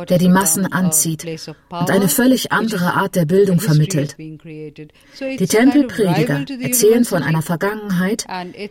der 0.07 0.17
die 0.17 0.29
Massen 0.29 0.71
anzieht 0.71 1.25
und 1.25 1.89
eine 1.89 2.07
völlig 2.07 2.51
andere 2.51 2.93
Art 2.93 3.15
der 3.15 3.25
Bildung 3.25 3.59
vermittelt. 3.59 4.15
Die 4.17 5.47
Tempelprediger 5.47 6.45
erzählen 6.61 7.03
von 7.03 7.23
einer 7.23 7.41
Vergangenheit, 7.41 8.25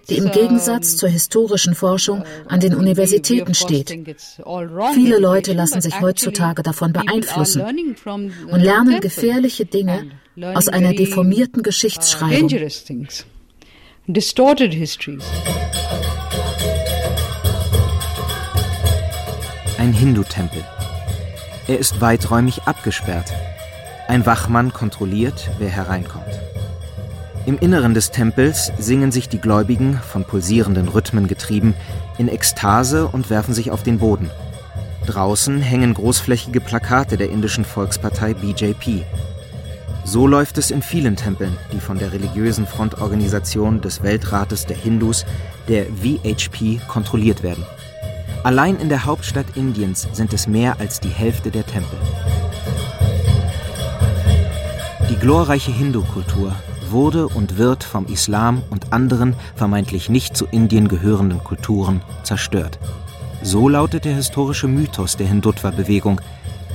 die 0.09 0.18
im 0.18 0.31
Gegensatz 0.31 0.97
zur 0.97 1.09
historischen 1.09 1.75
Forschung 1.75 2.20
uh, 2.20 2.25
an 2.49 2.61
den 2.61 2.75
Universitäten 2.75 3.55
steht. 3.55 3.91
Viele 4.95 5.18
Leute 5.18 5.53
lassen 5.53 5.81
sich 5.81 6.01
heutzutage 6.01 6.62
davon 6.62 6.93
beeinflussen 6.93 7.62
und 7.62 8.61
lernen 8.61 9.01
gefährliche 9.01 9.66
Dinge 9.66 10.11
aus 10.55 10.68
einer 10.68 10.95
deformierten 10.95 11.62
Geschichtsschreibung 11.62 12.49
distorted 14.09 14.74
histories. 14.74 15.24
Ein 19.78 19.92
Hindu-Tempel. 19.92 20.64
Er 21.68 21.78
ist 21.78 22.00
weiträumig 22.00 22.62
abgesperrt. 22.64 23.32
Ein 24.09 24.26
Wachmann 24.26 24.72
kontrolliert, 24.72 25.50
wer 25.59 25.68
hereinkommt. 25.68 26.40
Im 27.46 27.59
Inneren 27.59 27.94
des 27.94 28.11
Tempels 28.11 28.72
singen 28.76 29.12
sich 29.12 29.28
die 29.28 29.40
Gläubigen, 29.40 29.98
von 29.98 30.24
pulsierenden 30.24 30.88
Rhythmen 30.88 31.28
getrieben, 31.28 31.74
in 32.18 32.26
Ekstase 32.26 33.07
und 33.07 33.30
werfen 33.30 33.55
sich 33.55 33.70
auf 33.70 33.84
den 33.84 33.98
Boden. 33.98 34.30
Draußen 35.07 35.61
hängen 35.61 35.94
großflächige 35.94 36.61
Plakate 36.61 37.16
der 37.16 37.30
indischen 37.30 37.64
Volkspartei 37.64 38.34
BJP. 38.34 39.05
So 40.05 40.26
läuft 40.26 40.59
es 40.59 40.70
in 40.70 40.82
vielen 40.82 41.16
Tempeln, 41.16 41.57
die 41.72 41.80
von 41.80 41.98
der 41.98 42.12
religiösen 42.12 42.66
Frontorganisation 42.66 43.80
des 43.80 44.03
Weltrates 44.03 44.66
der 44.66 44.76
Hindus, 44.76 45.24
der 45.68 45.86
VHP, 45.86 46.80
kontrolliert 46.88 47.42
werden. 47.42 47.64
Allein 48.42 48.76
in 48.76 48.88
der 48.88 49.05
Hauptstadt 49.05 49.57
Indiens 49.57 50.09
sind 50.12 50.32
es 50.32 50.48
mehr 50.48 50.80
als 50.80 50.98
die 50.98 51.09
Hälfte 51.09 51.53
der 51.53 51.64
Tempel. 51.64 51.98
Die 55.09 55.16
glorreiche 55.16 55.70
Hindu-Kultur 55.70 56.57
wurde 56.90 57.28
und 57.28 57.57
wird 57.57 57.84
vom 57.84 58.07
Islam 58.07 58.62
und 58.70 58.92
anderen 58.92 59.34
vermeintlich 59.55 60.09
nicht 60.09 60.36
zu 60.36 60.46
Indien 60.46 60.88
gehörenden 60.88 61.44
Kulturen 61.44 62.03
zerstört. 62.24 62.78
So 63.42 63.68
lautet 63.68 64.05
der 64.05 64.14
historische 64.14 64.68
Mythos 64.68 65.16
der 65.16 65.26
Hindutva-Bewegung, 65.28 66.20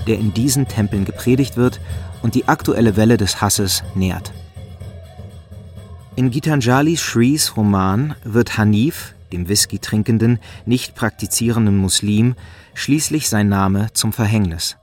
der 0.07 0.17
in 0.17 0.33
diesen 0.33 0.67
Tempeln 0.67 1.05
gepredigt 1.05 1.57
wird 1.57 1.79
und 2.21 2.35
die 2.35 2.47
aktuelle 2.47 2.95
Welle 2.95 3.17
des 3.17 3.41
Hasses 3.41 3.83
nährt. 3.95 4.33
In 6.15 6.31
Gitanjali 6.31 6.97
Shrees 6.97 7.55
Roman 7.55 8.15
wird 8.23 8.57
Hanif, 8.57 9.13
dem 9.31 9.49
Whisky 9.49 9.77
trinkenden, 9.77 10.39
nicht 10.65 10.95
praktizierenden 10.95 11.77
Muslim, 11.77 12.35
schließlich 12.73 13.29
sein 13.29 13.49
Name 13.49 13.89
zum 13.93 14.13
Verhängnis. 14.13 14.77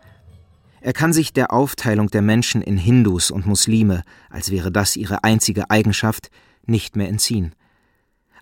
Er 0.80 0.92
kann 0.92 1.12
sich 1.12 1.32
der 1.32 1.52
Aufteilung 1.52 2.10
der 2.10 2.22
Menschen 2.22 2.60
in 2.60 2.76
Hindus 2.76 3.30
und 3.30 3.46
Muslime, 3.46 4.02
als 4.30 4.50
wäre 4.50 4.70
das 4.70 4.96
ihre 4.96 5.24
einzige 5.24 5.70
Eigenschaft, 5.70 6.30
nicht 6.66 6.94
mehr 6.94 7.08
entziehen. 7.08 7.54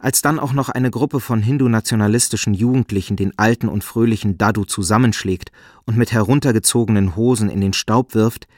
Als 0.03 0.21
dann 0.21 0.41
auch 0.41 0.53
noch 0.53 0.69
eine 0.69 0.91
Gruppe 0.91 1.21
von 1.21 1.43
hindu-nationalistischen 1.43 2.55
Jugendlichen 2.55 3.15
den 3.15 3.39
alten 3.39 3.69
und 3.69 3.85
fröhlichen 3.85 4.37
Dadu 4.37 4.65
zusammenschlägt 4.65 5.53
und 5.87 5.97
mit 5.97 6.11
heruntergezogenen 6.11 7.15
Hosen 7.15 7.49
in 7.49 7.61
den 7.61 7.73
Staub 7.73 8.17
wirft, 8.17 8.49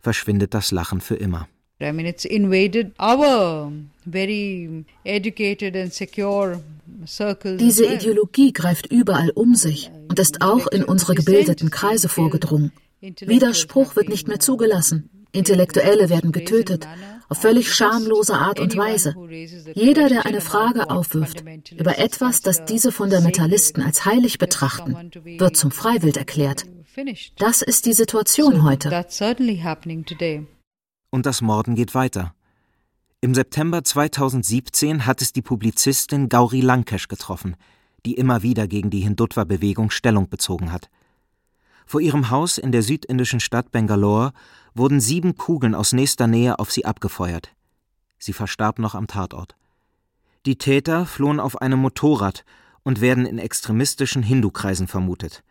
verschwindet 0.00 0.54
das 0.54 0.70
Lachen 0.70 1.02
für 1.02 1.16
immer. 1.16 1.46
I 1.82 1.92
mean, 1.92 2.06
it's 2.06 2.24
invaded 2.24 2.98
our 2.98 3.70
very 4.10 4.86
educated 5.04 5.76
and 5.76 5.92
secure 5.92 6.62
Diese 7.58 7.84
Ideologie 7.84 8.54
greift 8.54 8.90
überall 8.90 9.30
um 9.34 9.54
sich 9.54 9.90
und 10.08 10.18
ist 10.18 10.40
auch 10.40 10.68
in 10.68 10.84
unsere 10.84 11.14
gebildeten 11.14 11.70
Kreise 11.70 12.08
vorgedrungen. 12.08 12.72
Widerspruch 13.02 13.94
wird 13.94 14.08
nicht 14.08 14.26
mehr 14.26 14.40
zugelassen. 14.40 15.10
Intellektuelle 15.32 16.08
werden 16.08 16.32
getötet, 16.32 16.88
auf 17.28 17.38
völlig 17.38 17.72
schamlose 17.72 18.34
Art 18.34 18.60
und 18.60 18.76
Weise. 18.76 19.14
Jeder, 19.74 20.08
der 20.08 20.26
eine 20.26 20.40
Frage 20.40 20.90
aufwirft 20.90 21.44
über 21.72 21.98
etwas, 21.98 22.40
das 22.40 22.64
diese 22.64 22.92
Fundamentalisten 22.92 23.82
als 23.82 24.04
heilig 24.04 24.38
betrachten, 24.38 25.10
wird 25.24 25.56
zum 25.56 25.70
Freiwild 25.70 26.16
erklärt. 26.16 26.64
Das 27.38 27.62
ist 27.62 27.86
die 27.86 27.92
Situation 27.92 28.62
heute. 28.62 29.04
Und 31.10 31.26
das 31.26 31.42
Morden 31.42 31.74
geht 31.74 31.94
weiter. 31.94 32.34
Im 33.20 33.34
September 33.34 33.82
2017 33.82 35.06
hat 35.06 35.22
es 35.22 35.32
die 35.32 35.42
Publizistin 35.42 36.28
Gauri 36.28 36.60
Lankesh 36.60 37.08
getroffen, 37.08 37.56
die 38.04 38.14
immer 38.14 38.42
wieder 38.42 38.68
gegen 38.68 38.90
die 38.90 39.00
Hindutva-Bewegung 39.00 39.90
Stellung 39.90 40.28
bezogen 40.28 40.70
hat. 40.70 40.90
Vor 41.86 42.00
ihrem 42.00 42.30
Haus 42.30 42.58
in 42.58 42.70
der 42.70 42.82
südindischen 42.82 43.40
Stadt 43.40 43.70
Bangalore 43.72 44.32
wurden 44.74 45.00
sieben 45.00 45.36
Kugeln 45.36 45.74
aus 45.74 45.92
nächster 45.92 46.26
Nähe 46.26 46.58
auf 46.58 46.70
sie 46.70 46.84
abgefeuert. 46.84 47.50
Sie 48.18 48.32
verstarb 48.32 48.78
noch 48.78 48.94
am 48.94 49.06
Tatort. 49.06 49.54
Die 50.46 50.56
Täter 50.56 51.06
flohen 51.06 51.40
auf 51.40 51.60
einem 51.62 51.78
Motorrad 51.78 52.44
und 52.82 53.00
werden 53.00 53.26
in 53.26 53.38
extremistischen 53.38 54.22
Hindu-Kreisen 54.22 54.88
vermutet. 54.88 55.42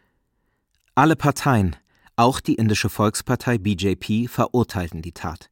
Alle 0.95 1.15
Parteien, 1.15 1.75
auch 2.15 2.39
die 2.39 2.55
indische 2.55 2.89
Volkspartei 2.89 3.57
BJP, 3.57 4.27
verurteilten 4.27 5.01
die 5.01 5.13
Tat. 5.13 5.49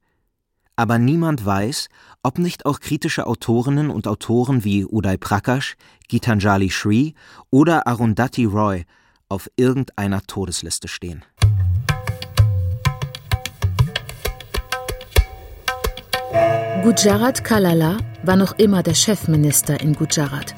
Aber 0.76 0.99
niemand 0.99 1.45
weiß, 1.45 1.89
ob 2.24 2.38
nicht 2.38 2.65
auch 2.65 2.80
kritische 2.80 3.28
Autorinnen 3.28 3.89
und 3.89 4.07
Autoren 4.07 4.63
wie 4.63 4.86
Uday 4.86 5.17
Prakash, 5.17 5.76
Gitanjali 6.07 6.69
Shri 6.69 7.15
oder 7.49 7.88
Arundhati 7.88 8.45
Roy 8.45 8.86
auf 9.28 9.49
irgendeiner 9.55 10.22
Todesliste 10.22 10.88
stehen. 10.88 11.24
Gujarat 16.84 17.43
Kalala 17.43 17.99
war 18.23 18.36
noch 18.36 18.57
immer 18.57 18.82
der 18.82 18.95
Chefminister 18.95 19.79
in 19.82 19.93
Gujarat. 19.93 20.55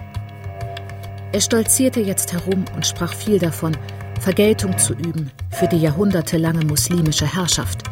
Er 1.33 1.41
stolzierte 1.41 1.99
jetzt 1.99 2.31
herum 2.31 2.63
und 2.73 2.87
sprach 2.87 3.13
viel 3.13 3.39
davon, 3.39 3.75
Vergeltung 4.21 4.77
zu 4.77 4.93
üben 4.93 5.31
für 5.51 5.67
die 5.67 5.81
jahrhundertelange 5.81 6.63
muslimische 6.63 7.25
Herrschaft. 7.25 7.83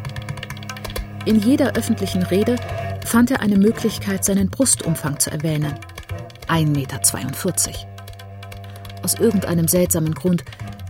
In 1.26 1.40
jeder 1.40 1.76
öffentlichen 1.76 2.22
Rede 2.22 2.56
fand 3.04 3.30
er 3.30 3.40
eine 3.40 3.58
Möglichkeit, 3.58 4.24
seinen 4.24 4.48
Brustumfang 4.48 5.20
zu 5.20 5.30
erwähnen. 5.30 5.74
1,42 6.48 6.66
Meter. 6.70 7.86
Aus 9.02 9.12
irgendeinem 9.12 9.68
seltsamen 9.68 10.14
Grund 10.14 10.42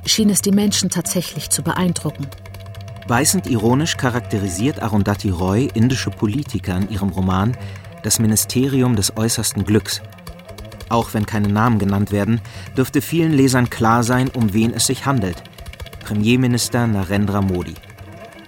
schien 0.07 0.31
es 0.31 0.43
die 0.43 0.53
Menschen 0.53 0.91
tatsächlich 0.91 1.51
zu 1.51 1.65
beeindrucken. 1.65 2.29
Beißend 3.09 3.49
ironisch 3.49 3.97
charakterisiert 3.97 4.81
Arundhati 4.83 5.31
Roy 5.31 5.69
indische 5.75 6.11
Politiker 6.11 6.77
in 6.77 6.91
ihrem 6.91 7.11
Roman 7.11 7.57
Das 8.03 8.19
Ministerium 8.19 8.97
des 8.97 9.17
äußersten 9.17 9.65
Glücks. 9.65 10.01
Auch 10.89 11.15
wenn 11.15 11.27
keine 11.27 11.49
Namen 11.49 11.79
genannt 11.79 12.13
werden, 12.13 12.41
dürfte 12.77 13.01
vielen 13.01 13.33
Lesern 13.33 13.71
klar 13.71 14.03
sein, 14.03 14.29
um 14.29 14.53
wen 14.53 14.73
es 14.75 14.87
sich 14.87 15.07
handelt. 15.07 15.43
Premierminister 16.05 16.87
Narendra 16.87 17.41
Modi. 17.41 17.75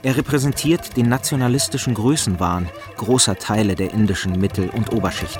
Er 0.02 0.16
repräsentiert 0.16 0.96
den 0.96 1.08
nationalistischen 1.08 1.94
Größenwahn 1.94 2.68
großer 2.98 3.36
Teile 3.36 3.74
der 3.74 3.92
indischen 3.92 4.38
Mittel- 4.38 4.68
und 4.68 4.92
Oberschicht. 4.92 5.38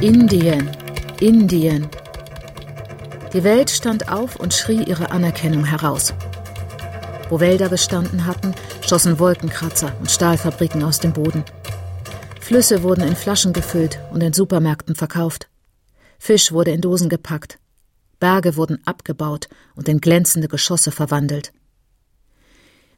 Indien, 0.00 0.70
Indien. 1.20 1.88
Die 3.32 3.42
Welt 3.42 3.70
stand 3.70 4.08
auf 4.08 4.36
und 4.36 4.54
schrie 4.54 4.84
ihre 4.84 5.10
Anerkennung 5.10 5.64
heraus. 5.64 6.14
Wo 7.30 7.40
Wälder 7.40 7.68
bestanden 7.68 8.26
hatten, 8.26 8.54
schossen 8.82 9.18
Wolkenkratzer 9.18 9.94
und 10.00 10.10
Stahlfabriken 10.10 10.82
aus 10.82 10.98
dem 11.00 11.12
Boden. 11.12 11.44
Flüsse 12.40 12.82
wurden 12.82 13.02
in 13.06 13.16
Flaschen 13.16 13.52
gefüllt 13.52 13.98
und 14.10 14.22
in 14.22 14.32
Supermärkten 14.32 14.94
verkauft. 14.94 15.48
Fisch 16.18 16.52
wurde 16.52 16.70
in 16.70 16.80
Dosen 16.80 17.08
gepackt. 17.08 17.58
Berge 18.18 18.56
wurden 18.56 18.78
abgebaut 18.86 19.48
und 19.74 19.88
in 19.88 20.00
glänzende 20.00 20.48
Geschosse 20.48 20.90
verwandelt. 20.90 21.52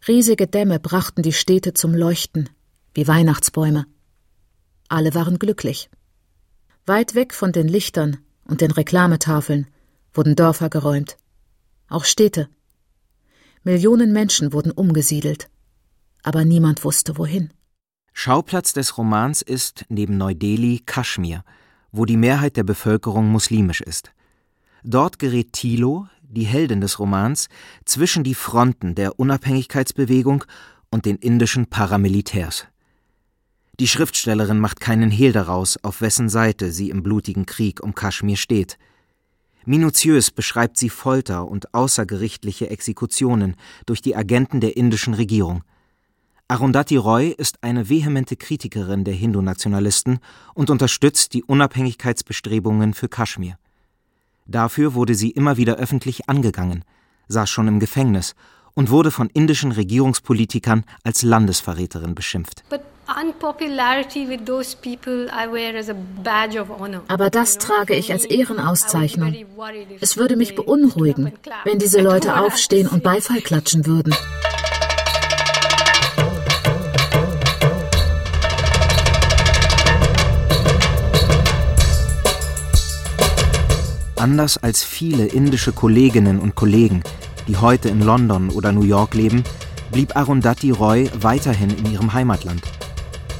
Riesige 0.09 0.47
Dämme 0.47 0.81
brachten 0.81 1.23
die 1.23 1.33
Städte 1.33 1.75
zum 1.75 1.95
Leuchten, 1.95 2.49
wie 2.95 3.07
Weihnachtsbäume. 3.07 3.87
Alle 4.89 5.15
waren 5.15 5.39
glücklich. 5.39 5.91
Weit 6.87 7.15
weg 7.15 7.35
von 7.35 7.53
den 7.53 7.69
Lichtern 7.69 8.19
und 8.45 8.61
den 8.61 8.71
Reklametafeln 8.71 9.67
wurden 10.15 10.37
Dörfer 10.37 10.71
geräumt. 10.71 11.17
Auch 11.89 12.05
Städte. 12.05 12.49
Millionen 13.63 14.13
Menschen 14.15 14.55
wurden 14.55 14.73
umgesiedelt, 14.73 15.51
aber 16.23 16.47
niemand 16.47 16.83
wusste 16.83 17.19
wohin. 17.19 17.51
Schauplatz 18.15 18.73
des 18.73 18.97
Romans 18.97 19.43
ist 19.43 19.85
neben 19.91 20.17
Neu-Delhi 20.17 20.83
Kaschmir, 20.87 21.45
wo 21.93 22.07
die 22.07 22.17
Mehrheit 22.17 22.57
der 22.57 22.65
Bevölkerung 22.65 23.29
muslimisch 23.29 23.83
ist. 23.83 24.13
Dort 24.83 25.19
gerät 25.19 25.53
Thilo, 25.53 26.07
die 26.23 26.45
Heldin 26.45 26.81
des 26.81 26.99
Romans, 26.99 27.51
zwischen 27.85 28.25
die 28.25 28.35
Fronten 28.35 28.95
der 28.95 29.21
Unabhängigkeitsbewegung 29.21 30.45
und 30.91 31.05
den 31.05 31.17
indischen 31.17 31.67
Paramilitärs. 31.67 32.67
Die 33.79 33.89
Schriftstellerin 33.89 34.59
macht 34.59 34.81
keinen 34.81 35.11
Hehl 35.11 35.33
daraus, 35.33 35.77
auf 35.83 36.01
wessen 36.01 36.31
Seite 36.31 36.73
sie 36.73 36.89
im 36.89 37.03
blutigen 37.03 37.45
Krieg 37.45 37.83
um 37.83 37.95
Kaschmir 37.95 38.39
steht– 38.39 38.79
Minutiös 39.67 40.31
beschreibt 40.31 40.79
sie 40.79 40.89
Folter 40.89 41.47
und 41.47 41.75
außergerichtliche 41.75 42.71
Exekutionen 42.71 43.57
durch 43.87 44.01
die 44.01 44.17
Agenten 44.17 44.61
der 44.61 44.77
indischen 44.77 45.15
Regierung. 45.15 45.63
Arundhati 46.49 46.97
Roy 46.97 47.29
ist 47.29 47.63
eine 47.63 47.89
vehemente 47.89 48.37
Kritikerin 48.37 49.05
der 49.05 49.15
Hindu-Nationalisten 49.15 50.19
und 50.55 50.71
unterstützt 50.71 51.35
die 51.35 51.45
Unabhängigkeitsbestrebungen 51.45 52.95
für 52.95 53.09
Kaschmir. 53.09 53.57
Dafür 54.47 54.95
wurde 54.95 55.15
sie 55.15 55.31
immer 55.31 55.59
wieder 55.59 55.77
öffentlich 55.77 56.29
angegangen, 56.29 56.85
saß 57.29 57.49
schon 57.49 57.69
im 57.69 57.79
Gefängnis 57.79 58.35
und 58.75 58.91
wurde 58.91 59.11
von 59.11 59.29
indischen 59.29 59.73
Regierungspolitikern 59.73 60.85
als 61.05 61.23
Landesverräterin 61.23 62.15
beschimpft. 62.15 62.63
Aber 67.09 67.31
das 67.31 67.59
trage 67.59 67.95
ich 67.95 68.13
als 68.13 68.25
Ehrenauszeichnung. 68.25 69.35
Es 70.01 70.17
würde 70.17 70.37
mich 70.37 70.55
beunruhigen, 70.55 71.33
wenn 71.65 71.79
diese 71.79 72.01
Leute 72.01 72.41
aufstehen 72.41 72.87
und 72.87 73.03
Beifall 73.03 73.41
klatschen 73.41 73.87
würden. 73.87 74.15
Anders 84.21 84.59
als 84.59 84.85
viele 84.85 85.25
indische 85.25 85.73
Kolleginnen 85.73 86.41
und 86.41 86.55
Kollegen, 86.55 87.03
die 87.51 87.57
heute 87.57 87.89
in 87.89 88.01
London 88.01 88.49
oder 88.51 88.71
New 88.71 88.85
York 88.85 89.15
leben, 89.15 89.43
blieb 89.91 90.17
Arundhati 90.17 90.71
Roy 90.71 91.11
weiterhin 91.19 91.71
in 91.71 91.91
ihrem 91.91 92.13
Heimatland. 92.13 92.63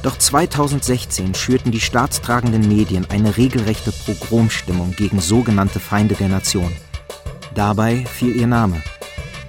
Doch 0.03 0.17
2016 0.17 1.33
schürten 1.33 1.71
die 1.71 1.79
staatstragenden 1.79 2.67
Medien 2.67 3.05
eine 3.09 3.37
regelrechte 3.37 3.93
Pogromstimmung 3.93 4.91
gegen 4.97 5.21
sogenannte 5.21 5.79
Feinde 5.79 6.15
der 6.15 6.27
Nation. 6.27 6.73
Dabei 7.55 8.03
fiel 8.05 8.35
ihr 8.35 8.47
Name. 8.47 8.81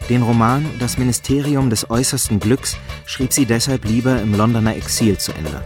Den 0.09 0.23
Roman 0.23 0.65
Das 0.79 0.97
Ministerium 0.97 1.69
des 1.69 1.91
äußersten 1.91 2.39
Glücks 2.39 2.77
schrieb 3.05 3.33
sie 3.33 3.47
deshalb 3.47 3.85
lieber 3.85 4.21
im 4.21 4.33
Londoner 4.33 4.77
Exil 4.77 5.19
zu 5.19 5.33
Ende. 5.33 5.61